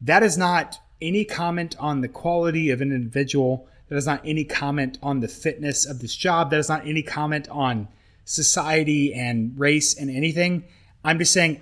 That 0.01 0.23
is 0.23 0.39
not 0.39 0.79
any 1.03 1.27
comment 1.27 1.77
on 1.79 2.01
the 2.01 2.09
quality 2.09 2.71
of 2.71 2.81
an 2.81 2.93
individual. 2.93 3.69
That 3.91 3.97
is 3.97 4.07
not 4.07 4.23
any 4.25 4.45
comment 4.45 4.97
on 5.03 5.21
the 5.21 5.29
fitness 5.29 5.85
of 5.85 5.99
this 5.99 6.17
job. 6.17 6.51
That 6.51 6.61
is 6.61 6.71
not 6.71 6.87
any 6.87 7.03
comment 7.03 7.47
on 7.51 7.89
society 8.25 9.13
and 9.13 9.53
race 9.59 9.95
and 9.95 10.09
anything. 10.09 10.65
I'm 11.09 11.19
just 11.19 11.33
saying 11.33 11.61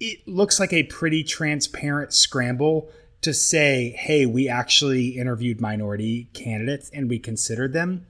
it 0.00 0.26
looks 0.28 0.60
like 0.60 0.72
a 0.72 0.84
pretty 0.84 1.24
transparent 1.24 2.12
scramble 2.12 2.90
to 3.22 3.34
say, 3.34 3.90
hey, 3.98 4.26
we 4.26 4.48
actually 4.48 5.08
interviewed 5.18 5.60
minority 5.60 6.28
candidates 6.34 6.90
and 6.90 7.08
we 7.08 7.18
considered 7.18 7.72
them. 7.72 8.06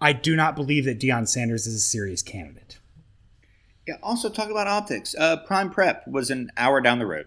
I 0.00 0.12
do 0.12 0.36
not 0.36 0.54
believe 0.54 0.84
that 0.84 1.00
Deion 1.00 1.26
Sanders 1.26 1.66
is 1.66 1.74
a 1.74 1.80
serious 1.80 2.22
candidate. 2.22 2.78
Yeah, 3.86 3.96
also 4.02 4.30
talk 4.30 4.50
about 4.50 4.66
optics. 4.66 5.14
Uh, 5.18 5.38
Prime 5.38 5.70
Prep 5.70 6.06
was 6.06 6.30
an 6.30 6.50
hour 6.56 6.80
down 6.80 6.98
the 6.98 7.06
road. 7.06 7.26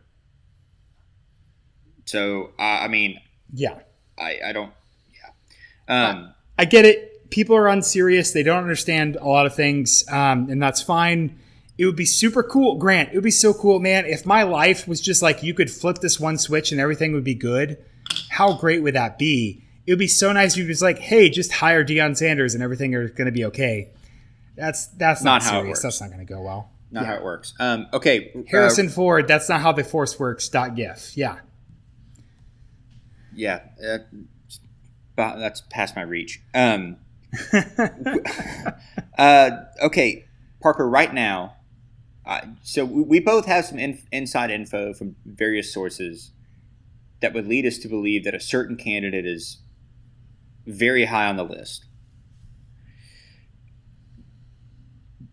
So 2.05 2.51
uh, 2.57 2.61
I 2.61 2.87
mean, 2.87 3.19
yeah, 3.53 3.79
I, 4.17 4.39
I 4.45 4.53
don't, 4.53 4.71
yeah, 5.13 6.09
um, 6.09 6.33
I, 6.57 6.61
I 6.61 6.65
get 6.65 6.85
it. 6.85 7.29
People 7.29 7.57
are 7.57 7.67
unserious; 7.67 8.31
they 8.31 8.43
don't 8.43 8.61
understand 8.61 9.17
a 9.17 9.27
lot 9.27 9.45
of 9.45 9.53
things, 9.53 10.05
um, 10.09 10.49
and 10.49 10.63
that's 10.63 10.81
fine. 10.81 11.37
It 11.77 11.85
would 11.85 11.95
be 11.95 12.05
super 12.05 12.43
cool, 12.43 12.77
Grant. 12.77 13.09
It 13.09 13.15
would 13.15 13.23
be 13.23 13.31
so 13.31 13.53
cool, 13.53 13.79
man. 13.79 14.05
If 14.05 14.25
my 14.25 14.43
life 14.43 14.87
was 14.87 14.99
just 14.99 15.21
like 15.21 15.43
you 15.43 15.53
could 15.53 15.69
flip 15.69 15.99
this 15.99 16.19
one 16.19 16.37
switch 16.37 16.71
and 16.71 16.81
everything 16.81 17.13
would 17.13 17.23
be 17.23 17.35
good. 17.35 17.77
How 18.29 18.53
great 18.53 18.81
would 18.81 18.95
that 18.95 19.19
be? 19.19 19.63
It 19.85 19.91
would 19.91 19.99
be 19.99 20.07
so 20.07 20.31
nice 20.31 20.53
if 20.53 20.59
you 20.59 20.67
was 20.67 20.81
like, 20.81 20.97
hey, 20.97 21.29
just 21.29 21.51
hire 21.51 21.85
Deion 21.85 22.17
Sanders 22.17 22.53
and 22.55 22.63
everything 22.63 22.93
is 22.93 23.11
going 23.11 23.25
to 23.25 23.31
be 23.31 23.45
okay. 23.45 23.91
That's 24.55 24.87
that's 24.87 25.23
not, 25.23 25.43
not 25.43 25.43
how 25.43 25.61
serious. 25.61 25.81
That's 25.81 26.01
not 26.01 26.07
going 26.07 26.25
to 26.25 26.33
go 26.33 26.41
well. 26.41 26.71
Not 26.89 27.03
yeah. 27.03 27.09
how 27.09 27.15
it 27.15 27.23
works. 27.23 27.53
Um, 27.59 27.87
okay, 27.93 28.31
Harrison 28.47 28.87
uh, 28.87 28.91
Ford. 28.91 29.27
That's 29.27 29.49
not 29.49 29.61
how 29.61 29.71
the 29.71 29.83
Force 29.83 30.17
works. 30.17 30.49
Dot 30.49 30.75
gif. 30.75 31.15
Yeah 31.15 31.39
yeah, 33.37 33.59
uh, 33.85 33.99
that's 35.15 35.61
past 35.69 35.95
my 35.95 36.01
reach. 36.01 36.41
Um, 36.53 36.97
uh, 39.17 39.51
okay, 39.83 40.25
Parker. 40.59 40.89
Right 40.89 41.13
now, 41.13 41.55
uh, 42.27 42.41
so 42.61 42.83
we 42.83 43.21
both 43.21 43.45
have 43.45 43.65
some 43.65 43.79
in, 43.79 43.99
inside 44.11 44.51
info 44.51 44.93
from 44.93 45.15
various 45.25 45.73
sources 45.73 46.31
that 47.21 47.33
would 47.33 47.47
lead 47.47 47.65
us 47.65 47.77
to 47.79 47.87
believe 47.87 48.25
that 48.25 48.35
a 48.35 48.39
certain 48.39 48.75
candidate 48.75 49.25
is 49.25 49.61
very 50.65 51.05
high 51.05 51.25
on 51.25 51.37
the 51.37 51.45
list. 51.45 51.85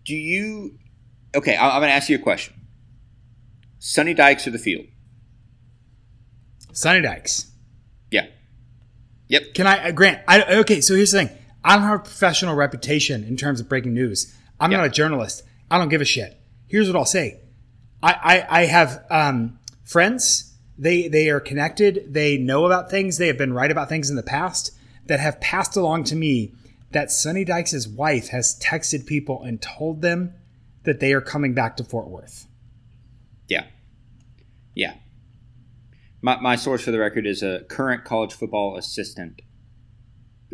Do 0.05 0.15
you? 0.15 0.79
Okay, 1.35 1.57
I'm 1.57 1.81
going 1.81 1.89
to 1.89 1.95
ask 1.95 2.09
you 2.09 2.17
a 2.17 2.21
question. 2.21 2.55
Sonny 3.81 4.15
Dykes 4.15 4.47
or 4.47 4.51
the 4.51 4.59
field? 4.59 4.87
Sonny 6.73 7.01
Dykes. 7.01 7.51
Yeah. 8.13 8.27
Yep. 9.29 9.55
Can 9.55 9.67
I, 9.67 9.89
uh, 9.89 9.91
Grant? 9.91 10.23
I, 10.29 10.43
okay, 10.59 10.81
so 10.81 10.95
here's 10.95 11.11
the 11.11 11.25
thing. 11.25 11.37
I 11.65 11.75
don't 11.75 11.85
have 11.85 12.01
a 12.01 12.03
professional 12.03 12.55
reputation 12.55 13.25
in 13.25 13.37
terms 13.37 13.59
of 13.59 13.69
breaking 13.69 13.95
news. 13.95 14.33
I'm 14.61 14.71
yep. 14.71 14.79
not 14.79 14.87
a 14.87 14.91
journalist. 14.91 15.43
I 15.71 15.79
don't 15.79 15.89
give 15.89 16.01
a 16.01 16.05
shit. 16.05 16.41
Here's 16.75 16.89
what 16.89 16.97
I'll 16.97 17.05
say. 17.05 17.41
I, 18.03 18.13
I, 18.51 18.61
I 18.61 18.65
have 18.67 19.05
um, 19.09 19.61
friends. 19.85 20.55
They 20.77 21.07
they 21.07 21.31
are 21.31 21.39
connected. 21.39 22.13
They 22.13 22.37
know 22.37 22.67
about 22.67 22.91
things. 22.91 23.19
They 23.19 23.29
have 23.29 23.39
been 23.39 23.53
right 23.53 23.71
about 23.71 23.89
things 23.89 24.11
in 24.11 24.17
the 24.17 24.25
past 24.25 24.73
that 25.07 25.21
have 25.21 25.41
passed 25.41 25.77
along 25.77 26.05
to 26.05 26.17
me 26.17 26.53
that 26.91 27.13
Sonny 27.13 27.45
Dykes' 27.45 27.87
wife 27.87 28.29
has 28.29 28.59
texted 28.59 29.07
people 29.07 29.43
and 29.45 29.63
told 29.63 30.03
them 30.03 30.35
that 30.83 30.99
they 30.99 31.13
are 31.13 31.21
coming 31.21 31.55
back 31.55 31.77
to 31.77 31.85
Fort 31.85 32.09
Worth. 32.09 32.49
Yeah. 33.47 33.67
Yeah 34.75 34.95
my, 36.25 36.41
my 36.41 36.57
source 36.57 36.83
for 36.83 36.91
the 36.91 36.99
record 36.99 37.27
is 37.27 37.43
a 37.43 37.65
current 37.69 38.03
college 38.03 38.33
football 38.33 38.79
assistant 38.79 39.43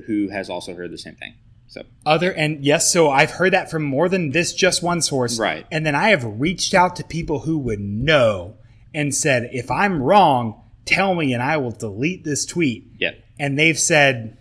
who 0.08 0.28
has 0.28 0.50
also 0.50 0.74
heard 0.74 0.90
the 0.90 0.98
same 0.98 1.14
thing. 1.14 1.34
So 1.70 1.84
other 2.04 2.32
and 2.32 2.64
yes, 2.64 2.92
so 2.92 3.10
I've 3.10 3.30
heard 3.30 3.52
that 3.52 3.70
from 3.70 3.84
more 3.84 4.08
than 4.08 4.30
this 4.30 4.52
just 4.52 4.82
one 4.82 5.00
source. 5.00 5.38
Right. 5.38 5.64
And 5.70 5.86
then 5.86 5.94
I 5.94 6.08
have 6.08 6.24
reached 6.24 6.74
out 6.74 6.96
to 6.96 7.04
people 7.04 7.38
who 7.38 7.58
would 7.58 7.78
know 7.78 8.56
and 8.92 9.14
said, 9.14 9.50
if 9.52 9.70
I'm 9.70 10.02
wrong, 10.02 10.60
tell 10.84 11.14
me 11.14 11.32
and 11.32 11.40
I 11.40 11.58
will 11.58 11.70
delete 11.70 12.24
this 12.24 12.44
tweet. 12.44 12.90
Yeah. 12.98 13.12
And 13.38 13.56
they've 13.56 13.78
said 13.78 14.36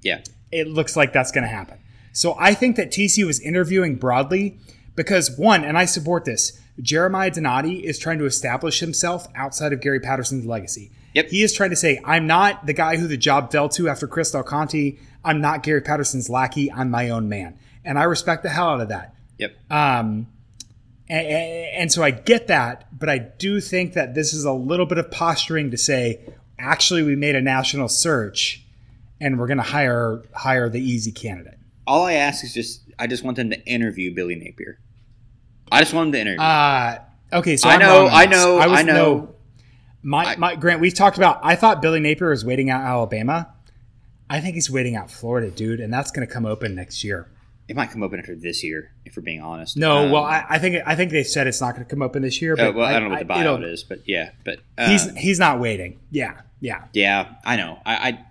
Yeah. 0.00 0.22
It 0.50 0.68
looks 0.68 0.96
like 0.96 1.12
that's 1.12 1.30
gonna 1.30 1.48
happen. 1.48 1.78
So 2.14 2.34
I 2.38 2.54
think 2.54 2.76
that 2.76 2.90
TCU 2.90 3.28
is 3.28 3.38
interviewing 3.38 3.96
broadly 3.96 4.58
because 4.96 5.36
one, 5.36 5.64
and 5.64 5.76
I 5.76 5.84
support 5.84 6.24
this, 6.24 6.58
Jeremiah 6.80 7.30
Donati 7.30 7.86
is 7.86 7.98
trying 7.98 8.18
to 8.20 8.24
establish 8.24 8.80
himself 8.80 9.26
outside 9.34 9.74
of 9.74 9.82
Gary 9.82 10.00
Patterson's 10.00 10.46
legacy. 10.46 10.90
Yep. 11.14 11.28
He 11.28 11.42
is 11.42 11.52
trying 11.52 11.70
to 11.70 11.76
say, 11.76 12.00
I'm 12.04 12.26
not 12.26 12.64
the 12.64 12.72
guy 12.72 12.96
who 12.96 13.06
the 13.06 13.18
job 13.18 13.52
fell 13.52 13.68
to 13.70 13.88
after 13.88 14.06
Chris 14.06 14.30
Del 14.30 14.42
Conte. 14.42 14.96
I'm 15.24 15.40
not 15.40 15.62
Gary 15.62 15.80
Patterson's 15.80 16.28
lackey. 16.28 16.70
I'm 16.72 16.90
my 16.90 17.10
own 17.10 17.28
man. 17.28 17.58
And 17.84 17.98
I 17.98 18.04
respect 18.04 18.42
the 18.42 18.48
hell 18.48 18.68
out 18.68 18.80
of 18.80 18.88
that. 18.88 19.14
Yep. 19.38 19.56
Um, 19.70 20.26
and, 21.08 21.26
and, 21.26 21.92
so 21.92 22.02
I 22.02 22.10
get 22.10 22.46
that, 22.46 22.86
but 22.96 23.08
I 23.08 23.18
do 23.18 23.60
think 23.60 23.94
that 23.94 24.14
this 24.14 24.32
is 24.32 24.44
a 24.44 24.52
little 24.52 24.86
bit 24.86 24.98
of 24.98 25.10
posturing 25.10 25.70
to 25.72 25.76
say, 25.76 26.20
actually, 26.58 27.02
we 27.02 27.16
made 27.16 27.34
a 27.34 27.40
national 27.40 27.88
search, 27.88 28.64
and 29.20 29.38
we're 29.38 29.48
going 29.48 29.58
to 29.58 29.64
hire 29.64 30.22
hire 30.32 30.68
the 30.68 30.80
easy 30.80 31.12
candidate. 31.12 31.58
All 31.86 32.06
I 32.06 32.14
ask 32.14 32.44
is 32.44 32.54
just, 32.54 32.82
I 32.98 33.08
just 33.08 33.24
want 33.24 33.36
them 33.36 33.50
to 33.50 33.66
interview 33.66 34.14
Billy 34.14 34.36
Napier. 34.36 34.78
I 35.70 35.80
just 35.80 35.92
want 35.92 36.06
them 36.06 36.12
to 36.12 36.20
interview. 36.20 36.40
Uh, 36.40 36.98
okay, 37.32 37.56
so 37.56 37.68
I 37.68 37.76
know, 37.78 38.06
I 38.06 38.26
know, 38.26 38.58
I, 38.58 38.66
I 38.66 38.82
know. 38.82 38.94
No, 38.94 39.34
my, 40.02 40.36
my 40.36 40.54
Grant, 40.54 40.80
we've 40.80 40.94
talked 40.94 41.16
about. 41.16 41.40
I 41.42 41.56
thought 41.56 41.82
Billy 41.82 42.00
Napier 42.00 42.30
was 42.30 42.44
waiting 42.44 42.70
out 42.70 42.82
Alabama. 42.82 43.52
I 44.32 44.40
think 44.40 44.54
he's 44.54 44.70
waiting 44.70 44.96
out 44.96 45.10
Florida, 45.10 45.50
dude, 45.50 45.78
and 45.78 45.92
that's 45.92 46.10
going 46.10 46.26
to 46.26 46.32
come 46.32 46.46
open 46.46 46.74
next 46.74 47.04
year. 47.04 47.28
It 47.68 47.76
might 47.76 47.90
come 47.90 48.02
open 48.02 48.18
after 48.18 48.34
this 48.34 48.64
year, 48.64 48.90
if 49.04 49.14
we're 49.14 49.22
being 49.22 49.42
honest. 49.42 49.76
No, 49.76 50.06
um, 50.06 50.10
well, 50.10 50.24
I, 50.24 50.46
I, 50.48 50.58
think 50.58 50.82
I 50.86 50.96
think 50.96 51.10
they 51.10 51.22
said 51.22 51.46
it's 51.46 51.60
not 51.60 51.74
going 51.74 51.84
to 51.84 51.90
come 51.90 52.00
open 52.00 52.22
this 52.22 52.40
year. 52.40 52.56
But 52.56 52.68
oh, 52.68 52.72
well, 52.72 52.86
I, 52.86 52.92
I, 52.92 52.92
don't 52.94 53.10
know 53.10 53.16
what 53.16 53.28
the 53.28 53.34
buyout 53.34 53.70
is, 53.70 53.84
but 53.84 54.08
yeah, 54.08 54.30
but 54.42 54.60
um, 54.78 54.90
he's 54.90 55.14
he's 55.18 55.38
not 55.38 55.60
waiting. 55.60 56.00
Yeah, 56.10 56.40
yeah, 56.60 56.84
yeah. 56.94 57.34
I 57.44 57.56
know. 57.56 57.78
I, 57.84 57.94
I 57.94 58.24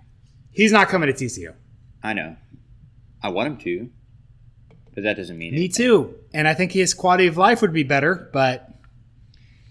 he's 0.50 0.72
not 0.72 0.88
coming 0.88 1.06
to 1.06 1.24
TCU. 1.24 1.54
I 2.02 2.14
know. 2.14 2.34
I 3.22 3.28
want 3.28 3.46
him 3.46 3.56
to, 3.58 3.90
but 4.96 5.04
that 5.04 5.16
doesn't 5.16 5.38
mean 5.38 5.52
me 5.52 5.58
anything. 5.58 5.86
too. 5.86 6.14
And 6.34 6.48
I 6.48 6.54
think 6.54 6.72
his 6.72 6.94
quality 6.94 7.28
of 7.28 7.36
life 7.36 7.62
would 7.62 7.72
be 7.72 7.84
better. 7.84 8.28
But 8.32 8.68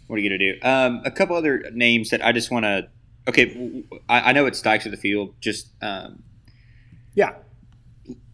what 0.07 0.15
are 0.15 0.19
you 0.19 0.29
gonna 0.29 0.53
do? 0.53 0.59
Um, 0.61 1.01
a 1.03 1.11
couple 1.11 1.35
other 1.35 1.69
names 1.73 2.11
that 2.11 2.25
I 2.25 2.31
just 2.31 2.51
want 2.51 2.63
to. 2.63 2.87
Okay, 3.27 3.83
I, 4.09 4.29
I, 4.29 4.31
know 4.31 4.47
it's 4.47 4.61
Dykes 4.61 4.85
of 4.85 4.91
the 4.91 4.97
field. 4.97 5.35
Just 5.39 5.69
um, 5.81 6.23
yeah 7.13 7.35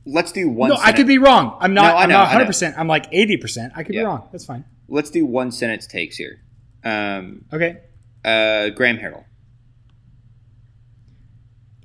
let's 0.07 0.31
do 0.31 0.49
one. 0.49 0.69
No, 0.69 0.75
sentence. 0.75 0.93
I 0.93 0.97
could 0.97 1.07
be 1.07 1.17
wrong. 1.17 1.57
I'm 1.59 1.73
not. 1.73 1.93
No, 1.93 1.97
I'm 1.97 2.09
not 2.09 2.27
100. 2.27 2.45
percent 2.45 2.75
I'm 2.77 2.87
like 2.87 3.07
80. 3.11 3.37
percent 3.37 3.73
I 3.75 3.83
could 3.83 3.93
yeah. 3.93 4.01
be 4.01 4.05
wrong. 4.05 4.29
That's 4.31 4.45
fine. 4.45 4.65
Let's 4.87 5.09
do 5.09 5.25
one 5.25 5.51
sentence 5.51 5.85
takes 5.85 6.15
here. 6.15 6.41
Um, 6.83 7.45
okay. 7.51 7.81
Uh, 8.23 8.69
Graham 8.69 8.97
Harrell. 8.97 9.25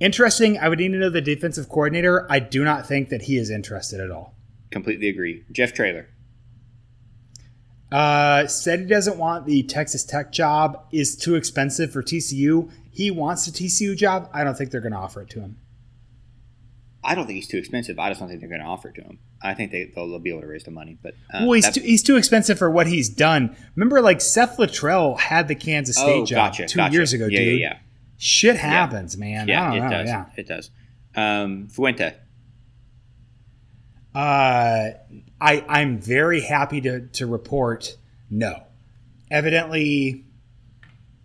Interesting. 0.01 0.59
I 0.59 0.69
would 0.69 0.79
need 0.79 0.93
to 0.93 0.99
know 0.99 1.11
the 1.11 1.21
defensive 1.21 1.69
coordinator. 1.69 2.31
I 2.31 2.39
do 2.39 2.65
not 2.65 2.87
think 2.87 3.09
that 3.11 3.23
he 3.23 3.37
is 3.37 3.51
interested 3.51 4.01
at 4.01 4.11
all. 4.11 4.35
Completely 4.71 5.09
agree. 5.09 5.45
Jeff 5.53 5.73
Traylor. 5.73 6.09
Uh, 7.91 8.47
said 8.47 8.81
he 8.81 8.87
doesn't 8.87 9.19
want 9.19 9.47
the 9.47 9.63
Texas 9.65 10.05
Tech 10.05 10.33
job. 10.33 10.87
Is 10.93 11.17
too 11.17 11.35
expensive 11.35 11.93
for 11.93 12.03
TCU. 12.03 12.71
He 12.93 13.11
wants 13.11 13.47
a 13.49 13.51
TCU 13.51 13.97
job. 13.97 14.29
I 14.35 14.45
don't 14.45 14.55
think 14.55 14.71
they're 14.71 14.83
going 14.83 14.93
to 14.93 14.99
offer 14.99 15.23
it 15.23 15.31
to 15.31 15.41
him. 15.41 15.57
I 17.03 17.15
don't 17.15 17.27
think 17.27 17.37
he's 17.37 17.49
too 17.49 17.57
expensive. 17.57 17.99
I 17.99 18.11
just 18.11 18.21
don't 18.21 18.29
think 18.29 18.41
they're 18.41 18.51
going 18.51 18.61
to 18.61 18.67
offer 18.67 18.91
it 18.91 18.95
to 18.97 19.01
him. 19.01 19.19
I 19.43 19.55
think 19.55 19.73
they, 19.73 19.91
they'll, 19.95 20.09
they'll 20.09 20.19
be 20.19 20.31
able 20.31 20.43
to 20.43 20.47
raise 20.47 20.63
the 20.63 20.71
money. 20.71 20.99
But 21.03 21.15
uh, 21.33 21.41
well, 21.41 21.53
he's 21.53 21.71
too, 21.71 21.81
he's 21.81 22.03
too 22.03 22.17
expensive 22.17 22.59
for 22.59 22.71
what 22.71 22.87
he's 22.87 23.09
done. 23.09 23.57
Remember, 23.75 24.01
like 24.03 24.21
Seth 24.21 24.59
Littrell 24.59 25.19
had 25.19 25.49
the 25.49 25.55
Kansas 25.55 25.97
State 25.97 26.21
oh, 26.21 26.27
job 26.27 26.53
gotcha, 26.53 26.67
two 26.67 26.77
gotcha. 26.77 26.93
years 26.93 27.13
ago, 27.13 27.27
yeah, 27.27 27.39
dude. 27.39 27.61
Yeah, 27.61 27.69
yeah. 27.69 27.79
Shit 28.19 28.57
happens, 28.57 29.17
yeah. 29.17 29.21
man. 29.21 29.49
Yeah, 29.49 29.73
it 29.73 29.81
know, 29.81 29.91
does. 29.91 30.09
Yeah. 30.09 30.27
It 30.37 30.47
does. 30.47 30.71
Um, 31.17 31.69
Fuente. 31.69 32.15
Uh, 34.15 34.91
I 35.41 35.65
I'm 35.69 35.99
very 35.99 36.43
happy 36.43 36.83
to 36.83 37.09
to 37.09 37.27
report 37.27 37.97
no. 38.31 38.63
Evidently, 39.31 40.27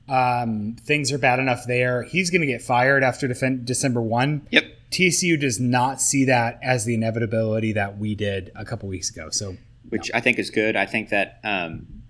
um, 0.09 0.75
things 0.81 1.11
are 1.11 1.17
bad 1.17 1.39
enough 1.39 1.65
there. 1.67 2.03
He's 2.03 2.29
going 2.29 2.41
to 2.41 2.47
get 2.47 2.61
fired 2.61 3.03
after 3.03 3.27
defend- 3.27 3.65
December 3.65 4.01
one. 4.01 4.47
Yep. 4.51 4.65
TCU 4.91 5.39
does 5.39 5.59
not 5.59 6.01
see 6.01 6.25
that 6.25 6.59
as 6.63 6.85
the 6.85 6.93
inevitability 6.93 7.73
that 7.73 7.97
we 7.97 8.15
did 8.15 8.51
a 8.55 8.63
couple 8.63 8.87
weeks 8.87 9.09
ago. 9.09 9.29
So, 9.29 9.57
which 9.89 10.09
no. 10.13 10.17
I 10.17 10.21
think 10.21 10.39
is 10.39 10.49
good. 10.49 10.75
I 10.75 10.85
think 10.85 11.09
that, 11.09 11.39
um, 11.43 12.03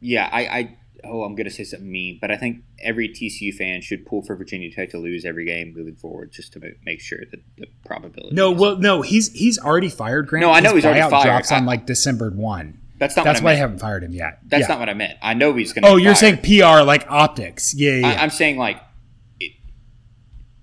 yeah, 0.00 0.28
I, 0.30 0.40
I 0.46 0.78
oh, 1.04 1.24
I'm 1.24 1.34
going 1.34 1.44
to 1.44 1.50
say 1.50 1.64
something 1.64 1.90
mean, 1.90 2.18
but 2.20 2.30
I 2.30 2.36
think 2.36 2.62
every 2.80 3.08
TCU 3.08 3.54
fan 3.54 3.80
should 3.80 4.04
pull 4.06 4.22
for 4.22 4.36
Virginia 4.36 4.70
Tech 4.70 4.90
to 4.90 4.98
lose 4.98 5.24
every 5.24 5.44
game 5.44 5.72
moving 5.74 5.96
forward, 5.96 6.32
just 6.32 6.52
to 6.54 6.74
make 6.84 7.00
sure 7.00 7.20
that 7.30 7.40
the 7.56 7.66
probability. 7.84 8.34
No, 8.34 8.50
well, 8.50 8.76
no, 8.76 9.02
he's 9.02 9.32
he's 9.32 9.58
already 9.58 9.88
fired. 9.88 10.26
Grant. 10.26 10.42
No, 10.44 10.52
I 10.52 10.60
know 10.60 10.74
His 10.74 10.84
he's 10.84 10.84
already 10.84 11.10
fired. 11.10 11.24
Drops 11.24 11.52
I, 11.52 11.58
on 11.58 11.66
like 11.66 11.86
December 11.86 12.30
one. 12.30 12.81
That's 13.02 13.16
not. 13.16 13.24
That's 13.24 13.42
why 13.42 13.50
I 13.50 13.54
haven't 13.54 13.80
fired 13.80 14.04
him 14.04 14.12
yet. 14.12 14.38
That's 14.46 14.60
yeah. 14.60 14.68
not 14.68 14.78
what 14.78 14.88
I 14.88 14.94
meant. 14.94 15.18
I 15.20 15.34
know 15.34 15.52
he's 15.54 15.72
going. 15.72 15.82
to 15.82 15.88
Oh, 15.88 15.96
you're 15.96 16.14
saying 16.14 16.36
PR 16.36 16.84
like 16.84 17.04
optics? 17.10 17.74
Yeah, 17.74 17.94
yeah. 17.94 18.06
I, 18.06 18.22
I'm 18.22 18.30
saying 18.30 18.58
like 18.58 18.80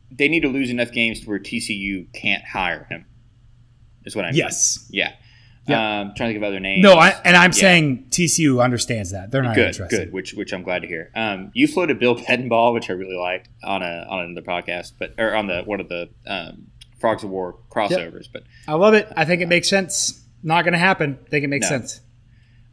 they 0.09 0.29
need 0.29 0.43
to 0.43 0.47
lose 0.47 0.69
enough 0.69 0.93
games 0.93 1.19
to 1.19 1.27
where 1.27 1.37
TCU 1.37 2.13
can't 2.13 2.45
hire 2.45 2.85
him. 2.89 3.05
Is 4.05 4.15
what 4.15 4.23
I 4.23 4.29
mean. 4.29 4.37
Yes. 4.37 4.87
Yeah. 4.89 5.15
Yeah. 5.67 5.99
Um, 5.99 6.13
trying 6.15 6.29
to 6.29 6.33
think 6.33 6.37
of 6.37 6.43
other 6.43 6.61
names. 6.61 6.81
No, 6.81 6.93
I, 6.93 7.09
and 7.25 7.35
I'm 7.35 7.51
yeah. 7.51 7.59
saying 7.59 8.05
TCU 8.09 8.63
understands 8.63 9.11
that 9.11 9.31
they're 9.31 9.43
not 9.43 9.55
good, 9.55 9.67
interested. 9.67 10.05
Good, 10.05 10.13
which 10.13 10.33
which 10.33 10.53
I'm 10.53 10.63
glad 10.63 10.83
to 10.83 10.87
hear. 10.87 11.11
Um, 11.13 11.51
you 11.53 11.67
floated 11.67 11.99
Bill 11.99 12.15
Bedenbaugh, 12.19 12.73
which 12.73 12.89
I 12.89 12.93
really 12.93 13.17
liked 13.17 13.49
on 13.65 13.83
a 13.83 14.05
on 14.09 14.21
another 14.21 14.47
podcast, 14.47 14.93
but 14.97 15.13
or 15.17 15.35
on 15.35 15.47
the 15.47 15.63
one 15.63 15.81
of 15.81 15.89
the 15.89 16.07
um, 16.25 16.67
Frogs 16.99 17.25
O' 17.25 17.27
War 17.27 17.57
crossovers. 17.69 18.23
Yep. 18.23 18.31
But 18.31 18.43
I 18.65 18.75
love 18.75 18.93
it. 18.93 19.11
I 19.17 19.25
think 19.25 19.41
it 19.41 19.49
makes 19.49 19.67
sense. 19.67 20.23
Not 20.41 20.63
going 20.63 20.71
to 20.71 20.79
happen. 20.79 21.19
I 21.25 21.29
think 21.29 21.43
it 21.43 21.49
makes 21.49 21.69
no. 21.69 21.77
sense. 21.77 21.99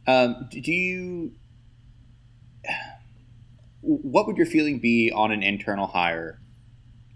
Um, 0.07 0.47
do 0.49 0.71
you? 0.71 1.33
What 3.81 4.27
would 4.27 4.37
your 4.37 4.45
feeling 4.45 4.79
be 4.79 5.11
on 5.11 5.31
an 5.31 5.43
internal 5.43 5.87
hire 5.87 6.39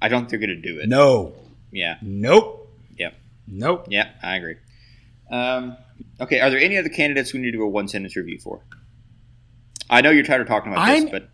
I 0.01 0.07
don't 0.07 0.21
think 0.21 0.29
they're 0.31 0.47
going 0.47 0.61
to 0.61 0.67
do 0.67 0.79
it. 0.79 0.89
No. 0.89 1.33
Yeah. 1.71 1.97
Nope. 2.01 2.69
Yep. 2.97 3.13
Nope. 3.47 3.85
Yeah, 3.89 4.09
I 4.23 4.37
agree. 4.37 4.55
Um, 5.29 5.77
okay, 6.19 6.39
are 6.39 6.49
there 6.49 6.59
any 6.59 6.77
other 6.77 6.89
candidates 6.89 7.33
we 7.33 7.39
need 7.39 7.51
to 7.51 7.57
do 7.57 7.63
a 7.63 7.67
one 7.67 7.87
sentence 7.87 8.15
review 8.15 8.39
for? 8.39 8.61
I 9.89 10.01
know 10.01 10.09
you're 10.09 10.23
tired 10.23 10.41
of 10.41 10.47
talking 10.47 10.71
about 10.71 10.87
I'm, 10.87 11.03
this, 11.03 11.11
but 11.11 11.29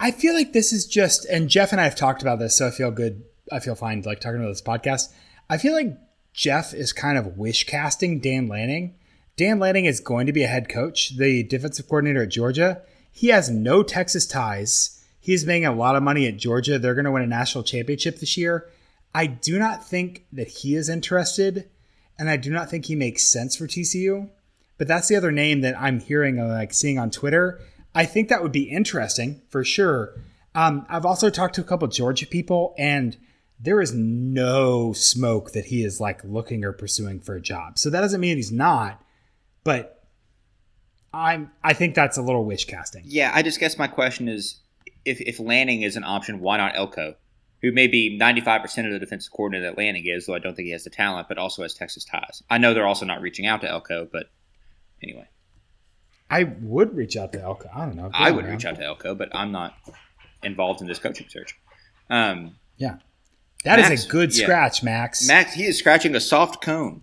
I 0.00 0.10
feel 0.10 0.34
like 0.34 0.52
this 0.52 0.72
is 0.72 0.86
just, 0.86 1.26
and 1.26 1.48
Jeff 1.48 1.72
and 1.72 1.80
I 1.80 1.84
have 1.84 1.94
talked 1.94 2.22
about 2.22 2.38
this, 2.38 2.56
so 2.56 2.66
I 2.66 2.70
feel 2.70 2.90
good. 2.90 3.22
I 3.52 3.60
feel 3.60 3.74
fine 3.74 4.02
like 4.02 4.20
talking 4.20 4.40
about 4.40 4.48
this 4.48 4.62
podcast. 4.62 5.12
I 5.48 5.58
feel 5.58 5.72
like 5.72 5.96
Jeff 6.32 6.74
is 6.74 6.92
kind 6.92 7.16
of 7.16 7.38
wish 7.38 7.64
casting 7.64 8.20
Dan 8.20 8.48
Lanning. 8.48 8.94
Dan 9.38 9.60
Lanning 9.60 9.84
is 9.84 10.00
going 10.00 10.26
to 10.26 10.32
be 10.32 10.42
a 10.42 10.48
head 10.48 10.68
coach, 10.68 11.16
the 11.16 11.44
defensive 11.44 11.86
coordinator 11.86 12.24
at 12.24 12.28
Georgia. 12.28 12.82
He 13.12 13.28
has 13.28 13.48
no 13.48 13.84
Texas 13.84 14.26
ties. 14.26 15.00
He's 15.20 15.46
making 15.46 15.66
a 15.66 15.74
lot 15.74 15.94
of 15.94 16.02
money 16.02 16.26
at 16.26 16.38
Georgia. 16.38 16.76
They're 16.76 16.96
going 16.96 17.04
to 17.04 17.12
win 17.12 17.22
a 17.22 17.26
national 17.28 17.62
championship 17.62 18.18
this 18.18 18.36
year. 18.36 18.68
I 19.14 19.26
do 19.26 19.60
not 19.60 19.86
think 19.86 20.24
that 20.32 20.48
he 20.48 20.74
is 20.74 20.88
interested, 20.88 21.68
and 22.18 22.28
I 22.28 22.36
do 22.36 22.50
not 22.50 22.68
think 22.68 22.86
he 22.86 22.96
makes 22.96 23.22
sense 23.22 23.54
for 23.54 23.68
TCU. 23.68 24.28
But 24.76 24.88
that's 24.88 25.06
the 25.06 25.14
other 25.14 25.30
name 25.30 25.60
that 25.60 25.80
I'm 25.80 26.00
hearing, 26.00 26.40
uh, 26.40 26.48
like 26.48 26.74
seeing 26.74 26.98
on 26.98 27.12
Twitter. 27.12 27.60
I 27.94 28.06
think 28.06 28.30
that 28.30 28.42
would 28.42 28.50
be 28.50 28.64
interesting 28.64 29.40
for 29.50 29.62
sure. 29.62 30.14
Um, 30.56 30.84
I've 30.88 31.06
also 31.06 31.30
talked 31.30 31.54
to 31.54 31.60
a 31.60 31.64
couple 31.64 31.86
Georgia 31.86 32.26
people, 32.26 32.74
and 32.76 33.16
there 33.60 33.80
is 33.80 33.94
no 33.94 34.92
smoke 34.94 35.52
that 35.52 35.66
he 35.66 35.84
is 35.84 36.00
like 36.00 36.24
looking 36.24 36.64
or 36.64 36.72
pursuing 36.72 37.20
for 37.20 37.36
a 37.36 37.40
job. 37.40 37.78
So 37.78 37.88
that 37.88 38.00
doesn't 38.00 38.20
mean 38.20 38.36
he's 38.36 38.50
not, 38.50 39.00
but 39.64 40.02
I'm 41.12 41.50
I 41.62 41.72
think 41.72 41.94
that's 41.94 42.16
a 42.16 42.22
little 42.22 42.44
wish 42.44 42.66
casting. 42.66 43.02
Yeah, 43.06 43.32
I 43.34 43.42
just 43.42 43.60
guess 43.60 43.78
my 43.78 43.86
question 43.86 44.28
is 44.28 44.60
if, 45.04 45.20
if 45.20 45.40
Lanning 45.40 45.82
is 45.82 45.96
an 45.96 46.04
option, 46.04 46.40
why 46.40 46.58
not 46.58 46.76
Elko, 46.76 47.14
who 47.62 47.72
may 47.72 47.86
be 47.86 48.18
95% 48.20 48.86
of 48.86 48.92
the 48.92 48.98
defensive 48.98 49.32
coordinator 49.32 49.70
that 49.70 49.78
Lanning 49.78 50.06
is, 50.06 50.26
though 50.26 50.34
I 50.34 50.38
don't 50.38 50.54
think 50.54 50.66
he 50.66 50.72
has 50.72 50.84
the 50.84 50.90
talent, 50.90 51.28
but 51.28 51.38
also 51.38 51.62
has 51.62 51.74
Texas 51.74 52.04
ties. 52.04 52.42
I 52.50 52.58
know 52.58 52.74
they're 52.74 52.86
also 52.86 53.06
not 53.06 53.20
reaching 53.20 53.46
out 53.46 53.60
to 53.62 53.68
Elko, 53.68 54.08
but 54.10 54.26
anyway. 55.02 55.28
I 56.30 56.44
would 56.44 56.94
reach 56.94 57.16
out 57.16 57.32
to 57.32 57.40
Elko. 57.40 57.70
I 57.74 57.86
don't 57.86 57.96
know. 57.96 58.10
I 58.12 58.30
would 58.30 58.44
reach 58.44 58.66
out 58.66 58.76
to 58.76 58.84
Elko, 58.84 59.14
but 59.14 59.34
I'm 59.34 59.50
not 59.50 59.74
involved 60.42 60.82
in 60.82 60.86
this 60.86 60.98
coaching 60.98 61.26
search. 61.28 61.58
Um, 62.10 62.56
yeah. 62.76 62.96
that 63.64 63.78
Max, 63.78 64.02
is 64.02 64.06
a 64.06 64.08
good 64.08 64.34
scratch, 64.34 64.82
yeah. 64.82 64.90
Max. 64.90 65.26
Max, 65.26 65.54
he 65.54 65.64
is 65.64 65.78
scratching 65.78 66.14
a 66.14 66.20
soft 66.20 66.62
cone. 66.62 67.02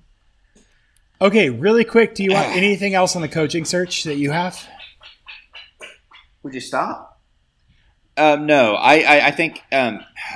Okay, 1.26 1.50
really 1.50 1.84
quick. 1.84 2.14
Do 2.14 2.24
you 2.24 2.34
want 2.34 2.48
anything 2.56 2.94
else 2.94 3.16
on 3.16 3.24
the 3.24 3.28
coaching 3.28 3.66
search 3.66 4.04
that 4.04 4.18
you 4.18 4.30
have? 4.30 4.64
Would 6.44 6.54
you 6.54 6.62
stop? 6.62 7.20
Um, 8.16 8.46
no, 8.46 8.76
I, 8.76 9.00
I, 9.00 9.28
I 9.28 9.32
think 9.32 9.64
um, 9.72 10.02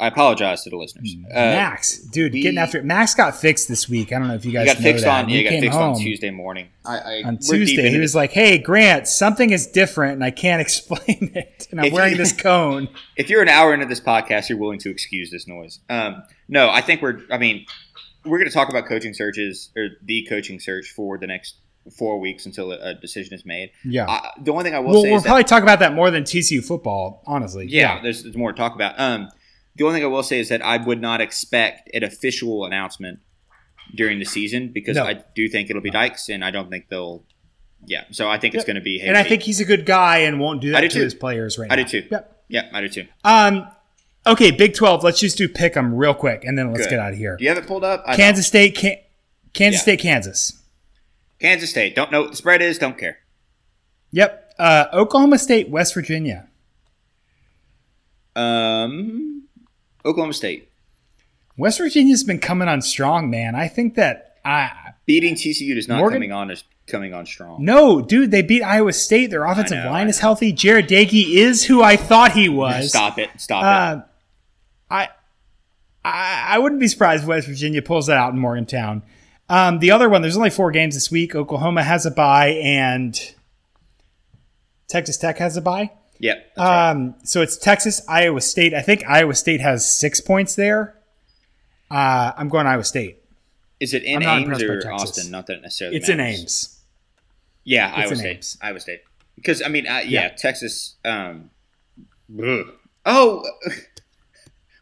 I 0.00 0.06
apologize 0.06 0.62
to 0.62 0.70
the 0.70 0.76
listeners. 0.76 1.14
Uh, 1.30 1.34
Max, 1.34 1.98
dude, 1.98 2.32
we, 2.32 2.40
getting 2.40 2.56
after 2.56 2.78
it. 2.78 2.86
Max 2.86 3.14
got 3.14 3.36
fixed 3.36 3.68
this 3.68 3.86
week. 3.86 4.10
I 4.10 4.18
don't 4.18 4.28
know 4.28 4.34
if 4.34 4.46
you 4.46 4.52
guys 4.52 4.66
got 4.66 4.78
fixed 4.78 5.04
that. 5.04 5.24
on. 5.24 5.28
Yeah, 5.28 5.42
got 5.42 5.60
fixed 5.60 5.78
on 5.78 5.96
Tuesday 5.96 6.30
morning. 6.30 6.68
I, 6.86 6.98
I 6.98 7.22
on 7.24 7.36
Tuesday, 7.36 7.90
he 7.90 7.98
was 7.98 8.14
like, 8.14 8.32
"Hey, 8.32 8.56
Grant, 8.56 9.08
something 9.08 9.50
is 9.50 9.66
different, 9.66 10.14
and 10.14 10.24
I 10.24 10.30
can't 10.30 10.60
explain 10.68 11.32
it, 11.34 11.68
and 11.70 11.80
I'm 11.80 11.92
wearing 11.92 12.12
you, 12.12 12.18
this 12.18 12.32
cone." 12.32 12.88
If 13.16 13.28
you're 13.28 13.42
an 13.42 13.48
hour 13.48 13.74
into 13.74 13.86
this 13.86 14.00
podcast, 14.00 14.48
you're 14.48 14.58
willing 14.58 14.78
to 14.78 14.90
excuse 14.90 15.32
this 15.32 15.48
noise. 15.48 15.80
Um, 15.90 16.22
no, 16.48 16.70
I 16.70 16.80
think 16.80 17.02
we're. 17.02 17.20
I 17.32 17.38
mean, 17.38 17.66
we're 18.24 18.38
going 18.38 18.48
to 18.48 18.54
talk 18.54 18.68
about 18.68 18.86
coaching 18.86 19.14
searches 19.14 19.70
or 19.76 19.88
the 20.02 20.26
coaching 20.28 20.60
search 20.60 20.90
for 20.90 21.18
the 21.18 21.26
next 21.26 21.56
four 21.96 22.18
weeks 22.20 22.46
until 22.46 22.72
a, 22.72 22.94
decision 22.94 23.34
is 23.34 23.44
made. 23.44 23.70
Yeah. 23.84 24.08
I, 24.08 24.30
the 24.40 24.52
only 24.52 24.64
thing 24.64 24.74
I 24.74 24.80
will 24.80 24.92
well, 24.92 25.02
say 25.02 25.10
we'll 25.10 25.22
probably 25.22 25.42
that, 25.42 25.48
talk 25.48 25.62
about 25.62 25.78
that 25.80 25.94
more 25.94 26.10
than 26.10 26.24
TCU 26.24 26.64
football, 26.64 27.22
honestly. 27.26 27.66
Yeah, 27.66 27.96
yeah. 27.96 28.02
There's, 28.02 28.22
there's, 28.22 28.36
more 28.36 28.52
to 28.52 28.56
talk 28.56 28.74
about. 28.74 28.98
Um, 28.98 29.28
the 29.76 29.84
only 29.84 29.96
thing 29.96 30.04
I 30.04 30.08
will 30.08 30.22
say 30.22 30.40
is 30.40 30.48
that 30.48 30.62
I 30.62 30.76
would 30.76 31.00
not 31.00 31.20
expect 31.20 31.90
an 31.94 32.02
official 32.02 32.64
announcement 32.64 33.20
during 33.94 34.18
the 34.18 34.24
season 34.24 34.70
because 34.72 34.96
no. 34.96 35.04
I 35.04 35.22
do 35.34 35.48
think 35.48 35.70
it'll 35.70 35.82
be 35.82 35.90
Dykes, 35.90 36.28
and 36.28 36.44
I 36.44 36.50
don't 36.50 36.68
think 36.68 36.88
they'll. 36.88 37.24
Yeah, 37.86 38.04
so 38.10 38.28
I 38.28 38.38
think 38.38 38.54
yep. 38.54 38.60
it's 38.60 38.66
going 38.66 38.74
to 38.74 38.82
be. 38.82 39.00
and 39.00 39.16
I 39.16 39.22
think 39.22 39.42
he's 39.42 39.60
a 39.60 39.64
good 39.64 39.86
guy 39.86 40.18
and 40.18 40.40
won't 40.40 40.60
do 40.60 40.72
that 40.72 40.80
to 40.80 40.88
too. 40.88 41.00
his 41.00 41.14
players 41.14 41.58
right 41.58 41.70
I 41.70 41.76
now. 41.76 41.82
I 41.82 41.84
do 41.84 42.02
too. 42.02 42.08
Yep. 42.10 42.44
Yeah, 42.48 42.68
I 42.72 42.80
do 42.80 42.88
too. 42.88 43.06
Um, 43.22 43.68
okay, 44.28 44.50
Big 44.50 44.74
Twelve. 44.74 45.02
Let's 45.02 45.20
just 45.20 45.36
do 45.38 45.48
pick 45.48 45.74
them 45.74 45.94
real 45.94 46.14
quick, 46.14 46.44
and 46.44 46.56
then 46.56 46.72
let's 46.72 46.84
good. 46.84 46.90
get 46.90 46.98
out 46.98 47.12
of 47.12 47.18
here. 47.18 47.36
Do 47.36 47.44
you 47.44 47.50
have 47.50 47.58
it 47.58 47.66
pulled 47.66 47.84
up? 47.84 48.04
I 48.06 48.16
Kansas 48.16 48.46
don't. 48.46 48.48
State, 48.48 48.76
Can- 48.76 48.98
Kansas 49.52 49.80
yeah. 49.80 49.82
State, 49.82 50.00
Kansas. 50.00 50.62
Kansas 51.38 51.70
State. 51.70 51.94
Don't 51.94 52.10
know 52.10 52.22
what 52.22 52.30
the 52.30 52.36
spread 52.36 52.62
is. 52.62 52.78
Don't 52.78 52.98
care. 52.98 53.18
Yep. 54.12 54.54
Uh, 54.58 54.86
Oklahoma 54.92 55.38
State, 55.38 55.68
West 55.68 55.94
Virginia. 55.94 56.48
Um, 58.34 59.48
Oklahoma 60.04 60.32
State. 60.32 60.70
West 61.56 61.78
Virginia's 61.78 62.22
been 62.22 62.38
coming 62.38 62.68
on 62.68 62.80
strong, 62.82 63.30
man. 63.30 63.54
I 63.56 63.66
think 63.68 63.96
that 63.96 64.38
I 64.44 64.70
beating 65.06 65.34
TCU 65.34 65.76
is 65.76 65.88
not 65.88 65.98
Morgan, 65.98 66.16
coming 66.16 66.32
on 66.32 66.50
as 66.50 66.62
coming 66.86 67.12
on 67.12 67.26
strong. 67.26 67.64
No, 67.64 68.00
dude, 68.00 68.30
they 68.30 68.42
beat 68.42 68.62
Iowa 68.62 68.92
State. 68.92 69.30
Their 69.30 69.44
offensive 69.44 69.84
know, 69.84 69.90
line 69.90 70.08
is 70.08 70.20
healthy. 70.20 70.52
Jarret 70.52 70.86
Doege 70.86 71.34
is 71.34 71.64
who 71.64 71.82
I 71.82 71.96
thought 71.96 72.32
he 72.32 72.48
was. 72.48 72.90
Stop 72.90 73.18
it! 73.18 73.30
Stop 73.38 73.64
uh, 73.64 74.00
it! 74.00 74.07
I, 74.90 75.08
I 76.04 76.46
I 76.50 76.58
wouldn't 76.58 76.80
be 76.80 76.88
surprised 76.88 77.22
if 77.22 77.28
West 77.28 77.46
Virginia 77.46 77.82
pulls 77.82 78.06
that 78.06 78.16
out 78.16 78.32
in 78.32 78.38
Morgantown. 78.38 79.02
Um, 79.48 79.78
the 79.78 79.90
other 79.90 80.08
one, 80.08 80.22
there's 80.22 80.36
only 80.36 80.50
four 80.50 80.70
games 80.70 80.94
this 80.94 81.10
week. 81.10 81.34
Oklahoma 81.34 81.82
has 81.82 82.04
a 82.04 82.10
bye, 82.10 82.60
and 82.62 83.18
Texas 84.88 85.16
Tech 85.16 85.38
has 85.38 85.56
a 85.56 85.62
bye. 85.62 85.90
Yep. 86.20 86.58
Um, 86.58 86.66
right. 87.06 87.28
So 87.28 87.42
it's 87.42 87.56
Texas, 87.56 88.02
Iowa 88.08 88.40
State. 88.40 88.74
I 88.74 88.82
think 88.82 89.04
Iowa 89.08 89.34
State 89.34 89.60
has 89.60 89.90
six 89.90 90.20
points 90.20 90.54
there. 90.54 90.96
Uh, 91.90 92.32
I'm 92.36 92.48
going 92.48 92.66
Iowa 92.66 92.84
State. 92.84 93.22
Is 93.80 93.94
it 93.94 94.02
in 94.02 94.22
Ames 94.22 94.62
or 94.62 94.92
Austin? 94.92 95.30
Not 95.30 95.46
that 95.46 95.62
necessarily. 95.62 95.96
It's 95.96 96.08
matters. 96.08 96.36
in 96.38 96.40
Ames. 96.40 96.80
Yeah, 97.64 97.88
it's 97.90 97.98
Iowa 97.98 98.16
State. 98.16 98.36
Ames. 98.36 98.58
Iowa 98.60 98.80
State. 98.80 99.00
Because 99.36 99.62
I 99.62 99.68
mean, 99.68 99.86
uh, 99.86 99.98
yeah, 99.98 100.02
yeah, 100.04 100.28
Texas. 100.30 100.96
Um, 101.04 101.50
oh, 103.06 103.44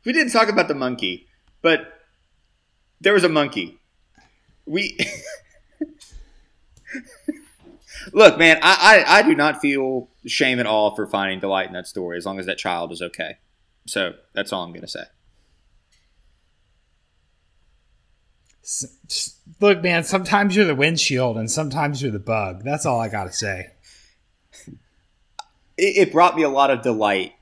we 0.07 0.13
didn't 0.13 0.33
talk 0.33 0.49
about 0.49 0.69
the 0.69 0.75
monkey, 0.75 1.27
but 1.61 2.01
there 3.01 3.13
was 3.13 3.25
a 3.25 3.29
monkey. 3.29 3.79
We 4.65 4.99
look, 8.13 8.39
man. 8.39 8.59
I, 8.63 9.05
I 9.07 9.19
I 9.19 9.23
do 9.23 9.35
not 9.35 9.61
feel 9.61 10.09
shame 10.25 10.61
at 10.61 10.67
all 10.67 10.95
for 10.95 11.07
finding 11.07 11.41
delight 11.41 11.67
in 11.67 11.75
that 11.75 11.87
story, 11.87 12.17
as 12.17 12.25
long 12.25 12.39
as 12.39 12.47
that 12.47 12.57
child 12.57 12.93
is 12.93 13.03
okay. 13.03 13.37
So 13.87 14.15
that's 14.33 14.53
all 14.53 14.65
I'm 14.65 14.71
going 14.71 14.83
to 14.83 14.89
say. 14.89 15.05
Look, 19.61 19.83
man, 19.83 20.03
sometimes 20.03 20.57
you're 20.57 20.65
the 20.65 20.75
windshield 20.75 21.37
and 21.37 21.51
sometimes 21.51 22.03
you're 22.03 22.11
the 22.11 22.19
bug. 22.19 22.63
That's 22.65 22.85
all 22.85 23.01
I 23.01 23.09
got 23.09 23.25
to 23.25 23.33
say. 23.33 23.69
It, 25.79 26.09
it, 26.09 26.13
brought 26.13 26.35
me 26.35 26.43
a 26.43 26.49
lot 26.49 26.71
of 26.71 26.83
delight 26.83 27.35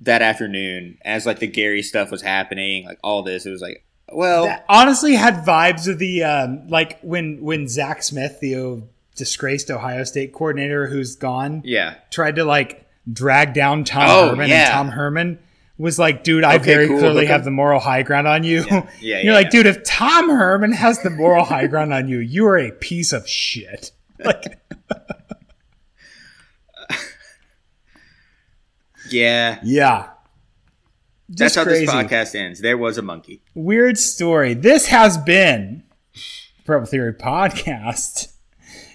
that 0.00 0.22
afternoon 0.22 0.98
as 1.04 1.26
like 1.26 1.38
the 1.38 1.46
Gary 1.46 1.82
stuff 1.82 2.10
was 2.10 2.22
happening, 2.22 2.84
like 2.84 2.98
all 3.02 3.22
this. 3.22 3.46
It 3.46 3.50
was 3.50 3.62
like, 3.62 3.84
well, 4.12 4.44
that 4.44 4.64
honestly 4.68 5.14
had 5.14 5.44
vibes 5.44 5.88
of 5.88 5.98
the 5.98 6.24
um, 6.24 6.68
like 6.68 7.00
when 7.00 7.42
when 7.42 7.68
Zach 7.68 8.02
Smith, 8.02 8.40
the 8.40 8.82
disgraced 9.16 9.70
Ohio 9.70 10.04
State 10.04 10.32
coordinator 10.32 10.86
who's 10.86 11.16
gone, 11.16 11.62
yeah, 11.64 11.94
tried 12.10 12.36
to 12.36 12.44
like 12.44 12.86
drag 13.10 13.54
down 13.54 13.84
Tom 13.84 14.08
oh, 14.08 14.28
Herman 14.30 14.48
yeah. 14.48 14.64
and 14.64 14.72
Tom 14.72 14.88
Herman 14.88 15.38
was 15.76 15.98
like, 15.98 16.22
dude, 16.22 16.44
I 16.44 16.58
very 16.58 16.86
cool, 16.86 16.98
clearly 16.98 17.26
have 17.26 17.44
the 17.44 17.50
moral 17.50 17.80
high 17.80 18.02
ground 18.02 18.28
on 18.28 18.44
you. 18.44 18.64
Yeah, 18.64 18.88
yeah 19.00 19.16
You're 19.16 19.24
yeah, 19.24 19.32
like, 19.32 19.50
dude, 19.50 19.66
if 19.66 19.82
Tom 19.84 20.28
Herman 20.28 20.72
has 20.72 21.02
the 21.02 21.10
moral 21.10 21.44
high 21.44 21.66
ground 21.66 21.92
on 21.92 22.08
you, 22.08 22.18
you 22.18 22.46
are 22.46 22.58
a 22.58 22.70
piece 22.70 23.12
of 23.12 23.28
shit. 23.28 23.90
Like, 24.24 24.58
yeah, 29.14 29.60
yeah. 29.62 30.08
Just 31.30 31.38
That's 31.38 31.54
how 31.54 31.64
crazy. 31.64 31.86
this 31.86 31.94
podcast 31.94 32.34
ends. 32.34 32.60
There 32.60 32.76
was 32.76 32.98
a 32.98 33.02
monkey. 33.02 33.40
Weird 33.54 33.96
story. 33.96 34.52
This 34.52 34.86
has 34.86 35.16
been 35.16 35.82
Purple 36.66 36.86
Theory 36.86 37.14
Podcast. 37.14 38.34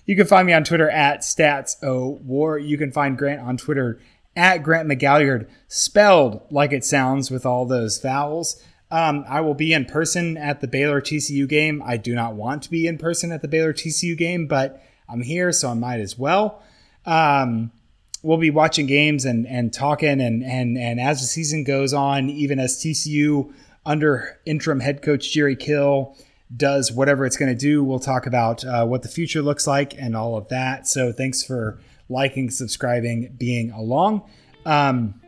You 0.05 0.15
can 0.15 0.28
find 0.28 0.45
me 0.45 0.53
on 0.53 0.63
Twitter 0.63 0.89
at 0.89 1.22
Stats 1.22 1.76
O 1.84 2.20
StatsOWar. 2.24 2.67
You 2.67 2.78
can 2.78 2.91
find 2.91 3.17
Grant 3.17 3.41
on 3.41 3.57
Twitter 3.57 3.99
at 4.36 4.63
Grant 4.63 4.88
McGalliard, 4.88 5.49
spelled 5.67 6.41
like 6.51 6.72
it 6.72 6.86
sounds 6.86 7.32
with 7.32 7.45
all 7.45 7.65
those 7.65 7.99
vowels. 7.99 8.61
Um, 8.91 9.24
I 9.28 9.41
will 9.41 9.53
be 9.53 9.74
in 9.74 9.86
person 9.86 10.38
at 10.38 10.61
the 10.61 10.67
Baylor 10.67 11.01
TCU 11.01 11.47
game. 11.47 11.82
I 11.86 11.97
do 11.97 12.15
not 12.15 12.34
want 12.34 12.63
to 12.63 12.72
be 12.72 12.88
in 12.88 12.97
person 12.97 13.32
at 13.32 13.41
the 13.41 13.47
Baylor 13.47 13.74
TCU 13.74 14.17
game, 14.17 14.47
but 14.47 14.84
I'm 15.07 15.22
here, 15.22 15.51
so 15.51 15.70
I 15.70 15.74
might 15.74 15.99
as 15.99 16.17
well. 16.17 16.63
Um, 17.05 17.72
we'll 18.24 18.38
be 18.38 18.49
watching 18.49 18.86
games 18.86 19.26
and, 19.26 19.47
and 19.47 19.74
talking, 19.74 20.22
and, 20.22 20.43
and, 20.43 20.78
and 20.78 20.99
as 20.99 21.22
the 21.22 21.28
season 21.28 21.63
goes 21.63 21.93
on, 21.93 22.30
even 22.30 22.59
as 22.59 22.78
TCU 22.78 23.53
under 23.86 24.39
interim 24.45 24.80
head 24.80 25.01
coach 25.01 25.32
Jerry 25.32 25.55
Kill 25.55 26.15
does 26.55 26.91
whatever 26.91 27.26
it's 27.26 27.38
going 27.38 27.51
to 27.51 27.57
do, 27.57 27.84
we'll 27.84 27.99
talk 27.99 28.26
about 28.26 28.65
uh, 28.65 28.86
what 28.86 29.03
the 29.03 29.09
future 29.09 29.41
looks 29.41 29.67
like 29.67 29.99
and 29.99 30.15
all 30.15 30.36
of 30.36 30.47
that. 30.49 30.88
So 30.88 31.11
thanks 31.11 31.43
for 31.43 31.80
liking, 32.09 32.49
subscribing, 32.49 33.36
being 33.38 33.72
along. 33.72 34.30
Um, 34.65 35.22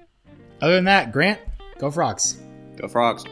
other 0.61 0.75
than 0.75 0.85
that, 0.85 1.11
Grant, 1.11 1.39
go 1.79 1.91
Frogs. 1.91 2.37
Go 2.77 2.87
Frogs. 2.87 3.25